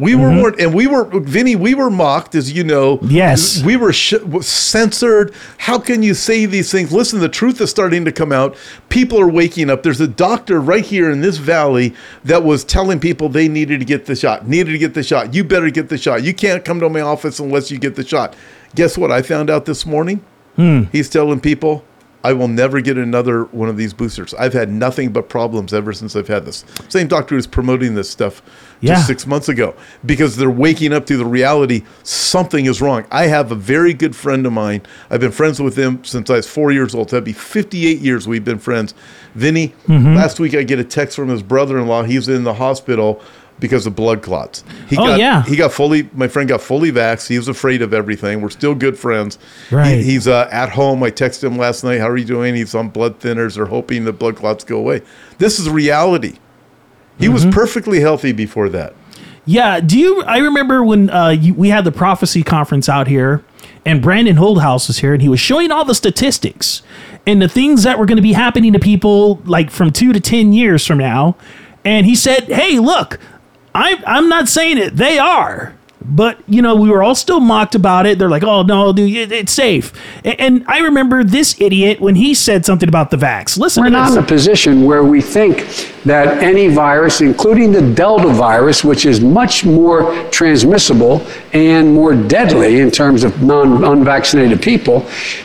We 0.00 0.14
were 0.14 0.30
warned, 0.30 0.58
and 0.58 0.72
we 0.74 0.86
were, 0.86 1.04
Vinny, 1.20 1.56
we 1.56 1.74
were 1.74 1.90
mocked, 1.90 2.34
as 2.34 2.50
you 2.50 2.64
know. 2.64 2.98
Yes. 3.02 3.62
We 3.62 3.76
were 3.76 3.92
sh- 3.92 4.14
censored. 4.40 5.34
How 5.58 5.78
can 5.78 6.02
you 6.02 6.14
say 6.14 6.46
these 6.46 6.72
things? 6.72 6.90
Listen, 6.90 7.20
the 7.20 7.28
truth 7.28 7.60
is 7.60 7.68
starting 7.70 8.04
to 8.06 8.12
come 8.12 8.32
out. 8.32 8.56
People 8.88 9.20
are 9.20 9.28
waking 9.28 9.68
up. 9.68 9.82
There's 9.82 10.00
a 10.00 10.08
doctor 10.08 10.60
right 10.60 10.84
here 10.84 11.10
in 11.10 11.20
this 11.20 11.36
valley 11.36 11.94
that 12.24 12.42
was 12.42 12.64
telling 12.64 12.98
people 12.98 13.28
they 13.28 13.46
needed 13.46 13.80
to 13.80 13.84
get 13.84 14.06
the 14.06 14.16
shot, 14.16 14.48
needed 14.48 14.72
to 14.72 14.78
get 14.78 14.94
the 14.94 15.02
shot. 15.02 15.34
You 15.34 15.44
better 15.44 15.70
get 15.70 15.90
the 15.90 15.98
shot. 15.98 16.22
You 16.22 16.32
can't 16.32 16.64
come 16.64 16.80
to 16.80 16.88
my 16.88 17.02
office 17.02 17.38
unless 17.38 17.70
you 17.70 17.78
get 17.78 17.94
the 17.94 18.06
shot. 18.06 18.34
Guess 18.74 18.96
what 18.96 19.12
I 19.12 19.20
found 19.20 19.50
out 19.50 19.66
this 19.66 19.84
morning? 19.84 20.24
Hmm. 20.56 20.84
He's 20.92 21.08
telling 21.08 21.40
people, 21.40 21.84
I 22.22 22.32
will 22.34 22.48
never 22.48 22.80
get 22.80 22.98
another 22.98 23.44
one 23.44 23.68
of 23.68 23.76
these 23.76 23.94
boosters. 23.94 24.34
I've 24.34 24.52
had 24.52 24.70
nothing 24.70 25.10
but 25.12 25.28
problems 25.28 25.72
ever 25.72 25.92
since 25.92 26.14
I've 26.14 26.28
had 26.28 26.44
this. 26.44 26.64
Same 26.88 27.06
doctor 27.08 27.34
who's 27.34 27.46
promoting 27.46 27.94
this 27.94 28.10
stuff 28.10 28.42
Yeah. 28.82 28.94
just 28.94 29.06
six 29.06 29.26
months 29.26 29.48
ago 29.48 29.74
because 30.04 30.36
they're 30.36 30.50
waking 30.50 30.92
up 30.92 31.06
to 31.06 31.16
the 31.16 31.24
reality 31.24 31.82
something 32.02 32.66
is 32.66 32.82
wrong. 32.82 33.04
I 33.10 33.26
have 33.28 33.50
a 33.52 33.54
very 33.54 33.94
good 33.94 34.14
friend 34.14 34.44
of 34.46 34.52
mine. 34.52 34.82
I've 35.10 35.20
been 35.20 35.32
friends 35.32 35.60
with 35.60 35.76
him 35.76 36.00
since 36.04 36.28
I 36.28 36.36
was 36.36 36.46
four 36.46 36.72
years 36.72 36.94
old. 36.94 37.08
That'd 37.10 37.24
be 37.24 37.32
58 37.32 38.00
years 38.00 38.28
we've 38.28 38.44
been 38.44 38.58
friends. 38.58 38.92
Vinny, 39.34 39.74
Mhm. 39.88 40.16
last 40.16 40.38
week 40.40 40.54
I 40.54 40.62
get 40.62 40.78
a 40.78 40.84
text 40.84 41.16
from 41.16 41.28
his 41.28 41.42
brother 41.42 41.78
in 41.78 41.86
law. 41.86 42.02
He's 42.02 42.28
in 42.28 42.44
the 42.44 42.54
hospital 42.54 43.22
because 43.60 43.86
of 43.86 43.94
blood 43.94 44.22
clots. 44.22 44.64
He 44.88 44.96
Oh, 44.96 45.06
got, 45.06 45.18
yeah. 45.18 45.42
He 45.44 45.54
got 45.56 45.72
fully, 45.72 46.08
my 46.14 46.26
friend 46.28 46.48
got 46.48 46.60
fully 46.60 46.90
vaxxed. 46.90 47.28
He 47.28 47.36
was 47.38 47.46
afraid 47.48 47.82
of 47.82 47.92
everything. 47.94 48.40
We're 48.40 48.50
still 48.50 48.74
good 48.74 48.98
friends. 48.98 49.38
He- 49.68 49.76
Right. 49.76 50.02
he's 50.02 50.26
uh, 50.26 50.48
at 50.50 50.70
home. 50.70 51.02
I 51.02 51.10
texted 51.10 51.44
him 51.44 51.56
last 51.58 51.84
night. 51.84 52.00
How 52.00 52.08
are 52.08 52.16
you 52.16 52.24
doing? 52.24 52.54
He's 52.54 52.74
on 52.74 52.88
blood 52.88 53.20
thinners. 53.20 53.54
They're 53.56 53.66
hoping 53.66 54.04
the 54.04 54.12
blood 54.12 54.36
clots 54.36 54.64
go 54.64 54.78
away. 54.78 55.02
This 55.38 55.58
is 55.58 55.68
reality. 55.70 56.38
He 57.18 57.28
was 57.28 57.42
Mm-hmm. 57.42 57.50
perfectly 57.52 58.00
healthy 58.00 58.32
before 58.32 58.68
that. 58.70 58.94
Yeah. 59.44 59.80
Do 59.80 59.98
you? 59.98 60.22
I 60.22 60.38
remember 60.38 60.82
when 60.82 61.10
uh, 61.10 61.28
you, 61.30 61.54
we 61.54 61.68
had 61.68 61.84
the 61.84 61.92
prophecy 61.92 62.42
conference 62.42 62.88
out 62.88 63.08
here, 63.08 63.42
and 63.84 64.00
Brandon 64.00 64.36
Holthaus 64.36 64.86
was 64.86 64.98
here, 64.98 65.12
and 65.12 65.20
he 65.22 65.28
was 65.28 65.40
showing 65.40 65.70
all 65.70 65.84
the 65.84 65.94
statistics 65.94 66.82
and 67.26 67.42
the 67.42 67.48
things 67.48 67.82
that 67.82 67.98
were 67.98 68.06
going 68.06 68.16
to 68.16 68.22
be 68.22 68.32
happening 68.32 68.72
to 68.72 68.78
people 68.78 69.36
like 69.44 69.70
from 69.70 69.90
two 69.92 70.12
to 70.12 70.20
ten 70.20 70.52
years 70.52 70.86
from 70.86 70.98
now. 70.98 71.36
And 71.84 72.06
he 72.06 72.14
said, 72.14 72.44
"Hey, 72.44 72.78
look, 72.78 73.18
I'm 73.74 73.98
I'm 74.06 74.28
not 74.28 74.48
saying 74.48 74.78
it. 74.78 74.96
They 74.96 75.18
are." 75.18 75.74
But 76.02 76.38
you 76.48 76.62
know, 76.62 76.74
we 76.76 76.88
were 76.90 77.02
all 77.02 77.14
still 77.14 77.40
mocked 77.40 77.74
about 77.74 78.06
it. 78.06 78.18
They're 78.18 78.30
like, 78.30 78.42
"Oh 78.42 78.62
no, 78.62 78.92
dude, 78.92 79.14
it, 79.14 79.32
it's 79.32 79.52
safe." 79.52 79.92
A- 80.24 80.40
And, 80.40 80.64
I 80.66 80.78
remember 80.78 81.22
this 81.22 81.60
idiot 81.60 82.00
when 82.00 82.14
he 82.14 82.32
said 82.34 82.64
something 82.64 82.88
about 82.88 83.10
the 83.10 83.18
vax. 83.18 83.58
Listen, 83.58 83.84
We're 83.84 83.90
not 83.90 84.12
in 84.12 84.18
a 84.18 84.22
position 84.22 84.84
where 84.86 85.04
we 85.04 85.20
think 85.20 85.66
that 86.06 86.42
any 86.42 86.68
virus, 86.68 87.20
including 87.20 87.70
the 87.72 87.82
Delta 87.82 88.28
virus, 88.28 88.82
which 88.82 89.04
is 89.04 89.20
much 89.20 89.64
more 89.66 90.10
transmissible 90.30 91.24
and 91.52 91.92
more 91.94 92.14
deadly 92.14 92.80
in 92.80 92.90
terms 92.90 93.22
of 93.22 93.42
non 93.42 93.84
unvaccinated 93.84 94.62
people, 94.62 95.00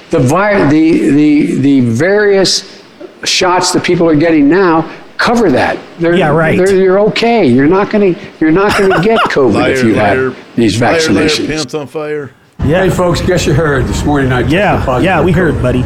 the, 0.10 0.20
vi- 0.20 0.70
the, 0.70 1.10
the, 1.10 1.56
the 1.58 1.80
various 1.82 2.82
shots 3.26 3.72
that 3.74 3.84
people 3.84 4.08
are 4.10 4.16
getting 4.16 4.48
now 4.48 4.90
cover 5.18 5.51
that. 5.51 5.78
They're, 5.99 6.16
Yeah, 6.16 6.30
right. 6.30 6.57
they're- 6.57 6.76
you're 6.76 6.99
okay. 7.09 7.45
You're 7.45 7.68
not 7.68 7.89
going 7.89 8.13
to 8.16 8.22
you're 8.39 8.51
not 8.51 8.78
going 8.78 8.91
to 8.97 9.01
get 9.01 9.20
COVID 9.22 9.70
if 9.72 9.84
you 9.84 9.95
liar, 9.95 10.32
have 10.32 10.55
these 10.55 10.80
liar, 10.82 10.91
liar, 10.91 10.99
vaccinations. 10.99 11.47
pants 11.47 11.74
on 11.74 11.88
fire. 11.88 12.32
Yeah. 12.66 12.84
Hey, 12.84 12.89
folks, 12.89 13.22
guess 13.22 13.45
you 13.45 13.53
heard 13.53 13.86
this 13.86 14.03
morning 14.05 14.32
I 14.32 14.41
Yeah, 14.41 14.99
yeah, 15.01 15.24
we 15.24 15.32
for 15.34 15.39
heard, 15.51 15.61
buddy. 15.61 15.84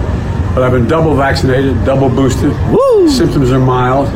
But 0.56 0.64
I've 0.64 0.72
been 0.72 0.88
double 0.88 1.16
vaccinated, 1.16 1.84
double 1.86 2.10
boosted. 2.10 2.52
Woo! 2.72 3.08
Symptoms 3.10 3.52
are 3.52 3.60
mild, 3.60 4.08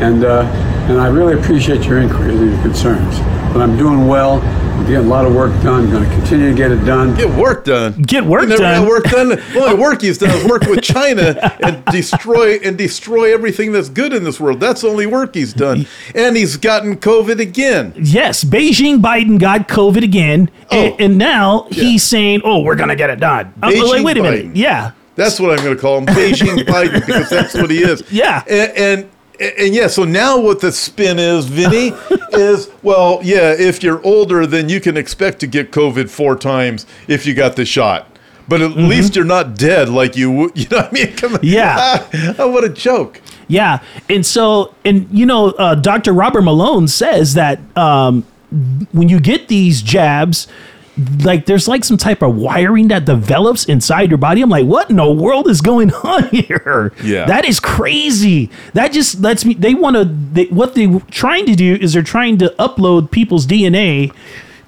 and 0.00 0.24
uh, 0.24 0.42
and 0.90 1.00
I 1.00 1.06
really 1.08 1.34
appreciate 1.38 1.84
your 1.84 1.98
inquiries 1.98 2.40
and 2.40 2.52
your 2.52 2.62
concerns. 2.62 3.18
But 3.52 3.60
I'm 3.62 3.76
doing 3.76 4.08
well. 4.08 4.40
I'm 4.40 4.86
getting 4.86 5.06
a 5.06 5.08
lot 5.10 5.26
of 5.26 5.34
work 5.34 5.52
done. 5.62 5.90
going 5.90 6.02
to 6.02 6.10
continue 6.16 6.48
to 6.50 6.56
get 6.56 6.72
it 6.72 6.82
done. 6.86 7.14
Get 7.14 7.28
work 7.36 7.64
done. 7.66 8.00
Get 8.02 8.24
work 8.24 8.42
You 8.42 8.48
never 8.48 8.62
done. 8.62 8.82
got 8.82 8.88
work 8.88 9.04
done. 9.04 9.28
The 9.52 9.60
only 9.60 9.74
work 9.80 10.00
he's 10.00 10.16
done 10.18 10.30
is 10.30 10.44
work 10.46 10.62
with 10.62 10.82
China 10.82 11.38
and 11.62 11.84
destroy 11.92 12.56
and 12.64 12.78
destroy 12.78 13.32
everything 13.32 13.72
that's 13.72 13.90
good 13.90 14.12
in 14.14 14.24
this 14.24 14.40
world. 14.40 14.58
That's 14.60 14.80
the 14.80 14.88
only 14.88 15.06
work 15.06 15.34
he's 15.34 15.52
done. 15.52 15.86
And 16.14 16.36
he's 16.36 16.56
gotten 16.56 16.96
COVID 16.96 17.38
again. 17.38 17.92
Yes, 17.96 18.42
Beijing 18.42 19.00
Biden 19.00 19.38
got 19.38 19.68
COVID 19.68 20.02
again, 20.02 20.50
and, 20.70 20.94
oh. 20.94 20.96
and 20.98 21.18
now 21.18 21.66
he's 21.70 22.02
saying, 22.02 22.40
"Oh, 22.44 22.60
we're 22.62 22.74
gonna 22.76 22.96
get 22.96 23.10
it 23.10 23.20
done." 23.20 23.46
Uh, 23.62 23.66
I'm 23.66 23.74
like, 23.74 23.82
Beijing 24.00 24.04
wait 24.04 24.16
a 24.16 24.22
minute, 24.22 24.46
Biden. 24.46 24.52
yeah, 24.56 24.92
That's 25.14 25.38
what 25.38 25.50
I'm 25.50 25.62
going 25.64 25.76
to 25.76 25.80
call 25.80 25.98
him, 25.98 26.06
Beijing 26.06 26.56
Biden, 26.66 26.94
because 27.06 27.28
that's 27.28 27.54
what 27.54 27.70
he 27.70 27.82
is. 27.84 28.02
Yeah. 28.10 28.42
And, 28.48 28.72
and 28.78 29.10
and 29.58 29.74
yeah, 29.74 29.86
so 29.88 30.04
now 30.04 30.38
what 30.38 30.60
the 30.60 30.72
spin 30.72 31.18
is, 31.18 31.46
Vinny, 31.46 31.92
is 32.32 32.70
well, 32.82 33.20
yeah, 33.22 33.52
if 33.52 33.82
you're 33.82 34.04
older, 34.04 34.46
then 34.46 34.68
you 34.68 34.80
can 34.80 34.96
expect 34.96 35.40
to 35.40 35.46
get 35.46 35.72
COVID 35.72 36.08
four 36.08 36.36
times 36.36 36.86
if 37.08 37.26
you 37.26 37.34
got 37.34 37.56
the 37.56 37.64
shot. 37.64 38.08
But 38.48 38.60
at 38.60 38.72
least 38.72 39.14
you're 39.16 39.24
not 39.24 39.56
dead 39.56 39.88
like 39.88 40.16
you 40.16 40.30
would. 40.30 40.52
You 40.58 40.66
know 40.68 40.78
what 40.78 40.88
I 40.88 40.92
mean? 40.92 41.16
Come 41.16 41.34
on. 41.34 41.38
Mm-hmm. 41.40 41.46
Yeah. 41.46 42.34
oh, 42.38 42.50
what 42.50 42.64
a 42.64 42.68
joke. 42.68 43.20
yeah. 43.48 43.82
And 44.10 44.26
so, 44.26 44.74
and 44.84 45.08
you 45.10 45.24
know, 45.26 45.50
uh, 45.50 45.74
Dr. 45.76 46.12
Robert 46.12 46.42
Malone 46.42 46.88
says 46.88 47.34
that 47.34 47.60
um, 47.76 48.24
when 48.92 49.08
you 49.08 49.20
get 49.20 49.48
these 49.48 49.82
jabs. 49.82 50.48
Like 51.24 51.46
there's 51.46 51.68
like 51.68 51.84
some 51.84 51.96
type 51.96 52.20
of 52.22 52.36
wiring 52.36 52.88
that 52.88 53.06
develops 53.06 53.64
inside 53.64 54.10
your 54.10 54.18
body. 54.18 54.42
I'm 54.42 54.50
like, 54.50 54.66
what 54.66 54.90
in 54.90 54.96
the 54.96 55.10
world 55.10 55.48
is 55.48 55.60
going 55.62 55.90
on 56.04 56.28
here? 56.28 56.92
Yeah. 57.02 57.24
that 57.26 57.46
is 57.46 57.58
crazy. 57.60 58.50
That 58.74 58.92
just 58.92 59.20
lets 59.20 59.44
me. 59.44 59.54
They 59.54 59.74
want 59.74 59.96
to. 59.96 60.04
They, 60.04 60.46
what 60.46 60.74
they're 60.74 61.00
trying 61.10 61.46
to 61.46 61.54
do 61.54 61.76
is 61.80 61.94
they're 61.94 62.02
trying 62.02 62.36
to 62.38 62.54
upload 62.58 63.10
people's 63.10 63.46
DNA 63.46 64.14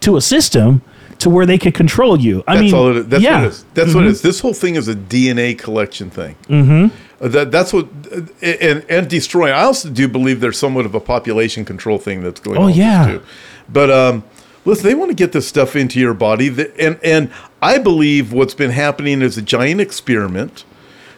to 0.01 0.17
a 0.17 0.21
system 0.23 0.81
to 1.19 1.29
where 1.31 1.45
they 1.47 1.59
could 1.59 1.75
control 1.75 2.19
you. 2.19 2.43
I 2.47 2.55
That's 2.55 2.65
mean, 2.65 2.75
all 2.75 2.89
it 2.91 2.97
is. 2.97 3.07
That's 3.09 3.23
yeah. 3.23 3.37
what 3.39 3.45
it 3.45 3.49
is. 3.49 3.65
That's 3.75 3.95
what 3.95 4.05
it 4.05 4.11
is. 4.11 4.23
This 4.23 4.41
whole 4.41 4.55
thing 4.55 4.77
is 4.77 4.89
a 4.89 4.95
DNA 4.95 5.59
collection 5.59 6.09
thing. 6.11 6.37
Mhm. 6.49 6.91
Uh, 7.21 7.29
That, 7.29 7.51
that's 7.53 7.73
what, 7.73 7.87
uh, 8.13 8.23
and, 8.43 8.85
and 8.91 9.09
destroying. 9.09 9.53
I 9.53 9.63
also 9.63 9.89
do 9.91 10.09
believe 10.09 10.41
there's 10.41 10.59
somewhat 10.59 10.85
of 10.87 10.95
a 10.95 11.01
population 11.01 11.65
control 11.65 11.99
thing 11.99 12.23
that's 12.23 12.41
going 12.41 12.59
Oh, 12.59 12.63
on. 12.63 12.69
this, 12.69 12.79
yeah. 12.79 13.19
But 13.73 13.91
um, 13.91 14.25
listen, 14.65 14.85
they 14.87 14.95
want 14.95 15.11
to 15.11 15.15
get 15.15 15.33
this 15.33 15.47
stuff 15.49 15.77
into 15.77 15.99
your 16.01 16.15
body, 16.15 16.49
that, 16.51 16.75
and 16.79 16.99
and 17.03 17.31
I 17.63 17.79
believe 17.79 18.33
what's 18.33 18.55
been 18.55 18.71
happening 18.71 19.23
is 19.23 19.37
a 19.39 19.43
giant 19.43 19.81
experiment 19.81 20.65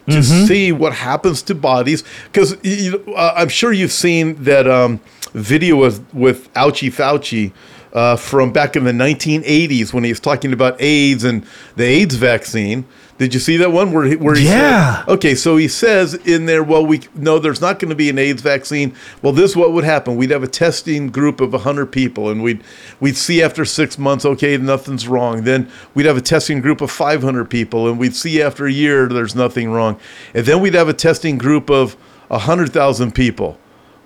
to 0.07 0.17
Mhm. 0.19 0.47
see 0.47 0.71
what 0.71 0.93
happens 0.93 1.41
to 1.43 1.55
bodies. 1.55 2.03
Because 2.31 2.53
uh, 2.53 3.33
I'm 3.35 3.49
sure 3.49 3.73
you've 3.73 3.91
seen 3.91 4.41
that 4.43 4.67
um, 4.67 4.99
video 5.33 5.75
with 5.77 6.03
with 6.13 6.51
Ouchie 6.53 6.91
Fauci. 6.93 7.51
Uh, 7.93 8.15
from 8.15 8.51
back 8.51 8.75
in 8.75 8.83
the 8.83 8.91
1980s 8.91 9.91
when 9.93 10.03
he 10.03 10.11
was 10.11 10.19
talking 10.19 10.53
about 10.53 10.79
AIDS 10.79 11.23
and 11.23 11.43
the 11.77 11.85
AIDS 11.85 12.15
vaccine. 12.15 12.85
Did 13.17 13.33
you 13.33 13.39
see 13.39 13.57
that 13.57 13.71
one 13.71 13.91
where 13.93 14.03
he, 14.05 14.15
where 14.15 14.35
he 14.35 14.45
Yeah. 14.45 14.97
said, 15.05 15.09
okay, 15.13 15.33
so 15.33 15.57
he 15.57 15.67
says 15.67 16.13
in 16.13 16.45
there, 16.45 16.63
well, 16.63 16.85
we 16.85 17.01
no, 17.15 17.39
there's 17.39 17.59
not 17.61 17.79
going 17.79 17.89
to 17.89 17.95
be 17.95 18.09
an 18.09 18.19
AIDS 18.19 18.43
vaccine. 18.43 18.93
Well, 19.23 19.33
this 19.33 19.51
is 19.51 19.57
what 19.57 19.71
would 19.73 19.83
happen. 19.83 20.15
We'd 20.17 20.29
have 20.29 20.43
a 20.43 20.47
testing 20.47 21.09
group 21.09 21.41
of 21.41 21.51
100 21.53 21.87
people, 21.87 22.29
and 22.29 22.43
we'd 22.43 22.63
we'd 22.99 23.17
see 23.17 23.41
after 23.41 23.65
six 23.65 23.97
months, 23.97 24.23
okay, 24.23 24.55
nothing's 24.57 25.07
wrong. 25.07 25.43
Then 25.43 25.67
we'd 25.95 26.05
have 26.05 26.17
a 26.17 26.21
testing 26.21 26.61
group 26.61 26.79
of 26.79 26.91
500 26.91 27.49
people, 27.49 27.87
and 27.89 27.97
we'd 27.97 28.15
see 28.15 28.39
after 28.41 28.67
a 28.67 28.71
year, 28.71 29.07
there's 29.07 29.35
nothing 29.35 29.71
wrong. 29.71 29.99
And 30.35 30.45
then 30.45 30.61
we'd 30.61 30.75
have 30.75 30.89
a 30.89 30.93
testing 30.93 31.39
group 31.39 31.71
of 31.71 31.95
100,000 32.27 33.13
people. 33.15 33.57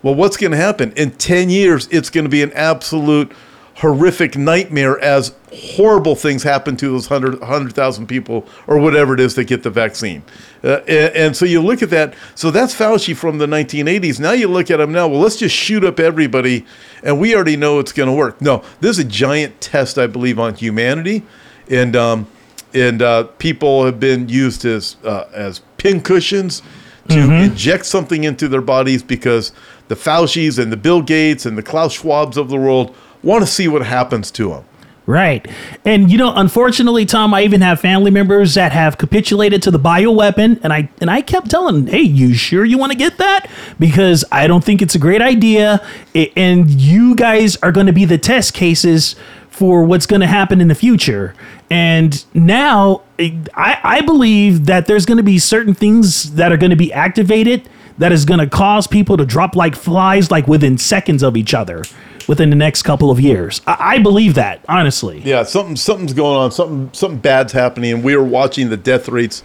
Well, 0.04 0.16
what's 0.16 0.38
going 0.38 0.52
to 0.52 0.58
happen? 0.58 0.94
In 0.96 1.12
10 1.12 1.50
years, 1.50 1.88
it's 1.92 2.10
going 2.10 2.24
to 2.24 2.30
be 2.30 2.42
an 2.42 2.52
absolute 2.54 3.32
horrific 3.76 4.38
nightmare 4.38 5.00
as 5.00 5.34
horrible 5.54 6.16
things 6.16 6.44
happen 6.44 6.76
to 6.78 6.90
those 6.90 7.10
100 7.10 7.40
100,000 7.40 8.08
people 8.08 8.46
or 8.68 8.80
whatever 8.80 9.14
it 9.14 9.20
is 9.20 9.36
that 9.36 9.46
get 9.46 9.64
the 9.64 9.70
vaccine. 9.70 10.24
Uh, 10.64 10.82
and, 10.88 11.16
and 11.16 11.38
so 11.38 11.46
you 11.46 11.62
look 11.62 11.82
at 11.82 11.90
that. 11.90 12.14
So 12.36 12.52
that's 12.52 12.76
Fauci 12.76 13.16
from 13.16 13.38
the 13.38 13.48
1980s. 13.48 14.20
Now 14.20 14.34
you 14.34 14.48
look 14.48 14.70
at 14.70 14.80
him 14.80 14.92
now. 14.92 15.08
Well, 15.08 15.20
let's 15.20 15.38
just 15.38 15.56
shoot 15.56 15.84
up 15.84 16.00
everybody, 16.00 16.66
and 17.04 17.20
we 17.20 17.36
already 17.36 17.58
know 17.58 17.80
it's 17.80 17.94
going 17.94 18.08
to 18.08 18.14
work. 18.14 18.42
No, 18.42 18.64
this 18.80 18.98
is 18.98 19.06
a 19.06 19.08
giant 19.08 19.60
test, 19.62 19.98
I 19.98 20.08
believe, 20.08 20.40
on 20.40 20.56
humanity, 20.56 21.24
and 21.70 21.96
um, 21.96 22.28
and 22.74 23.02
uh, 23.02 23.24
people 23.40 23.86
have 23.86 24.00
been 24.00 24.30
used 24.30 24.66
as 24.66 24.98
uh, 25.04 25.26
as 25.34 25.60
pin 25.78 26.02
cushions 26.02 26.62
to 27.10 27.34
inject 27.44 27.86
something 27.86 28.24
into 28.24 28.48
their 28.48 28.62
bodies 28.62 29.04
because 29.04 29.52
the 29.88 29.96
Fauci's 29.96 30.60
and 30.60 30.72
the 30.72 30.78
Bill 30.78 31.02
Gates 31.02 31.46
and 31.46 31.58
the 31.58 31.64
Klaus 31.64 32.00
Schwabs 32.00 32.38
of 32.38 32.50
the 32.50 32.56
world 32.56 32.96
want 33.24 33.46
to 33.46 33.52
see 33.52 33.68
what 33.68 33.86
happens 33.86 34.32
to 34.32 34.50
them. 34.50 34.66
Right. 35.08 35.48
And 35.84 36.12
you 36.12 36.18
know, 36.18 36.32
unfortunately, 36.36 37.06
Tom, 37.06 37.34
I 37.34 37.42
even 37.42 37.62
have 37.62 37.80
family 37.80 38.12
members 38.12 38.54
that 38.54 38.72
have 38.72 39.00
capitulated 39.00 39.64
to 39.64 39.72
the 39.72 39.80
bioweapon 39.80 40.60
and 40.64 40.72
I 40.72 40.90
and 41.02 41.10
I 41.10 41.22
kept 41.22 41.50
telling, 41.50 41.88
"Hey, 41.88 42.02
you 42.02 42.36
sure 42.36 42.64
you 42.64 42.78
want 42.78 42.92
to 42.92 42.98
get 42.98 43.18
that? 43.18 43.50
Because 43.80 44.24
I 44.32 44.46
don't 44.46 44.64
think 44.64 44.82
it's 44.82 44.94
a 44.94 45.00
great 45.00 45.22
idea 45.22 45.86
and 46.14 46.70
you 46.70 47.16
guys 47.16 47.58
are 47.58 47.72
going 47.72 47.88
to 47.88 47.94
be 47.94 48.06
the 48.06 48.20
test 48.20 48.54
cases 48.54 49.16
for 49.50 49.84
what's 49.84 50.06
going 50.06 50.22
to 50.22 50.28
happen 50.28 50.62
in 50.62 50.68
the 50.68 50.76
future." 50.76 51.34
And 51.72 52.24
now 52.36 53.02
eh, 53.18 53.32
I 53.56 53.80
I 53.84 54.02
believe 54.02 54.68
that 54.68 54.86
there's 54.86 55.08
going 55.08 55.18
to 55.18 55.24
be 55.24 55.40
certain 55.40 55.74
things 55.74 56.36
that 56.36 56.52
are 56.52 56.58
going 56.58 56.70
to 56.70 56.76
be 56.76 56.94
activated 56.94 57.68
that 57.98 58.12
is 58.12 58.24
going 58.24 58.40
to 58.40 58.48
cause 58.48 58.86
people 58.86 59.18
to 59.18 59.26
drop 59.26 59.56
like 59.56 59.76
flies 59.76 60.30
like 60.30 60.48
within 60.48 60.78
seconds 60.78 61.24
of 61.24 61.36
each 61.36 61.54
other 61.56 61.84
within 62.28 62.50
the 62.50 62.56
next 62.56 62.84
couple 62.84 63.12
of 63.12 63.20
years. 63.20 63.62
I, 63.68 63.96
I 63.96 64.00
believe 64.00 64.36
that, 64.36 64.64
honestly. 64.68 65.22
Yeah, 65.24 65.44
something 65.44 65.76
something's 65.76 66.14
going 66.14 66.38
on. 66.38 66.52
Something 66.52 66.90
something 66.94 67.20
bad's 67.20 67.54
happening, 67.54 67.94
and 67.94 68.04
we 68.04 68.14
are 68.14 68.24
watching 68.24 68.70
the 68.70 68.78
death 68.78 69.10
rates 69.10 69.44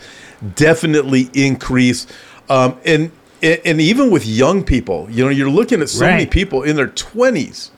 definitely 0.54 1.30
increase. 1.34 2.06
Um, 2.48 2.78
and 2.84 3.10
and 3.42 3.80
even 3.80 4.10
with 4.10 4.26
young 4.26 4.64
people, 4.64 5.08
you 5.10 5.24
know, 5.24 5.30
you're 5.30 5.50
looking 5.50 5.80
at 5.80 5.88
so 5.88 6.06
many 6.06 6.26
people 6.26 6.62
in 6.62 6.76
their 6.76 6.88
20s 6.88 7.70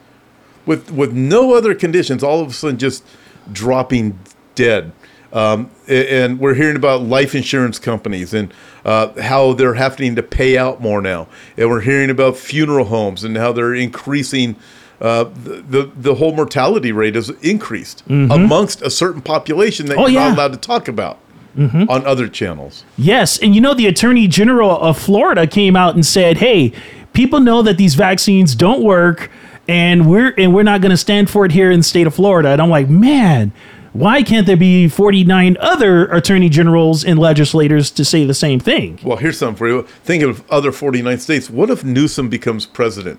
with 0.66 0.90
with 0.90 1.12
no 1.12 1.54
other 1.54 1.74
conditions, 1.74 2.22
all 2.22 2.40
of 2.40 2.50
a 2.50 2.52
sudden 2.52 2.78
just 2.78 3.04
dropping 3.52 4.18
dead. 4.54 4.92
Um, 5.30 5.70
and 5.86 6.40
we're 6.40 6.54
hearing 6.54 6.76
about 6.76 7.02
life 7.02 7.34
insurance 7.34 7.78
companies 7.78 8.32
and 8.32 8.52
uh, 8.84 9.20
how 9.20 9.52
they're 9.52 9.74
having 9.74 10.16
to 10.16 10.22
pay 10.22 10.56
out 10.56 10.80
more 10.80 11.02
now. 11.02 11.28
And 11.56 11.68
we're 11.68 11.82
hearing 11.82 12.08
about 12.08 12.36
funeral 12.36 12.86
homes 12.86 13.24
and 13.24 13.36
how 13.36 13.52
they're 13.52 13.74
increasing. 13.74 14.56
Uh, 15.00 15.24
the, 15.44 15.62
the 15.70 15.90
the 15.96 16.14
whole 16.16 16.34
mortality 16.34 16.90
rate 16.90 17.14
has 17.14 17.30
increased 17.42 18.02
Mhm. 18.08 18.32
amongst 18.34 18.82
a 18.82 18.90
certain 18.90 19.20
population 19.20 19.86
that 19.86 19.96
Oh, 19.96 20.02
you're 20.06 20.20
yeah. 20.20 20.28
not 20.30 20.36
allowed 20.38 20.52
to 20.54 20.58
talk 20.58 20.88
about 20.88 21.18
Mhm. 21.56 21.88
on 21.88 22.04
other 22.04 22.26
channels. 22.26 22.84
Yes, 22.96 23.38
and 23.38 23.54
you 23.54 23.60
know 23.60 23.74
the 23.74 23.86
Attorney 23.86 24.26
General 24.26 24.76
of 24.80 24.98
Florida 24.98 25.46
came 25.46 25.76
out 25.76 25.94
and 25.94 26.04
said, 26.04 26.38
"Hey, 26.38 26.72
people 27.12 27.38
know 27.38 27.62
that 27.62 27.76
these 27.78 27.94
vaccines 27.94 28.56
don't 28.56 28.82
work, 28.82 29.30
and 29.68 30.06
we're 30.06 30.34
and 30.36 30.52
we're 30.52 30.64
not 30.64 30.80
going 30.80 30.90
to 30.90 30.96
stand 30.96 31.30
for 31.30 31.44
it 31.44 31.52
here 31.52 31.70
in 31.70 31.78
the 31.80 31.84
state 31.84 32.06
of 32.08 32.14
Florida." 32.14 32.48
And 32.50 32.60
I'm 32.60 32.70
like, 32.70 32.88
man. 32.88 33.52
Why 33.94 34.22
can't 34.22 34.46
there 34.46 34.56
be 34.56 34.86
49 34.86 35.56
other 35.60 36.04
attorney 36.12 36.50
generals 36.50 37.02
and 37.02 37.18
legislators 37.18 37.90
to 37.92 38.04
say 38.04 38.24
the 38.26 38.34
same 38.34 38.60
thing? 38.60 38.98
Well, 39.02 39.16
here's 39.16 39.38
something 39.38 39.56
for 39.56 39.66
you. 39.66 39.86
Think 40.04 40.22
of 40.22 40.42
other 40.50 40.70
49 40.72 41.18
states. 41.18 41.48
What 41.50 41.70
if 41.70 41.82
Newsom 41.84 42.28
becomes 42.28 42.66
president? 42.66 43.18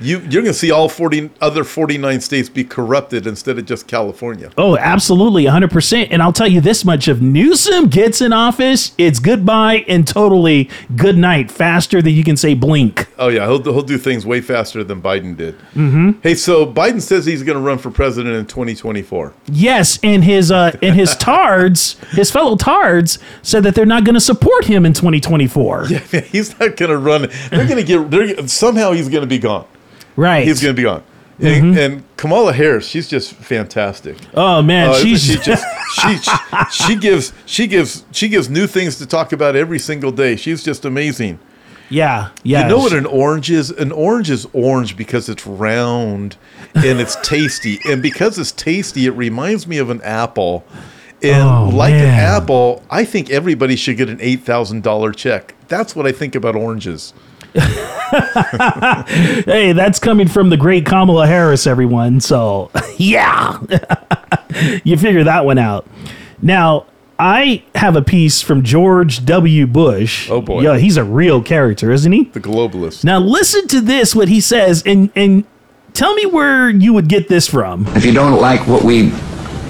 You, 0.00 0.18
you're 0.20 0.42
going 0.42 0.46
to 0.46 0.54
see 0.54 0.70
all 0.70 0.88
40 0.88 1.30
other 1.40 1.64
49 1.64 2.20
states 2.20 2.48
be 2.48 2.64
corrupted 2.64 3.26
instead 3.26 3.58
of 3.58 3.66
just 3.66 3.86
California. 3.86 4.50
Oh, 4.58 4.76
absolutely, 4.76 5.44
100%. 5.44 6.08
And 6.10 6.22
I'll 6.22 6.32
tell 6.32 6.48
you 6.48 6.60
this 6.60 6.84
much 6.84 7.08
if 7.08 7.20
Newsom 7.20 7.88
gets 7.88 8.20
in 8.20 8.32
office, 8.32 8.92
it's 8.98 9.18
goodbye 9.18 9.84
and 9.88 10.06
totally 10.06 10.68
good 10.96 11.16
night, 11.16 11.50
faster 11.50 12.02
than 12.02 12.12
you 12.12 12.24
can 12.24 12.36
say 12.36 12.54
blink. 12.54 13.08
Oh 13.18 13.28
yeah, 13.28 13.46
he'll 13.46 13.62
he'll 13.62 13.82
do 13.82 13.98
things 13.98 14.26
way 14.26 14.40
faster 14.40 14.82
than 14.82 15.00
Biden 15.00 15.36
did. 15.36 15.56
Mm-hmm. 15.74 16.20
Hey, 16.22 16.34
so 16.34 16.66
Biden 16.66 17.00
says 17.00 17.24
he's 17.26 17.42
going 17.42 17.56
to 17.56 17.62
run 17.62 17.78
for 17.78 17.90
president 17.90 18.34
in 18.34 18.46
2024. 18.46 19.32
Yes, 19.46 19.98
and 20.02 20.24
his 20.24 20.50
uh 20.50 20.76
and 20.82 20.94
his 20.94 21.16
tards, 21.18 21.96
his 22.10 22.30
fellow 22.30 22.56
tards 22.56 23.18
said 23.42 23.62
that 23.64 23.74
they're 23.74 23.86
not 23.86 24.04
going 24.04 24.14
to 24.14 24.20
support 24.20 24.64
him 24.64 24.84
in 24.84 24.92
2024. 24.92 25.86
Yeah, 25.94 26.20
he's 26.20 26.58
not 26.58 26.76
going 26.76 26.90
to 26.90 26.98
run. 26.98 27.28
They're 27.50 27.66
going 27.66 27.76
to 27.76 27.84
get. 27.84 28.10
They're, 28.10 28.48
somehow 28.48 28.92
he's 28.92 29.08
going 29.08 29.22
to 29.22 29.28
be 29.28 29.38
gone. 29.38 29.66
Right. 30.16 30.46
He's 30.46 30.62
going 30.62 30.74
to 30.74 30.80
be 30.80 30.84
gone. 30.84 31.02
And, 31.40 31.76
and 31.76 32.16
Kamala 32.16 32.52
Harris, 32.52 32.86
she's 32.86 33.08
just 33.08 33.32
fantastic. 33.34 34.16
Oh 34.34 34.62
man, 34.62 34.90
Uh, 34.90 34.94
she's 34.94 35.24
she 35.24 35.36
just 35.42 35.64
she, 36.00 36.16
she 36.18 36.30
she 36.70 36.96
gives 36.96 37.32
she 37.44 37.66
gives 37.66 38.04
she 38.12 38.28
gives 38.28 38.48
new 38.48 38.68
things 38.68 38.98
to 38.98 39.06
talk 39.06 39.32
about 39.32 39.56
every 39.56 39.80
single 39.80 40.12
day. 40.12 40.36
She's 40.36 40.62
just 40.62 40.84
amazing. 40.84 41.40
Yeah, 41.90 42.30
yeah. 42.44 42.62
You 42.62 42.68
know 42.68 42.78
what 42.78 42.92
an 42.92 43.04
orange 43.04 43.50
is? 43.50 43.70
An 43.70 43.90
orange 43.90 44.30
is 44.30 44.46
orange 44.52 44.96
because 44.96 45.28
it's 45.28 45.44
round 45.46 46.36
and 46.74 47.00
it's 47.00 47.16
tasty. 47.28 47.78
And 47.84 48.00
because 48.00 48.38
it's 48.38 48.52
tasty, 48.52 49.06
it 49.06 49.10
reminds 49.10 49.66
me 49.66 49.78
of 49.78 49.90
an 49.90 50.00
apple. 50.02 50.64
And 51.22 51.42
Oh, 51.42 51.70
like 51.74 51.92
an 51.94 52.06
apple, 52.06 52.82
I 52.90 53.04
think 53.04 53.30
everybody 53.30 53.76
should 53.76 53.96
get 53.96 54.08
an 54.08 54.18
$8,000 54.18 55.14
check. 55.16 55.54
That's 55.68 55.94
what 55.96 56.06
I 56.06 56.12
think 56.12 56.34
about 56.34 56.54
oranges. 56.56 57.12
hey, 59.44 59.72
that's 59.72 60.00
coming 60.00 60.26
from 60.26 60.50
the 60.50 60.56
great 60.56 60.84
Kamala 60.84 61.26
Harris, 61.26 61.66
everyone. 61.68 62.20
So, 62.20 62.70
yeah, 62.96 63.58
you 64.84 64.96
figure 64.96 65.22
that 65.24 65.44
one 65.44 65.58
out. 65.58 65.86
Now, 66.42 66.86
I 67.16 67.62
have 67.76 67.94
a 67.94 68.02
piece 68.02 68.42
from 68.42 68.64
George 68.64 69.24
W. 69.24 69.68
Bush. 69.68 70.28
Oh 70.30 70.40
boy. 70.40 70.62
yeah, 70.62 70.78
he's 70.78 70.96
a 70.96 71.04
real 71.04 71.40
character, 71.42 71.92
isn't 71.92 72.10
he? 72.10 72.24
The 72.24 72.40
globalist. 72.40 73.04
Now, 73.04 73.20
listen 73.20 73.68
to 73.68 73.80
this, 73.80 74.16
what 74.16 74.28
he 74.28 74.40
says, 74.40 74.82
and 74.84 75.10
and 75.14 75.44
tell 75.92 76.12
me 76.14 76.26
where 76.26 76.68
you 76.68 76.92
would 76.92 77.08
get 77.08 77.28
this 77.28 77.46
from. 77.46 77.86
If 77.94 78.04
you 78.04 78.12
don't 78.12 78.40
like 78.40 78.66
what 78.66 78.82
we 78.82 79.12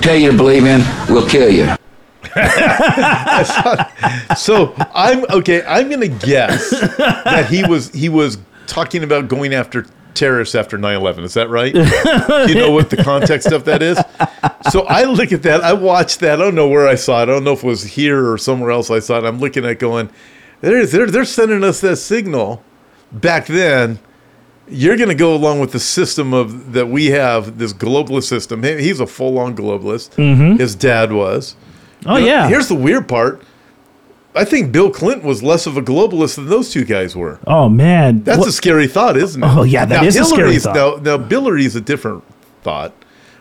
tell 0.01 0.17
you 0.17 0.31
to 0.31 0.37
believe 0.37 0.65
in, 0.65 0.81
we'll 1.09 1.29
kill 1.29 1.51
you. 1.51 1.77
so 4.37 4.75
I'm 4.95 5.25
okay. 5.31 5.63
I'm 5.67 5.91
gonna 5.91 6.09
guess 6.09 6.71
that 6.71 7.47
he 7.51 7.65
was 7.65 7.91
he 7.93 8.09
was 8.09 8.39
talking 8.67 9.03
about 9.05 9.29
going 9.29 9.55
after 9.55 9.87
terrorists 10.15 10.55
after 10.55 10.79
9/11. 10.79 11.25
Is 11.25 11.35
that 11.35 11.49
right? 11.51 11.75
You 12.49 12.55
know 12.55 12.71
what 12.71 12.91
the 12.91 12.97
context 13.03 13.53
of 13.53 13.65
that 13.65 13.83
is? 13.83 13.99
So 14.71 14.83
I 14.87 15.05
look 15.05 15.33
at 15.33 15.43
that. 15.43 15.63
I 15.63 15.73
watched 15.73 16.21
that. 16.21 16.41
I 16.41 16.45
don't 16.45 16.55
know 16.55 16.69
where 16.69 16.89
I 16.89 16.95
saw 16.95 17.21
it. 17.21 17.23
I 17.23 17.27
don't 17.27 17.45
know 17.45 17.53
if 17.53 17.65
it 17.65 17.67
was 17.67 17.83
here 17.85 18.31
or 18.31 18.39
somewhere 18.39 18.71
else. 18.71 18.91
I 18.91 19.01
saw 19.01 19.19
it. 19.19 19.25
I'm 19.25 19.39
looking 19.39 19.65
at 19.65 19.79
going. 19.79 20.11
They're 20.61 20.87
they're, 20.87 21.07
they're 21.07 21.25
sending 21.25 21.63
us 21.65 21.81
that 21.83 21.97
signal 21.97 22.63
back 23.13 23.47
then. 23.47 23.99
You're 24.67 24.97
going 24.97 25.11
to 25.11 25.15
go 25.15 25.35
along 25.35 25.61
with 25.61 25.73
the 25.73 25.79
system 25.79 26.33
of 26.33 26.73
that 26.73 26.87
we 26.87 27.07
have 27.09 27.59
this 27.59 27.75
globalist 27.75 28.23
system. 28.29 28.63
He- 28.63 28.81
He's 28.83 28.99
a 28.99 29.07
full 29.07 29.39
on 29.39 29.55
globalist. 29.55 30.13
Mhm. 30.15 30.59
His 30.59 30.75
dad 30.75 31.13
was. 31.13 31.55
Oh, 32.07 32.17
You 32.17 32.21
know, 32.23 32.27
yeah. 32.27 32.49
Here's 32.49 32.69
the 32.69 32.75
weird 32.75 33.09
part. 33.09 33.43
I 34.37 34.45
think 34.45 34.73
Bill 34.73 34.91
Clinton 34.91 35.27
was 35.29 35.43
less 35.45 35.65
of 35.67 35.77
a 35.77 35.83
globalist 35.83 36.35
than 36.37 36.47
those 36.49 36.71
two 36.71 36.85
guys 36.85 37.15
were. 37.15 37.39
Oh 37.47 37.69
man, 37.69 38.25
That's 38.25 38.39
What- 38.41 38.49
a 38.49 38.53
scary 38.53 38.89
thought, 38.89 39.17
isn't 39.17 39.43
it? 39.43 39.47
Oh, 39.47 39.63
yeah, 39.63 39.85
that 39.85 40.03
now, 40.03 40.09
is 40.09 40.17
a 40.17 40.25
scary 40.25 40.59
thought. 40.59 41.05
Now, 41.05 41.19
now 41.19 41.25
Hillary's 41.25 41.77
a 41.77 41.81
different 41.81 42.25
thought, 42.63 42.93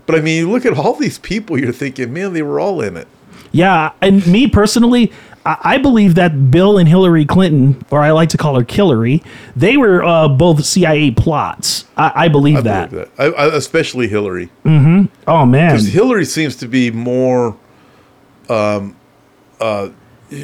But 0.05 0.15
I 0.15 0.21
mean, 0.21 0.37
you 0.37 0.51
look 0.51 0.65
at 0.65 0.77
all 0.77 0.93
these 0.95 1.17
people, 1.17 1.57
you're 1.59 1.71
thinking, 1.73 2.13
man, 2.13 2.33
they 2.33 2.41
were 2.43 2.59
all 2.59 2.79
in 2.81 2.95
it. 2.97 3.07
Yeah, 3.51 3.91
and 4.01 4.25
me 4.27 4.47
personally, 4.47 5.11
I, 5.45 5.77
believe 5.77 6.15
that 6.15 6.51
Bill 6.51 6.77
and 6.77 6.87
Hillary 6.87 7.25
Clinton, 7.25 7.83
or 7.91 7.99
I 7.99 8.11
like 8.11 8.29
to 8.29 8.37
call 8.37 8.57
her 8.59 8.65
Hillary, 8.67 9.21
they 9.55 9.77
were 9.77 10.03
uh, 10.03 10.27
both 10.27 10.63
CIA 10.65 11.11
plots. 11.11 11.85
I, 11.97 12.11
I 12.15 12.27
believe 12.29 12.57
I 12.57 12.61
that. 12.61 12.89
believe 12.91 13.15
that. 13.15 13.35
I, 13.35 13.43
I, 13.45 13.55
especially 13.55 14.07
Hillary. 14.07 14.49
Mm-hmm. 14.65 15.05
Oh 15.27 15.45
man, 15.45 15.71
Because 15.71 15.87
Hillary 15.87 16.25
seems 16.25 16.55
to 16.57 16.67
be 16.67 16.91
more. 16.91 17.57
Um, 18.49 18.95
uh, 19.59 19.89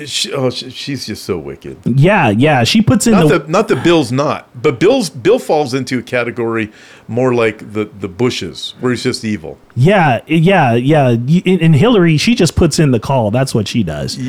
she, 0.05 0.31
oh, 0.33 0.49
she, 0.51 0.69
she's 0.69 1.07
just 1.07 1.23
so 1.23 1.37
wicked. 1.37 1.79
yeah, 1.85 2.29
yeah. 2.29 2.63
She 2.63 2.81
puts 2.81 3.07
in 3.07 3.13
Not 3.13 3.27
the, 3.27 3.39
that 3.39 3.49
not 3.49 3.67
that 3.69 3.83
Bill's 3.83 4.11
not, 4.11 4.47
but 4.61 4.79
Bill's 4.79 5.09
Bill 5.09 5.39
falls 5.39 5.73
into 5.73 5.97
a 5.97 6.03
category 6.03 6.71
more 7.07 7.33
like 7.33 7.73
the 7.73 7.85
the 7.85 8.07
Bushes, 8.07 8.75
where 8.79 8.91
he's 8.91 9.03
just 9.03 9.23
evil. 9.25 9.57
yeah, 9.75 10.21
yeah, 10.27 10.73
yeah. 10.75 11.09
And 11.09 11.75
Hillary, 11.75 12.17
she 12.17 12.35
just 12.35 12.55
puts 12.55 12.77
in 12.77 12.91
the 12.91 12.99
call. 12.99 13.31
That's 13.31 13.55
what 13.55 13.67
she 13.67 13.83
does. 13.83 14.19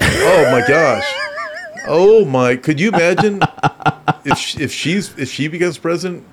Oh 0.00 0.48
my 0.50 0.64
gosh. 0.66 1.04
Oh 1.86 2.24
my! 2.24 2.56
Could 2.56 2.80
you 2.80 2.88
imagine 2.88 3.40
if 4.24 4.38
she, 4.38 4.58
if 4.62 4.72
she's 4.72 5.16
if 5.18 5.30
she 5.30 5.46
becomes 5.48 5.78
president? 5.78 6.24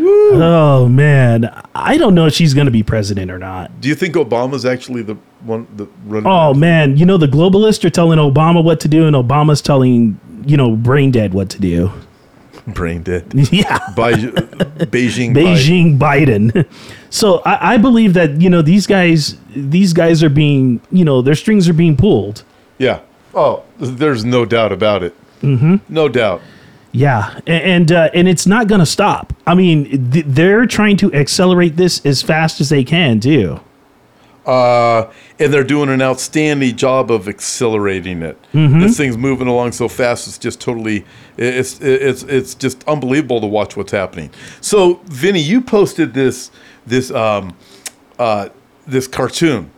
Oh 0.00 0.88
man, 0.88 1.52
I 1.74 1.96
don't 1.98 2.14
know 2.14 2.26
if 2.26 2.32
she's 2.32 2.54
going 2.54 2.66
to 2.66 2.70
be 2.72 2.82
president 2.82 3.30
or 3.30 3.38
not. 3.38 3.80
Do 3.80 3.88
you 3.88 3.94
think 3.94 4.14
Obama's 4.14 4.64
actually 4.64 5.02
the 5.02 5.16
one 5.42 5.66
the 5.76 5.86
running? 6.06 6.26
Oh 6.26 6.54
man, 6.54 6.96
you 6.96 7.06
know 7.06 7.16
the 7.16 7.26
globalists 7.28 7.84
are 7.84 7.90
telling 7.90 8.18
Obama 8.18 8.62
what 8.62 8.80
to 8.80 8.88
do, 8.88 9.06
and 9.06 9.14
Obama's 9.16 9.60
telling 9.62 10.18
you 10.46 10.56
know 10.56 10.76
brain 10.76 11.10
dead 11.10 11.34
what 11.34 11.50
to 11.50 11.60
do. 11.60 11.90
brain 12.68 13.02
dead. 13.02 13.24
Yeah, 13.52 13.78
By 13.96 14.12
Beijing. 14.12 15.34
Beijing 15.34 15.98
Biden. 15.98 16.66
So 17.10 17.38
I, 17.46 17.74
I 17.74 17.76
believe 17.78 18.12
that 18.14 18.38
you 18.38 18.50
know 18.50 18.60
these 18.60 18.86
guys, 18.86 19.38
these 19.56 19.94
guys 19.94 20.22
are 20.22 20.28
being, 20.28 20.82
you 20.92 21.06
know, 21.06 21.22
their 21.22 21.34
strings 21.34 21.66
are 21.66 21.72
being 21.72 21.96
pulled. 21.96 22.42
Yeah. 22.76 23.00
Oh, 23.34 23.62
there's 23.78 24.26
no 24.26 24.44
doubt 24.44 24.72
about 24.72 25.02
it. 25.02 25.14
Mm-hmm. 25.40 25.76
No 25.88 26.08
doubt. 26.10 26.42
Yeah, 26.92 27.38
a- 27.46 27.50
and 27.50 27.90
uh, 27.90 28.10
and 28.12 28.28
it's 28.28 28.46
not 28.46 28.66
going 28.68 28.80
to 28.80 28.86
stop. 28.86 29.32
I 29.46 29.54
mean, 29.54 30.10
th- 30.10 30.26
they're 30.28 30.66
trying 30.66 30.98
to 30.98 31.12
accelerate 31.14 31.76
this 31.76 32.04
as 32.04 32.20
fast 32.22 32.60
as 32.60 32.68
they 32.68 32.84
can 32.84 33.20
too. 33.20 33.58
Uh, 34.48 35.12
and 35.38 35.52
they're 35.52 35.62
doing 35.62 35.90
an 35.90 36.00
outstanding 36.00 36.74
job 36.74 37.10
of 37.10 37.28
accelerating 37.28 38.22
it. 38.22 38.38
Mhm. 38.54 38.80
This 38.80 38.96
thing's 38.96 39.18
moving 39.18 39.46
along 39.46 39.72
so 39.72 39.88
fast; 39.88 40.26
it's 40.26 40.38
just 40.38 40.58
totally, 40.58 41.04
it's 41.36 41.78
it's 41.80 42.22
it's 42.22 42.54
just 42.54 42.82
unbelievable 42.88 43.42
to 43.42 43.46
watch 43.46 43.76
what's 43.76 43.92
happening. 43.92 44.30
So, 44.62 45.00
Vinny, 45.04 45.40
you 45.40 45.60
posted 45.60 46.14
this 46.14 46.50
this 46.86 47.10
um 47.10 47.54
uh 48.18 48.48
this 48.86 49.06
cartoon. 49.06 49.70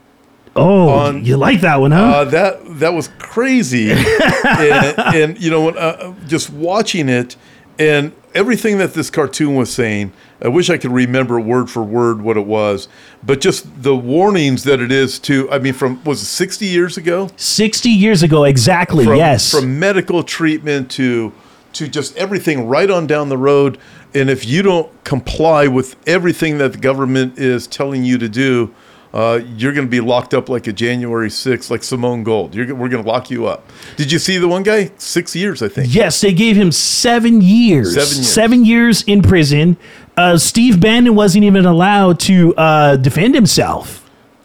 Oh, 0.54 1.10
you 1.16 1.36
like 1.36 1.60
that 1.62 1.80
one, 1.80 1.90
huh? 1.90 2.02
Uh, 2.02 2.24
that 2.26 2.78
that 2.78 2.92
was 2.94 3.08
crazy, 3.18 3.90
and, 4.44 4.98
and 4.98 5.40
you 5.40 5.50
know, 5.50 5.64
when, 5.64 5.76
uh, 5.78 6.14
just 6.28 6.50
watching 6.50 7.08
it 7.08 7.34
and 7.78 8.12
everything 8.34 8.78
that 8.78 8.94
this 8.94 9.10
cartoon 9.10 9.54
was 9.54 9.72
saying. 9.72 10.12
I 10.42 10.48
wish 10.48 10.70
I 10.70 10.78
could 10.78 10.92
remember 10.92 11.38
word 11.38 11.70
for 11.70 11.82
word 11.82 12.22
what 12.22 12.36
it 12.36 12.46
was, 12.46 12.88
but 13.22 13.40
just 13.40 13.82
the 13.82 13.94
warnings 13.94 14.64
that 14.64 14.80
it 14.80 14.90
is 14.90 15.18
to. 15.20 15.50
I 15.50 15.58
mean, 15.58 15.74
from 15.74 16.02
was 16.04 16.22
it 16.22 16.26
sixty 16.26 16.66
years 16.66 16.96
ago? 16.96 17.28
Sixty 17.36 17.90
years 17.90 18.22
ago, 18.22 18.44
exactly. 18.44 19.04
From, 19.04 19.16
yes. 19.16 19.50
from 19.50 19.78
medical 19.78 20.22
treatment 20.22 20.90
to 20.92 21.32
to 21.74 21.88
just 21.88 22.16
everything 22.16 22.66
right 22.68 22.90
on 22.90 23.06
down 23.06 23.28
the 23.28 23.38
road. 23.38 23.78
And 24.14 24.28
if 24.28 24.44
you 24.44 24.62
don't 24.62 25.04
comply 25.04 25.68
with 25.68 25.96
everything 26.08 26.58
that 26.58 26.72
the 26.72 26.78
government 26.78 27.38
is 27.38 27.66
telling 27.66 28.02
you 28.04 28.18
to 28.18 28.28
do, 28.28 28.74
uh, 29.12 29.40
you're 29.56 29.72
going 29.72 29.86
to 29.86 29.90
be 29.90 30.00
locked 30.00 30.34
up 30.34 30.48
like 30.48 30.66
a 30.66 30.72
January 30.72 31.28
6th, 31.28 31.70
like 31.70 31.82
Simone 31.82 32.22
Gold. 32.22 32.54
You're, 32.54 32.74
we're 32.74 32.88
going 32.88 33.02
to 33.02 33.08
lock 33.08 33.30
you 33.30 33.46
up. 33.46 33.68
Did 33.96 34.12
you 34.12 34.18
see 34.18 34.38
the 34.38 34.46
one 34.48 34.62
guy? 34.62 34.90
Six 34.98 35.34
years, 35.34 35.62
I 35.62 35.68
think. 35.68 35.94
Yes, 35.94 36.20
they 36.20 36.32
gave 36.32 36.56
him 36.56 36.70
seven 36.72 37.40
years. 37.40 37.94
Seven 37.94 38.16
years. 38.16 38.28
Seven 38.32 38.64
years 38.64 39.02
in 39.04 39.22
prison. 39.22 39.76
Uh, 40.16 40.36
Steve 40.38 40.80
Bannon 40.80 41.14
wasn't 41.14 41.44
even 41.44 41.64
allowed 41.66 42.20
to 42.20 42.54
uh, 42.56 42.96
defend 42.96 43.34
himself. 43.34 43.96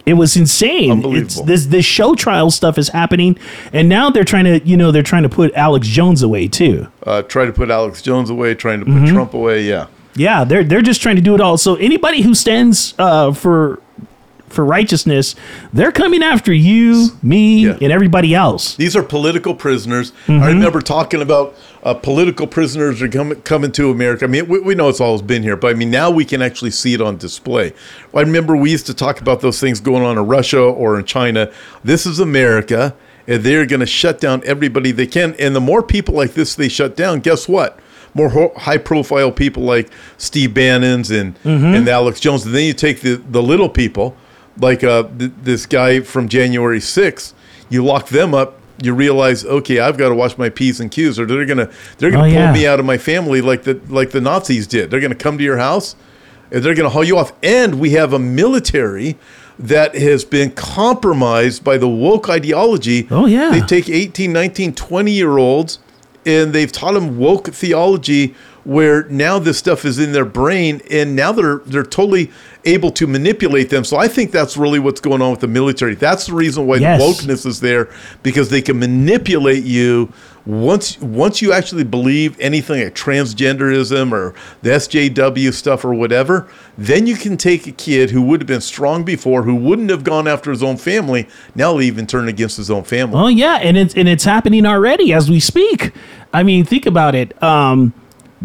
It 0.06 0.14
was 0.14 0.38
insane. 0.38 1.02
It's, 1.16 1.42
this 1.42 1.66
this 1.66 1.84
show 1.84 2.14
trial 2.14 2.52
stuff 2.52 2.78
is 2.78 2.90
happening, 2.90 3.40
and 3.74 3.90
now 3.90 4.12
they're 4.12 4.24
trying 4.24 4.44
to 4.46 4.60
you 4.64 4.78
know 4.78 4.92
they're 4.92 5.02
trying 5.02 5.24
to 5.24 5.30
put 5.30 5.52
Alex 5.56 5.88
Jones 5.88 6.22
away 6.22 6.48
too. 6.48 6.88
Uh, 7.02 7.24
try 7.24 7.46
to 7.46 7.52
put 7.52 7.72
Alex 7.72 8.04
Jones 8.04 8.30
away, 8.30 8.54
trying 8.54 8.82
to 8.82 8.86
put 8.86 8.94
Mhm. 8.94 9.08
Trump 9.10 9.34
away. 9.34 9.64
Yeah. 9.64 9.88
Yeah, 10.16 10.44
they're 10.44 10.64
they're 10.64 10.84
just 10.84 11.02
trying 11.02 11.16
to 11.16 11.24
do 11.24 11.34
it 11.34 11.42
all. 11.42 11.58
So 11.58 11.74
anybody 11.78 12.22
who 12.22 12.36
stands 12.36 12.94
uh, 13.00 13.34
for 13.34 13.82
for 14.56 14.66
righteousness, 14.66 15.36
they're 15.74 15.92
coming 15.92 16.24
after 16.24 16.52
you, 16.54 17.10
me, 17.22 17.68
and 17.68 17.84
everybody 17.92 18.34
else. 18.34 18.76
These 18.76 18.96
are 18.96 19.04
political 19.04 19.54
prisoners. 19.54 20.12
Mhm. 20.28 20.42
I 20.42 20.48
remember 20.48 20.82
talking 20.82 21.22
about 21.22 21.56
uh, 21.84 21.94
political 21.94 22.48
prisoners 22.48 23.02
are 23.04 23.08
coming 23.08 23.40
coming 23.42 23.72
to 23.74 23.92
America. 23.92 24.26
I 24.26 24.28
mean, 24.28 24.48
we, 24.48 24.60
we 24.60 24.74
know 24.74 24.90
it's 24.90 25.02
always 25.02 25.22
been 25.22 25.44
here, 25.44 25.56
but 25.56 25.70
I 25.70 25.74
mean, 25.76 25.92
now 25.92 26.10
we 26.10 26.26
can 26.26 26.42
actually 26.42 26.72
see 26.72 26.96
it 26.96 27.02
on 27.02 27.18
display. 27.18 27.74
I 28.14 28.22
remember 28.22 28.56
we 28.56 28.72
used 28.72 28.88
to 28.88 28.94
talk 28.96 29.22
about 29.22 29.42
those 29.42 29.60
things 29.60 29.80
going 29.80 30.02
on 30.02 30.18
in 30.18 30.26
Russia 30.26 30.62
or 30.62 30.98
in 30.98 31.06
China. 31.06 31.52
This 31.84 32.08
is 32.08 32.20
America, 32.20 32.96
and 33.28 33.44
they're 33.44 33.68
going 33.68 33.82
to 33.82 33.86
shut 33.86 34.20
down 34.20 34.42
everybody 34.46 34.92
they 34.92 35.06
can. 35.06 35.36
And 35.38 35.56
the 35.56 35.62
more 35.62 35.84
people 35.84 36.16
like 36.16 36.34
this 36.34 36.56
they 36.56 36.70
shut 36.70 36.96
down, 36.96 37.20
guess 37.20 37.48
what? 37.48 37.80
More 38.16 38.30
ho- 38.30 38.54
high 38.56 38.78
profile 38.78 39.32
people 39.32 39.64
like 39.64 39.90
Steve 40.18 40.54
Bannon's 40.54 41.12
and 41.12 41.36
Mhm. 41.44 41.76
and 41.78 41.88
Alex 41.88 42.20
Jones. 42.20 42.46
And 42.46 42.56
then 42.56 42.64
you 42.66 42.74
take 42.74 43.02
the 43.02 43.22
the 43.30 43.44
little 43.44 43.70
people 43.70 44.16
like 44.60 44.84
uh, 44.84 45.04
th- 45.18 45.32
this 45.44 45.66
guy 45.66 46.00
from 46.02 46.28
January 46.30 46.80
6th, 46.80 47.34
you 47.70 47.84
lock 47.84 48.08
them 48.10 48.34
up. 48.34 48.60
You 48.84 48.94
realize, 48.94 49.46
okay, 49.46 49.80
I've 49.80 49.98
got 49.98 50.10
to 50.10 50.16
watch 50.16 50.38
my 50.38 50.50
p's 50.50 50.82
and 50.82 50.92
q's, 50.92 51.18
or 51.18 51.26
they're 51.26 51.46
gonna 51.46 51.70
they're 51.98 52.12
gonna 52.12 52.26
Oh, 52.26 52.30
pull 52.30 52.34
yeah. 52.34 52.52
me 52.54 52.68
out 52.68 52.80
of 52.80 52.86
my 52.86 52.98
family 52.98 53.40
like 53.42 53.64
the 53.64 53.80
like 53.88 54.12
the 54.12 54.20
Nazis 54.20 54.68
did. 54.68 54.92
They're 54.92 55.00
gonna 55.00 55.16
come 55.16 55.38
to 55.38 55.44
your 55.46 55.58
house, 55.58 55.96
and 56.52 56.62
they're 56.62 56.76
gonna 56.76 56.90
haul 56.90 57.04
you 57.06 57.18
off. 57.18 57.32
And 57.42 57.80
we 57.80 57.92
have 57.92 58.12
a 58.12 58.20
military 58.20 59.18
that 59.58 59.96
has 59.96 60.26
been 60.26 60.52
compromised 60.52 61.64
by 61.64 61.78
the 61.78 61.88
woke 61.88 62.28
ideology. 62.30 63.08
Oh 63.10 63.26
yeah, 63.26 63.50
they 63.50 63.62
take 63.62 63.88
18, 63.90 64.34
19, 64.34 64.74
20 64.76 65.12
year 65.12 65.38
olds, 65.38 65.80
and 66.26 66.52
they've 66.52 66.72
taught 66.72 66.96
them 66.96 67.18
woke 67.18 67.48
theology 67.48 68.36
where 68.66 69.04
now 69.10 69.40
this 69.40 69.58
stuff 69.58 69.86
is 69.86 69.98
in 70.00 70.12
their 70.12 70.26
brain 70.26 70.82
and 70.92 71.16
now 71.16 71.32
they're 71.32 71.60
they're 71.66 71.84
totally 71.84 72.32
able 72.66 72.90
to 72.92 73.06
manipulate 73.08 73.70
them. 73.70 73.84
So 73.86 73.96
I 73.98 74.08
think 74.08 74.32
that's 74.32 74.58
really 74.58 74.80
what's 74.80 75.00
going 75.00 75.22
on 75.22 75.32
with 75.32 75.40
the 75.40 75.48
military. 75.48 75.96
That's 75.96 76.26
the 76.26 76.34
reason 76.34 76.66
why 76.66 76.78
Yes. 76.78 77.00
the 77.00 77.06
wokeness 77.28 77.46
is 77.46 77.60
there 77.60 77.90
because 78.24 78.50
they 78.50 78.62
can 78.62 78.80
manipulate 78.80 79.64
you 79.64 80.12
once 80.48 81.00
once 81.02 81.42
you 81.42 81.52
actually 81.54 81.84
believe 81.84 82.40
anything 82.40 82.84
like 82.84 82.94
transgenderism 82.96 84.12
or 84.12 84.34
the 84.62 84.72
SJW 84.72 85.54
stuff 85.54 85.86
or 85.86 85.94
whatever, 85.94 86.48
then 86.78 87.08
you 87.08 87.16
can 87.16 87.38
take 87.38 87.68
a 87.68 87.72
kid 87.72 88.10
who 88.12 88.22
would 88.22 88.42
have 88.42 88.48
been 88.48 88.62
strong 88.62 89.04
before, 89.04 89.44
who 89.44 89.56
wouldn't 89.56 89.90
have 89.90 90.04
gone 90.04 90.28
after 90.28 90.52
his 90.52 90.62
own 90.64 90.78
family, 90.78 91.28
now 91.56 91.74
he'll 91.74 91.82
even 91.82 92.06
turn 92.08 92.28
against 92.28 92.58
his 92.58 92.70
own 92.70 92.84
family. 92.84 93.16
Oh 93.20 93.28
yeah, 93.28 93.56
and 93.62 93.78
it's 93.78 93.96
and 93.96 94.08
it's 94.08 94.24
happening 94.24 94.66
already 94.66 95.14
as 95.14 95.30
we 95.30 95.40
speak. 95.40 95.92
I 96.34 96.44
mean, 96.44 96.66
think 96.66 96.86
about 96.86 97.16
it. 97.16 97.42
Um, 97.42 97.94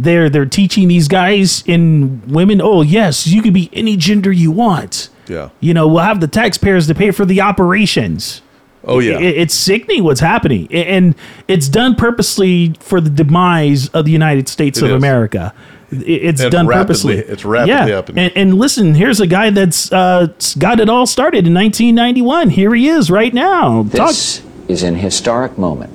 they're 0.03 0.29
they're 0.31 0.47
teaching 0.47 0.89
these 0.89 1.09
guys 1.09 1.63
and 1.67 2.25
women. 2.31 2.61
Oh 2.61 2.83
yes, 2.83 3.27
you 3.27 3.43
can 3.43 3.53
be 3.53 3.71
any 3.73 3.97
gender 3.97 4.33
you 4.33 4.51
want. 4.51 5.09
Yeah. 5.29 5.51
You 5.61 5.75
know, 5.75 5.87
we'll 5.87 6.03
have 6.03 6.21
the 6.21 6.27
taxpayers 6.29 6.87
to 6.89 6.95
pay 6.95 7.11
for 7.13 7.25
the 7.25 7.41
operations. 7.41 8.43
Oh, 8.83 8.99
yeah. 8.99 9.19
It- 9.19 9.37
it's 9.37 9.55
sickening 9.55 10.03
what's 10.05 10.21
happening, 10.21 10.67
and 10.73 11.15
it's 11.47 11.69
done 11.69 11.95
purposely 11.95 12.75
for 12.81 13.01
the 13.01 13.11
demise 13.11 13.89
of 13.91 14.07
the 14.07 14.11
United 14.11 14.49
States 14.49 14.79
It 14.79 14.85
of 14.87 14.91
is. 14.93 14.97
America. 14.97 15.53
I- 15.93 15.97
It's 16.07 16.41
And 16.41 16.51
done 16.51 16.67
rapidly- 16.67 17.17
purposely. 17.17 17.33
it's 17.33 17.45
rapidly 17.45 17.75
yeah. 17.91 17.97
happening. 17.97 18.25
And, 18.25 18.33
and 18.37 18.55
listen, 18.59 18.95
here's 18.95 19.21
a 19.21 19.27
guy 19.27 19.51
that's 19.51 19.93
uh, 19.93 20.29
got 20.59 20.81
it 20.81 20.89
all 20.89 21.07
started 21.07 21.47
in 21.47 21.53
1991. 21.55 22.51
Here 22.51 22.75
he 22.75 22.89
is 22.89 23.11
right 23.11 23.35
now. 23.35 23.83
Talk- 23.93 24.09
This 24.09 24.43
is 24.69 24.83
an 24.83 24.95
historic 24.97 25.59
moment. 25.59 25.93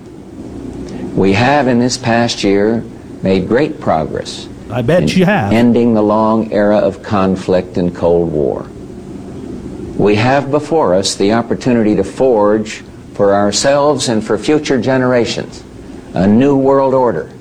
We 1.16 1.34
have 1.34 1.68
in 1.68 1.80
this 1.80 1.98
past 1.98 2.44
year 2.44 2.84
made 3.24 3.48
great 3.48 3.80
progress. 3.80 4.48
I 4.70 4.82
bet 4.82 5.16
you 5.16 5.26
have. 5.26 5.54
Ending 5.54 5.94
the 5.94 6.02
long 6.02 6.52
era 6.52 6.78
of 6.78 7.04
conflict 7.04 7.78
and 7.78 7.96
Cold 7.96 8.32
War. 8.32 8.68
We 9.98 10.16
have 10.16 10.52
before 10.52 10.94
us 10.94 11.16
the 11.16 11.34
opportunity 11.34 11.96
to 11.96 12.04
forge 12.04 12.84
for 13.14 13.34
ourselves 13.34 14.10
and 14.10 14.26
for 14.26 14.38
future 14.38 14.82
generations 14.82 15.64
a 16.14 16.26
new 16.26 16.56
world 16.56 16.94
order, 16.94 17.32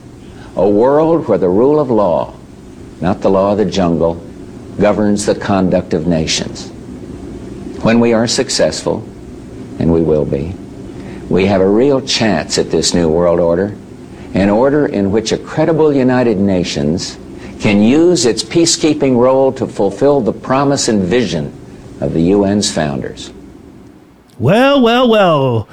a 0.57 0.69
world 0.69 1.29
where 1.29 1.39
the 1.39 1.49
rule 1.49 1.79
of 1.79 1.91
law, 1.91 2.35
not 3.01 3.21
the 3.21 3.31
law 3.31 3.53
of 3.53 3.59
the 3.59 3.65
jungle, 3.65 4.15
governs 4.81 5.27
the 5.27 5.35
conduct 5.35 5.95
of 5.95 6.07
nations. 6.07 6.69
When 7.83 8.01
we 8.01 8.13
are 8.13 8.27
successful, 8.27 9.07
and 9.79 9.93
we 9.93 10.03
will 10.03 10.25
be, 10.25 10.55
we 11.29 11.47
have 11.47 11.61
a 11.61 11.69
real 11.69 12.01
chance 12.01 12.59
at 12.59 12.71
this 12.71 12.95
new 12.95 13.09
world 13.09 13.39
order, 13.39 13.77
an 14.35 14.51
order 14.51 14.87
in 14.87 15.11
which 15.11 15.33
a 15.33 15.39
credible 15.39 15.93
United 15.93 16.39
Nations 16.39 17.19
can 17.61 17.83
use 17.83 18.27
its 18.27 18.43
peacekeeping 18.43 19.17
role 19.17 19.53
to 19.53 19.67
fulfill 19.67 20.21
the 20.21 20.33
promise 20.33 20.89
and 20.89 21.03
vision 21.03 21.47
of 22.01 22.13
the 22.13 22.33
UN's 22.33 22.71
founders. 22.73 23.33
Well, 24.39 24.83
well, 24.83 25.09
well. 25.09 25.69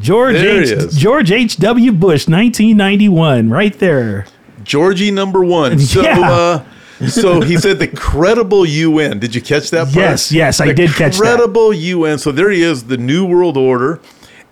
George 0.00 0.36
H. 0.36 0.90
George 0.94 1.30
H. 1.30 1.56
W. 1.58 1.92
Bush, 1.92 2.26
1991, 2.28 3.50
right 3.50 3.78
there. 3.78 4.26
Georgie 4.64 5.10
number 5.10 5.44
one. 5.44 5.78
So, 5.86 6.02
Yeah. 6.02 6.20
uh, 6.30 6.64
so 7.08 7.42
he 7.42 7.58
said 7.58 7.78
the 7.78 7.88
credible 7.88 8.64
UN. 8.64 9.18
Did 9.18 9.34
you 9.34 9.42
catch 9.42 9.70
that? 9.70 9.84
Part? 9.84 9.96
Yes, 9.96 10.32
yes, 10.32 10.60
I 10.62 10.72
did 10.72 10.90
catch 10.90 11.18
that. 11.18 11.20
Credible 11.20 11.72
UN. 11.74 12.18
So 12.18 12.32
there 12.32 12.50
he 12.50 12.62
is, 12.62 12.84
the 12.84 12.96
New 12.96 13.26
World 13.26 13.58
Order. 13.58 14.00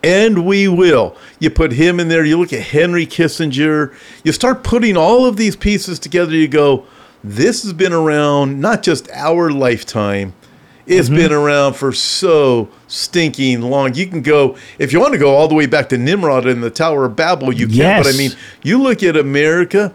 And 0.04 0.46
we 0.46 0.68
will. 0.68 1.16
You 1.38 1.50
put 1.50 1.72
him 1.72 1.98
in 2.00 2.08
there. 2.08 2.24
You 2.24 2.38
look 2.38 2.52
at 2.52 2.60
Henry 2.60 3.06
Kissinger. 3.06 3.94
You 4.22 4.32
start 4.32 4.62
putting 4.64 4.96
all 4.96 5.26
of 5.26 5.36
these 5.36 5.56
pieces 5.56 5.98
together. 5.98 6.32
You 6.34 6.48
go, 6.48 6.84
this 7.22 7.62
has 7.62 7.72
been 7.72 7.92
around 7.92 8.60
not 8.60 8.82
just 8.82 9.08
our 9.12 9.50
lifetime. 9.50 10.34
It's 10.86 11.08
Mm-hmm. 11.08 11.16
been 11.16 11.32
around 11.32 11.74
for 11.74 11.92
so 11.92 12.68
stinking 12.88 13.62
long. 13.62 13.94
You 13.94 14.06
can 14.06 14.20
go 14.20 14.56
if 14.78 14.92
you 14.92 15.00
want 15.00 15.14
to 15.14 15.18
go 15.18 15.34
all 15.34 15.48
the 15.48 15.54
way 15.54 15.64
back 15.64 15.88
to 15.88 15.96
Nimrod 15.98 16.46
and 16.46 16.62
the 16.62 16.68
Tower 16.68 17.06
of 17.06 17.16
Babel. 17.16 17.52
You 17.54 17.66
can, 17.66 18.02
but 18.02 18.12
I 18.14 18.16
mean, 18.18 18.32
you 18.62 18.82
look 18.82 19.02
at 19.02 19.16
America, 19.16 19.94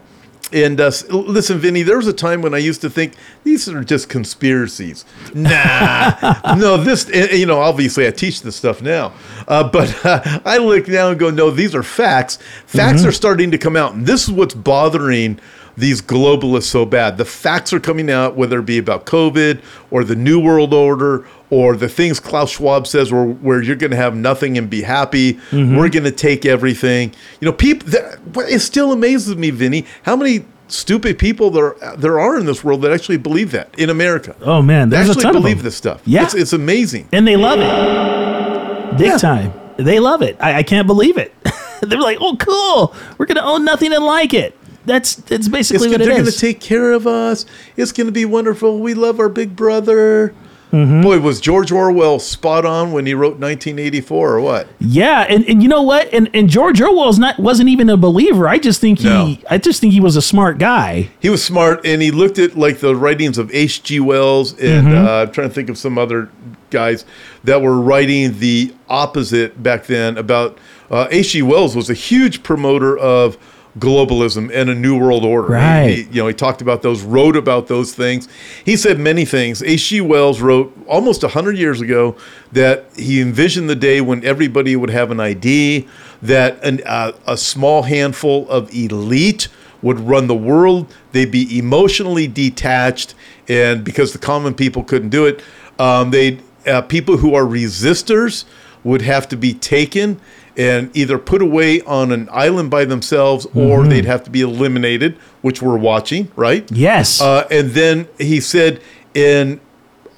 and 0.52 0.80
uh, 0.80 0.90
listen, 1.10 1.58
Vinny. 1.58 1.82
There 1.82 1.96
was 1.96 2.06
a 2.06 2.12
time 2.12 2.42
when 2.42 2.54
I 2.54 2.58
used 2.58 2.80
to 2.82 2.90
think 2.90 3.14
these 3.44 3.68
are 3.68 3.84
just 3.84 4.08
conspiracies. 4.08 5.04
Nah, 5.34 6.54
no. 6.56 6.76
This, 6.76 7.08
eh, 7.12 7.34
you 7.34 7.46
know, 7.46 7.60
obviously 7.60 8.06
I 8.06 8.10
teach 8.10 8.42
this 8.42 8.56
stuff 8.56 8.82
now, 8.82 9.12
uh, 9.48 9.68
but 9.68 10.04
uh, 10.04 10.40
I 10.44 10.58
look 10.58 10.88
now 10.88 11.10
and 11.10 11.18
go, 11.18 11.30
no, 11.30 11.50
these 11.50 11.74
are 11.74 11.82
facts. 11.82 12.38
Facts 12.66 13.02
Mhm. 13.02 13.06
are 13.06 13.12
starting 13.12 13.50
to 13.50 13.58
come 13.58 13.76
out, 13.76 13.94
and 13.94 14.06
this 14.06 14.24
is 14.24 14.30
what's 14.32 14.54
bothering 14.54 15.38
these 15.76 16.02
globalists 16.02 16.64
so 16.64 16.84
bad. 16.84 17.16
The 17.16 17.24
facts 17.24 17.72
are 17.72 17.80
coming 17.80 18.10
out, 18.10 18.36
whether 18.36 18.58
it 18.58 18.66
be 18.66 18.78
about 18.78 19.06
COVID 19.06 19.60
or 19.90 20.04
the 20.04 20.16
New 20.16 20.38
World 20.40 20.74
Order 20.74 21.24
or 21.50 21.76
the 21.76 21.88
things 21.88 22.20
Klaus 22.20 22.50
Schwab 22.52 22.86
says, 22.86 23.12
where, 23.12 23.24
where 23.24 23.60
you're 23.62 23.76
going 23.76 23.90
to 23.90 23.96
have 23.96 24.14
nothing 24.14 24.56
and 24.56 24.70
be 24.70 24.82
happy. 24.82 25.34
Mhm. 25.50 25.76
We're 25.76 25.88
going 25.88 26.04
to 26.04 26.12
take 26.12 26.46
everything. 26.46 27.12
You 27.40 27.46
know, 27.46 27.52
people. 27.52 27.88
That, 27.90 28.18
it 28.48 28.60
still 28.60 28.92
amazes 28.92 29.36
me, 29.36 29.50
Vinny, 29.50 29.84
how 30.04 30.14
many 30.16 30.44
stupid 30.68 31.18
people 31.18 31.50
there 31.50 31.74
there 31.96 32.20
are 32.20 32.38
in 32.38 32.46
this 32.46 32.62
world 32.62 32.82
that 32.82 32.92
actually 32.92 33.16
believe 33.16 33.50
that 33.50 33.76
in 33.76 33.90
America. 33.90 34.36
Oh, 34.42 34.62
man. 34.62 34.88
They 34.88 34.96
There's 34.98 35.08
a 35.08 35.10
actually 35.10 35.22
ton 35.24 35.36
of 35.36 35.42
believe 35.42 35.56
them. 35.58 35.64
this 35.64 35.76
stuff. 35.76 36.00
Yeah. 36.06 36.22
it's, 36.22 36.34
it's 36.34 36.52
amazing. 36.52 37.08
And 37.12 37.26
they 37.26 37.36
love 37.36 37.58
it. 37.60 38.98
Big 38.98 39.18
time. 39.20 39.52
They 39.76 39.98
love 39.98 40.22
it. 40.22 40.36
I, 40.40 40.58
I 40.58 40.62
can't 40.62 40.86
believe 40.86 41.16
it. 41.18 41.34
They're 41.82 42.00
like, 42.00 42.18
oh, 42.20 42.36
cool. 42.36 42.94
We're 43.18 43.26
going 43.26 43.36
to 43.38 43.44
own 43.44 43.64
nothing 43.64 43.92
and 43.92 44.04
like 44.04 44.34
it. 44.34 44.56
That's 44.84 45.14
that's 45.16 45.48
basically 45.48 45.86
It's, 45.88 45.92
what 45.92 46.00
it 46.00 46.04
they're 46.04 46.14
going 46.16 46.30
to 46.30 46.38
take 46.38 46.60
care 46.60 46.92
of 46.92 47.06
us. 47.06 47.44
It's 47.76 47.92
going 47.92 48.06
to 48.06 48.12
be 48.12 48.24
wonderful. 48.24 48.78
We 48.80 48.94
love 48.94 49.20
our 49.20 49.28
big 49.28 49.54
brother. 49.54 50.34
Mm-hmm. 50.72 51.02
Boy, 51.02 51.18
was 51.18 51.40
George 51.40 51.72
Orwell 51.72 52.18
spot 52.20 52.64
on 52.64 52.92
when 52.92 53.04
he 53.06 53.12
wrote 53.14 53.38
1984 53.40 54.30
or 54.34 54.40
what? 54.40 54.68
yeah, 54.78 55.26
and, 55.28 55.44
and 55.48 55.62
you 55.62 55.68
know 55.68 55.82
what? 55.82 56.12
And 56.14 56.30
and 56.32 56.48
George 56.48 56.80
Orwell's 56.80 57.18
not 57.18 57.38
wasn't 57.40 57.68
even 57.68 57.88
a 57.90 57.96
believer. 57.96 58.48
I 58.48 58.58
just 58.58 58.80
think 58.80 59.00
he 59.00 59.04
No. 59.08 59.36
I 59.50 59.58
just 59.58 59.80
think 59.80 59.92
he 59.92 60.00
was 60.00 60.14
a 60.16 60.22
smart 60.22 60.58
guy. 60.58 61.10
He 61.20 61.28
was 61.28 61.42
smart, 61.44 61.84
and 61.84 62.00
he 62.00 62.10
looked 62.10 62.38
at 62.38 62.56
like 62.56 62.78
the 62.78 62.94
writings 62.94 63.36
of 63.38 63.52
H.G. 63.54 63.98
Wells, 64.00 64.52
and 64.60 64.88
Mhm. 64.88 65.04
uh, 65.06 65.22
I'm 65.22 65.32
trying 65.32 65.48
to 65.48 65.54
think 65.54 65.70
of 65.70 65.76
some 65.78 65.98
other 65.98 66.28
guys 66.70 67.04
that 67.42 67.60
were 67.62 67.80
writing 67.80 68.38
the 68.38 68.72
opposite 68.88 69.60
back 69.62 69.86
then. 69.86 70.16
About 70.16 70.56
uh, 70.90 71.08
H.G. 71.10 71.42
Wells 71.42 71.74
was 71.74 71.90
a 71.90 71.94
huge 71.94 72.42
promoter 72.44 72.96
of 72.96 73.36
globalism 73.78 74.50
and 74.52 74.68
a 74.68 74.74
new 74.74 74.98
world 74.98 75.24
order. 75.24 75.48
He- 75.48 75.54
Right. 75.54 75.88
he- 75.90 76.06
you 76.12 76.22
know, 76.22 76.26
he 76.28 76.34
talked 76.34 76.60
about 76.60 76.82
those, 76.82 77.02
wrote 77.02 77.36
about 77.36 77.68
those 77.68 77.92
things. 77.92 78.28
He 78.64 78.76
said 78.76 78.98
many 78.98 79.24
things. 79.24 79.62
H.G. 79.62 80.00
Wells 80.00 80.40
wrote 80.40 80.76
almost 80.86 81.22
100 81.22 81.56
years 81.56 81.80
ago 81.80 82.16
that 82.52 82.86
he 82.96 83.20
envisioned 83.20 83.70
the 83.70 83.76
day 83.76 84.00
when 84.00 84.24
everybody 84.24 84.74
would 84.76 84.90
have 84.90 85.10
an 85.10 85.20
ID, 85.20 85.86
that 86.22 86.62
an, 86.64 86.80
uh, 86.84 87.12
a 87.26 87.36
small 87.36 87.84
handful 87.84 88.48
of 88.48 88.72
elite 88.74 89.48
would 89.82 90.00
run 90.00 90.26
the 90.26 90.34
world. 90.34 90.86
They'd 91.12 91.30
be 91.30 91.56
emotionally 91.58 92.26
detached, 92.26 93.14
and 93.48 93.82
because 93.84 94.12
the 94.12 94.18
common 94.18 94.52
people 94.54 94.82
couldn't 94.82 95.08
do 95.10 95.24
it, 95.26 95.40
um, 95.78 96.10
they 96.10 96.38
uh, 96.66 96.82
people 96.82 97.16
who 97.16 97.34
are 97.34 97.44
resistors 97.44 98.44
would 98.84 99.00
have 99.00 99.26
to 99.28 99.36
be 99.36 99.54
taken 99.54 100.20
and 100.56 100.90
either 100.94 101.16
put 101.18 101.40
away 101.42 101.80
on 101.82 102.12
an 102.12 102.28
island 102.32 102.70
by 102.70 102.84
themselves 102.84 103.46
or 103.54 103.80
Mhm. 103.84 103.88
they'd 103.90 104.04
have 104.04 104.24
to 104.24 104.30
be 104.30 104.40
eliminated, 104.40 105.16
which 105.42 105.62
we're 105.62 105.76
watching, 105.78 106.28
right? 106.36 106.68
Yes. 106.72 107.20
Uh, 107.20 107.46
and 107.50 107.70
then 107.70 108.08
he 108.18 108.40
said, 108.40 108.80
in 109.14 109.60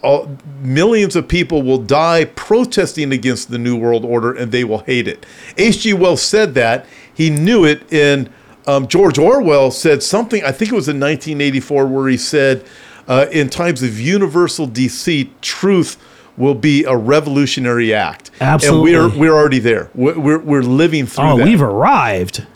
all, 0.02 0.36
millions 0.62 1.14
of 1.16 1.28
people 1.28 1.62
will 1.62 1.78
die 1.78 2.24
protesting 2.24 3.12
against 3.12 3.50
the 3.50 3.58
New 3.58 3.76
World 3.76 4.04
Order 4.04 4.32
and 4.32 4.50
they 4.50 4.64
will 4.64 4.80
hate 4.80 5.06
it. 5.06 5.24
H.G. 5.56 5.92
Wells 5.92 6.22
said 6.22 6.54
that. 6.54 6.86
He 7.14 7.30
knew 7.30 7.64
it. 7.64 7.82
And 7.92 8.28
um, 8.66 8.88
George 8.88 9.18
Orwell 9.18 9.70
said 9.70 10.02
something, 10.02 10.42
I 10.44 10.50
think 10.52 10.72
it 10.72 10.74
was 10.74 10.88
in 10.88 10.98
1984, 10.98 11.86
where 11.86 12.08
he 12.08 12.16
said, 12.16 12.64
uh, 13.08 13.26
in 13.32 13.48
times 13.48 13.82
of 13.82 14.00
universal 14.00 14.66
deceit, 14.66 15.40
truth 15.42 15.96
will 16.36 16.54
be 16.54 16.84
a 16.84 16.96
revolutionary 16.96 17.92
act. 17.92 18.30
Absolutely. 18.40 18.94
And 18.94 19.12
we're, 19.12 19.18
we're 19.18 19.34
already 19.34 19.58
there. 19.58 19.90
We're, 19.94 20.18
we're, 20.18 20.38
we're 20.38 20.62
living 20.62 21.06
through 21.06 21.24
Oh, 21.24 21.36
that. 21.38 21.44
we've 21.44 21.62
arrived 21.62 22.46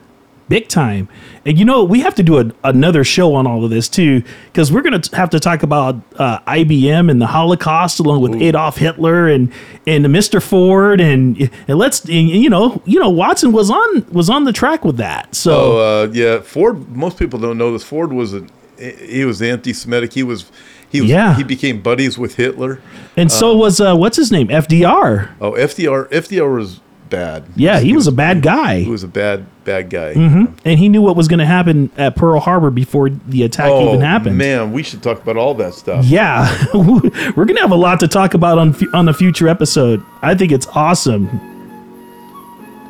big 0.48 0.68
time. 0.68 1.08
And 1.44 1.58
you 1.58 1.64
know, 1.64 1.82
we 1.82 2.00
have 2.00 2.14
to 2.14 2.22
do 2.22 2.38
a, 2.38 2.52
another 2.62 3.02
show 3.02 3.34
on 3.34 3.46
all 3.48 3.64
of 3.64 3.70
this 3.70 3.88
too, 3.88 4.22
because 4.46 4.70
we're 4.70 4.82
going 4.82 5.00
to 5.00 5.16
have 5.16 5.30
to 5.30 5.40
talk 5.40 5.64
about 5.64 5.96
uh, 6.16 6.38
IBM 6.40 7.10
and 7.10 7.20
the 7.20 7.26
Holocaust, 7.26 7.98
along 7.98 8.22
with 8.22 8.40
Adolf 8.40 8.76
Hitler 8.76 9.28
and 9.28 9.52
and 9.88 10.04
Mr. 10.06 10.40
Ford, 10.40 11.00
and 11.00 11.50
and 11.66 11.78
let's 11.78 12.04
and, 12.04 12.28
you 12.28 12.48
know, 12.48 12.80
you 12.84 13.00
know, 13.00 13.10
Watson 13.10 13.50
was 13.52 13.70
on 13.70 14.06
was 14.12 14.30
on 14.30 14.44
the 14.44 14.52
track 14.52 14.84
with 14.84 14.96
that. 14.98 15.34
So 15.34 15.52
Oh 15.52 16.02
uh, 16.04 16.12
yeah, 16.12 16.40
Ford. 16.40 16.94
Most 16.96 17.18
people 17.18 17.40
don't 17.40 17.58
know 17.58 17.72
this. 17.72 17.82
Ford 17.82 18.12
was 18.12 18.32
a 18.34 18.46
he 18.78 19.24
was 19.24 19.40
anti-Semitic. 19.42 20.12
He 20.12 20.22
was 20.22 20.50
he 20.96 21.00
was 21.02 21.10
Yeah. 21.10 21.36
he 21.36 21.42
became 21.44 21.80
buddies 21.80 22.18
with 22.18 22.34
Hitler. 22.36 22.80
and 23.16 23.30
so 23.30 23.52
Uh, 23.52 23.56
was 23.56 23.80
uh, 23.80 23.94
what's 23.94 24.16
his 24.16 24.30
name, 24.32 24.48
FDR. 24.48 25.28
oh 25.40 25.52
FDR 25.52 26.08
FDR 26.10 26.56
was 26.56 26.80
bad. 27.08 27.44
Yeah, 27.54 27.78
he 27.78 27.94
was 27.94 28.08
a 28.08 28.12
bad 28.12 28.42
guy. 28.42 28.80
He 28.80 28.90
was 28.90 29.04
a 29.04 29.08
bad 29.08 29.46
bad 29.64 29.90
guy. 29.90 30.14
hmm 30.14 30.44
And 30.64 30.78
he 30.78 30.88
knew 30.88 31.02
what 31.02 31.14
was 31.16 31.28
going 31.28 31.38
to 31.38 31.46
happen 31.46 31.90
at 31.96 32.16
Pearl 32.16 32.40
Harbor 32.40 32.70
before 32.70 33.10
the 33.10 33.42
attack 33.44 33.70
Oh 33.70 33.88
even 33.88 34.00
happened. 34.00 34.36
man, 34.38 34.72
we 34.72 34.82
should 34.82 35.02
talk 35.02 35.22
about 35.22 35.36
all 35.36 35.54
that 35.54 35.74
stuff. 35.74 36.04
Yeah, 36.04 36.46
we're 36.74 37.44
gonna 37.44 37.60
have 37.60 37.70
a 37.70 37.76
lot 37.76 38.00
to 38.00 38.08
talk 38.08 38.34
about 38.34 38.58
on 38.58 38.74
on 38.92 39.08
a 39.08 39.14
future 39.14 39.46
episode. 39.48 40.02
I 40.22 40.34
think 40.34 40.50
it's 40.52 40.66
awesome. 40.74 41.28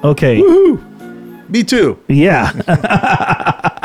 Okay. 0.04 0.40
Me 1.48 1.62
too. 1.62 1.98
Yeah. 2.08 2.50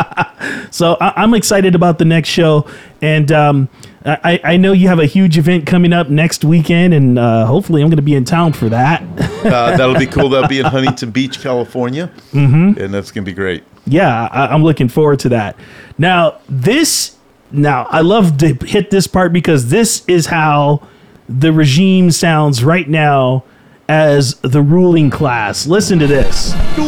so 0.71 0.97
I, 0.99 1.13
I'm 1.23 1.33
excited 1.33 1.75
about 1.75 1.97
the 1.99 2.05
next 2.05 2.29
show, 2.29 2.67
and 3.01 3.31
um, 3.31 3.69
I, 4.05 4.39
I 4.43 4.57
know 4.57 4.71
you 4.71 4.87
have 4.87 4.99
a 4.99 5.05
huge 5.05 5.37
event 5.37 5.65
coming 5.67 5.93
up 5.93 6.09
next 6.09 6.43
weekend, 6.43 6.93
and 6.93 7.19
uh, 7.19 7.45
hopefully 7.45 7.81
I'm 7.81 7.89
going 7.89 7.97
to 7.97 8.01
be 8.01 8.15
in 8.15 8.25
town 8.25 8.53
for 8.53 8.69
that. 8.69 9.01
Uh, 9.45 9.75
that'll 9.77 9.97
be 9.97 10.05
cool. 10.07 10.29
That'll 10.29 10.47
be 10.49 10.59
in 10.59 10.65
Huntington 10.65 11.11
Beach, 11.11 11.39
California, 11.41 12.11
Mhm. 12.31 12.77
and 12.77 12.93
that's 12.93 13.11
gonna 13.11 13.25
be 13.25 13.33
great. 13.33 13.63
yeah, 13.85 14.27
I, 14.31 14.47
I'm 14.47 14.63
looking 14.63 14.87
forward 14.87 15.19
to 15.21 15.29
that. 15.29 15.55
Now, 15.97 16.39
this, 16.47 17.15
now 17.51 17.87
I 17.89 18.01
love 18.01 18.37
to 18.37 18.53
hit 18.65 18.91
this 18.91 19.07
part 19.07 19.33
because 19.33 19.69
this 19.69 20.03
is 20.07 20.27
how 20.27 20.87
the 21.27 21.51
regime 21.53 22.11
sounds 22.11 22.63
right 22.63 22.87
now 22.89 23.43
as 23.89 24.35
the 24.41 24.61
ruling 24.61 25.09
class. 25.09 25.65
Listen 25.67 25.97
to 25.99 26.07
this. 26.07 26.53
Du 26.75 26.83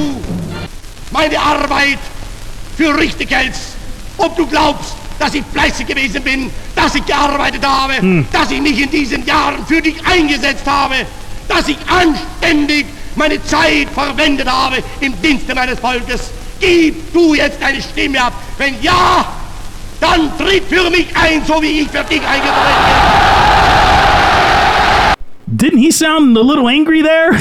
meine 1.11 1.35
Arbeit 1.35 1.99
für 2.77 2.97
richtig 2.97 3.31
hältst. 3.31 3.75
Ob 4.17 4.35
du 4.37 4.45
glaubst, 4.47 4.95
dass 5.19 5.33
ich 5.33 5.43
fleißig 5.53 5.87
gewesen 5.87 6.21
bin, 6.23 6.49
dass 6.75 6.95
ich 6.95 7.05
gearbeitet 7.05 7.65
habe, 7.65 7.93
Hm. 7.97 8.25
dass 8.31 8.51
ich 8.51 8.61
mich 8.61 8.81
in 8.81 8.89
diesen 8.89 9.25
Jahren 9.25 9.65
für 9.65 9.81
dich 9.81 9.95
eingesetzt 10.05 10.65
habe, 10.65 10.95
dass 11.47 11.67
ich 11.67 11.77
anständig 11.87 12.85
meine 13.15 13.43
Zeit 13.43 13.87
verwendet 13.93 14.49
habe 14.49 14.77
im 15.01 15.13
Dienste 15.21 15.53
meines 15.53 15.79
Volkes. 15.79 16.31
Gib 16.59 17.13
du 17.13 17.33
jetzt 17.35 17.61
deine 17.61 17.81
Stimme 17.81 18.21
ab. 18.23 18.33
Wenn 18.57 18.75
ja, 18.81 19.25
dann 19.99 20.31
tritt 20.37 20.63
für 20.65 20.89
mich 20.89 21.07
ein, 21.15 21.43
so 21.45 21.61
wie 21.61 21.81
ich 21.81 21.89
für 21.89 22.03
dich 22.03 22.21
eingetreten 22.21 22.53
Didn't 25.47 25.79
he 25.79 25.91
sound 25.91 26.35
a 26.37 26.41
little 26.41 26.67
angry 26.67 27.01
there? 27.03 27.31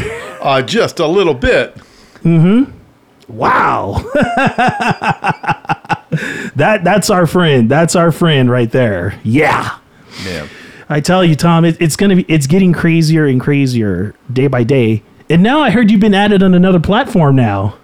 Uh, 0.41 0.61
just 0.61 1.01
a 1.01 1.07
little 1.07 1.35
bit. 1.35 1.75
Mm-hmm. 2.25 2.65
Wow. 3.29 4.03
that 6.57 6.81
that's 6.85 7.11
our 7.11 7.27
friend. 7.27 7.71
That's 7.71 7.97
our 7.97 8.13
friend 8.13 8.51
right 8.51 8.71
there. 8.71 9.19
Yeah. 9.23 9.79
Man. 10.25 10.49
I 10.89 11.01
tell 11.01 11.25
you, 11.25 11.35
Tom, 11.35 11.65
it, 11.65 11.77
it's 11.81 11.97
gonna 11.97 12.17
be 12.17 12.25
it's 12.29 12.47
getting 12.47 12.73
crazier 12.73 13.27
and 13.27 13.41
crazier 13.41 14.15
day 14.33 14.47
by 14.47 14.63
day. 14.65 15.03
And 15.31 15.43
now 15.43 15.61
I 15.61 15.71
heard 15.71 15.91
you've 15.91 16.01
been 16.01 16.15
added 16.15 16.43
on 16.43 16.53
another 16.55 16.81
platform 16.81 17.37
now. 17.37 17.77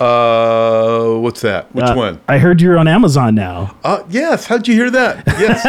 Uh, 0.00 1.14
what's 1.18 1.40
that? 1.40 1.72
Which 1.74 1.84
Uh, 1.84 1.94
one? 1.94 2.20
I 2.28 2.38
heard 2.38 2.60
you're 2.60 2.78
on 2.78 2.86
Amazon 2.86 3.34
now. 3.34 3.76
Uh, 3.82 4.04
yes. 4.08 4.46
How'd 4.46 4.68
you 4.68 4.74
hear 4.74 4.90
that? 4.90 5.24
Yes, 5.26 5.64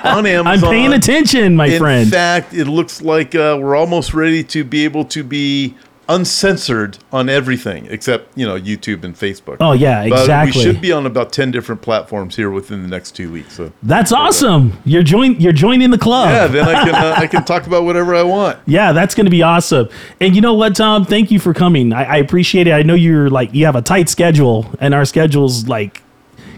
on 0.04 0.26
Amazon. 0.26 0.46
I'm 0.46 0.60
paying 0.72 0.92
attention, 0.92 1.54
my 1.54 1.66
In 1.66 1.78
friend. 1.78 2.02
In 2.06 2.10
fact, 2.10 2.54
it 2.54 2.64
looks 2.66 3.02
like 3.02 3.36
uh, 3.36 3.56
we're 3.60 3.76
almost 3.76 4.14
ready 4.14 4.42
to 4.44 4.64
be 4.64 4.84
able 4.84 5.04
to 5.06 5.22
be 5.22 5.76
uncensored 6.08 6.98
on 7.12 7.28
everything 7.28 7.86
except 7.90 8.36
you 8.36 8.46
know 8.46 8.58
YouTube 8.58 9.04
and 9.04 9.14
Facebook. 9.14 9.58
Oh, 9.60 9.72
yeah, 9.72 10.08
But 10.08 10.20
exactly. 10.20 10.58
we 10.58 10.64
should 10.72 10.80
be 10.80 10.90
on 10.92 11.06
about 11.06 11.32
ten 11.32 11.50
different 11.50 11.82
platforms 11.82 12.36
here 12.36 12.50
within 12.50 12.82
the 12.82 12.88
next 12.88 13.12
two 13.12 13.30
weeks. 13.30 13.54
So 13.54 13.72
That's 13.82 14.10
awesome. 14.12 14.78
You're 14.84 15.02
join 15.02 15.38
you're 15.40 15.52
joining 15.52 15.90
the 15.90 15.98
club. 15.98 16.30
yeah, 16.30 16.46
then 16.46 16.66
I 16.68 16.84
can 16.84 16.94
uh, 17.04 17.14
I 17.18 17.26
can 17.26 17.44
talk 17.44 17.66
about 17.66 17.84
whatever 17.84 18.14
I 18.14 18.22
want. 18.22 18.58
Yeah, 18.66 18.92
that's 18.92 19.14
going 19.14 19.26
to 19.26 19.30
be 19.30 19.42
awesome. 19.42 19.88
And 20.20 20.34
you 20.34 20.40
know 20.40 20.54
what, 20.54 20.76
Tom? 20.76 21.04
Thank 21.04 21.30
you 21.30 21.38
for 21.38 21.52
coming. 21.54 21.92
I, 21.92 22.04
I 22.04 22.16
appreciate 22.16 22.66
it. 22.66 22.72
I 22.72 22.82
know 22.82 22.94
you're 22.94 23.28
like 23.30 23.52
you 23.54 23.66
have 23.66 23.76
a 23.76 23.82
tight 23.82 24.08
schedule, 24.08 24.66
and 24.80 24.94
our 24.94 25.04
schedules 25.04 25.68
like 25.68 26.02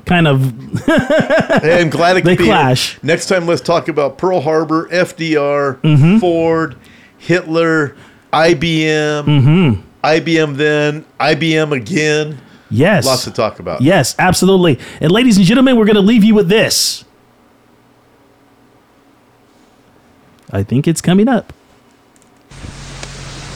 kind 0.06 0.26
of 0.28 0.40
Hey, 0.86 1.80
I'm 1.82 1.90
glad 1.90 2.16
it 2.16 2.24
They 2.24 2.32
could 2.36 2.38
be 2.38 2.44
here. 2.44 2.54
clash. 2.54 3.02
Next 3.02 3.26
time, 3.26 3.46
let's 3.46 3.60
talk 3.60 3.88
about 3.88 4.16
Pearl 4.18 4.40
Harbor, 4.40 4.88
FDR, 4.90 5.80
Mm-hmm. 5.82 6.18
Ford, 6.18 6.76
Hitler, 7.18 7.96
IBM, 8.32 9.24
Mhm. 9.24 9.78
IBM 10.04 10.56
then, 10.56 11.04
IBM 11.18 11.72
again. 11.72 12.38
yes, 12.70 13.04
Lots 13.04 13.24
to 13.24 13.30
talk 13.30 13.58
about. 13.58 13.82
Yes, 13.82 14.14
absolutely. 14.18 14.78
And 15.00 15.10
ladies 15.10 15.36
and 15.36 15.44
gentlemen, 15.46 15.76
we're 15.76 15.84
going 15.84 15.96
to 15.96 16.00
leave 16.02 16.24
you 16.24 16.34
with 16.34 16.48
this. 16.48 17.04
I 20.52 20.62
think 20.62 20.88
it's 20.88 21.00
coming 21.00 21.28
up. 21.28 21.52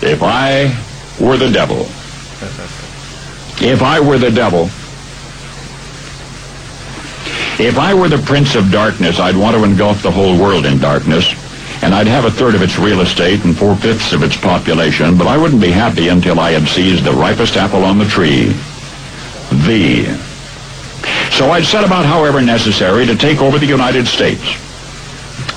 If 0.02 0.22
I 0.22 0.74
were 1.20 1.36
the 1.36 1.50
devil, 1.50 1.80
if 3.60 3.82
I 3.82 4.00
were 4.00 4.18
the 4.18 4.30
devil, 4.30 4.64
if 7.58 7.78
I 7.78 7.94
were 7.94 8.08
the 8.08 8.18
prince 8.18 8.54
of 8.54 8.70
darkness, 8.70 9.18
I'd 9.18 9.36
want 9.36 9.56
to 9.56 9.64
engulf 9.64 10.02
the 10.02 10.10
whole 10.10 10.36
world 10.36 10.66
in 10.66 10.78
darkness, 10.78 11.32
and 11.84 11.94
I'd 11.94 12.06
have 12.06 12.24
a 12.24 12.30
third 12.30 12.54
of 12.54 12.62
its 12.62 12.78
real 12.78 13.02
estate 13.02 13.44
and 13.44 13.54
four-fifths 13.54 14.14
of 14.14 14.22
its 14.22 14.38
population, 14.38 15.18
but 15.18 15.26
I 15.26 15.36
wouldn't 15.36 15.60
be 15.60 15.70
happy 15.70 16.08
until 16.08 16.40
I 16.40 16.52
had 16.52 16.66
seized 16.66 17.04
the 17.04 17.12
ripest 17.12 17.58
apple 17.58 17.84
on 17.84 17.98
the 17.98 18.06
tree, 18.06 18.54
thee. 19.66 20.06
So 21.30 21.50
I'd 21.50 21.66
set 21.66 21.84
about, 21.84 22.06
however 22.06 22.40
necessary, 22.40 23.04
to 23.04 23.14
take 23.14 23.42
over 23.42 23.58
the 23.58 23.66
United 23.66 24.06
States. 24.06 24.42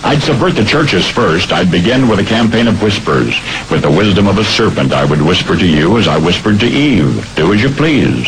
I'd 0.04 0.22
subvert 0.22 0.56
the 0.56 0.66
churches 0.66 1.08
first. 1.08 1.54
I'd 1.54 1.72
begin 1.72 2.10
with 2.10 2.20
a 2.20 2.26
campaign 2.26 2.68
of 2.68 2.84
whispers. 2.84 3.34
With 3.72 3.84
the 3.84 3.92
wisdom 3.92 4.28
of 4.28 4.38
a 4.38 4.44
serpent, 4.44 4.92
I 4.92 5.06
would 5.06 5.22
whisper 5.22 5.56
to 5.56 5.66
you 5.66 5.98
as 5.98 6.10
I 6.10 6.18
whispered 6.18 6.60
to 6.60 6.68
Eve, 6.68 7.36
do 7.38 7.54
as 7.54 7.64
you 7.64 7.70
please. 7.70 8.28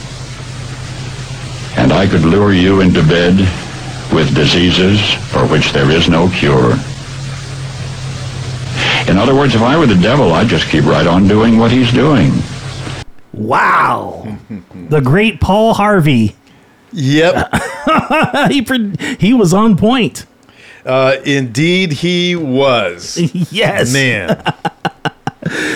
and 1.81 1.91
I 1.91 2.05
could 2.05 2.21
lure 2.21 2.53
you 2.53 2.81
into 2.81 3.01
bed 3.01 3.39
with 4.13 4.35
diseases 4.35 5.01
for 5.31 5.47
which 5.47 5.71
there 5.73 5.89
is 5.89 6.07
no 6.07 6.29
cure. 6.29 6.73
In 9.09 9.17
other 9.17 9.33
words, 9.33 9.55
if 9.55 9.63
I 9.63 9.75
were 9.79 9.87
the 9.87 9.95
devil, 9.95 10.31
I'd 10.31 10.47
just 10.47 10.69
keep 10.69 10.85
right 10.85 11.07
on 11.07 11.27
doing 11.27 11.57
what 11.57 11.71
he's 11.71 11.91
doing. 11.91 12.33
Wow. 13.33 14.37
the 14.89 15.01
great 15.01 15.41
Paul 15.41 15.73
Harvey. 15.73 16.35
Yep. 16.91 17.51
he 18.49 18.61
pre- 18.61 18.95
he 19.17 19.33
was 19.33 19.51
on 19.51 19.75
point. 19.75 20.27
Uh, 20.85 21.15
indeed, 21.25 21.93
he 21.93 22.35
was. 22.35 23.17
yes. 23.51 23.91
Man. 23.91 24.39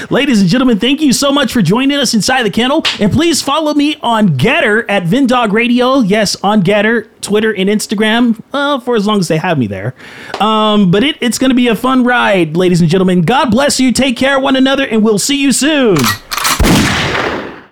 Ladies 0.10 0.42
and 0.42 0.50
gentlemen, 0.50 0.80
thank 0.80 1.02
you 1.02 1.12
so 1.14 1.32
much 1.32 1.52
for 1.52 1.62
joining 1.62 1.98
us 1.98 2.14
inside 2.14 2.44
the 2.44 2.50
kennel. 2.50 2.84
And 3.00 3.12
please 3.12 3.42
follow 3.42 3.74
me 3.74 3.96
on 4.02 4.38
GETTR 4.38 4.86
at 4.88 5.04
Vin 5.04 5.28
Dog 5.28 5.54
Radio. 5.54 6.00
Yes, 6.00 6.36
on 6.44 6.64
GETTR, 6.64 7.10
Twitter, 7.22 7.54
and 7.54 7.70
Instagram, 7.70 8.42
uh, 8.54 8.80
for 8.80 8.96
as 8.96 9.06
long 9.06 9.20
as 9.20 9.28
they 9.28 9.38
have 9.38 9.58
me 9.58 9.68
there. 9.68 9.96
Um, 10.40 10.92
but 10.92 11.04
it, 11.04 11.18
it's 11.22 11.38
going 11.38 11.50
to 11.50 11.56
be 11.56 11.68
a 11.68 11.76
fun 11.76 12.04
ride, 12.04 12.56
ladies 12.56 12.82
and 12.82 12.90
gentlemen. 12.90 13.22
God 13.22 13.52
bless 13.52 13.80
you. 13.80 13.92
Take 13.92 14.18
care 14.18 14.38
of 14.38 14.44
one 14.44 14.56
another, 14.56 14.86
and 14.86 15.04
we'll 15.04 15.20
see 15.20 15.42
you 15.42 15.52
soon. 15.52 15.98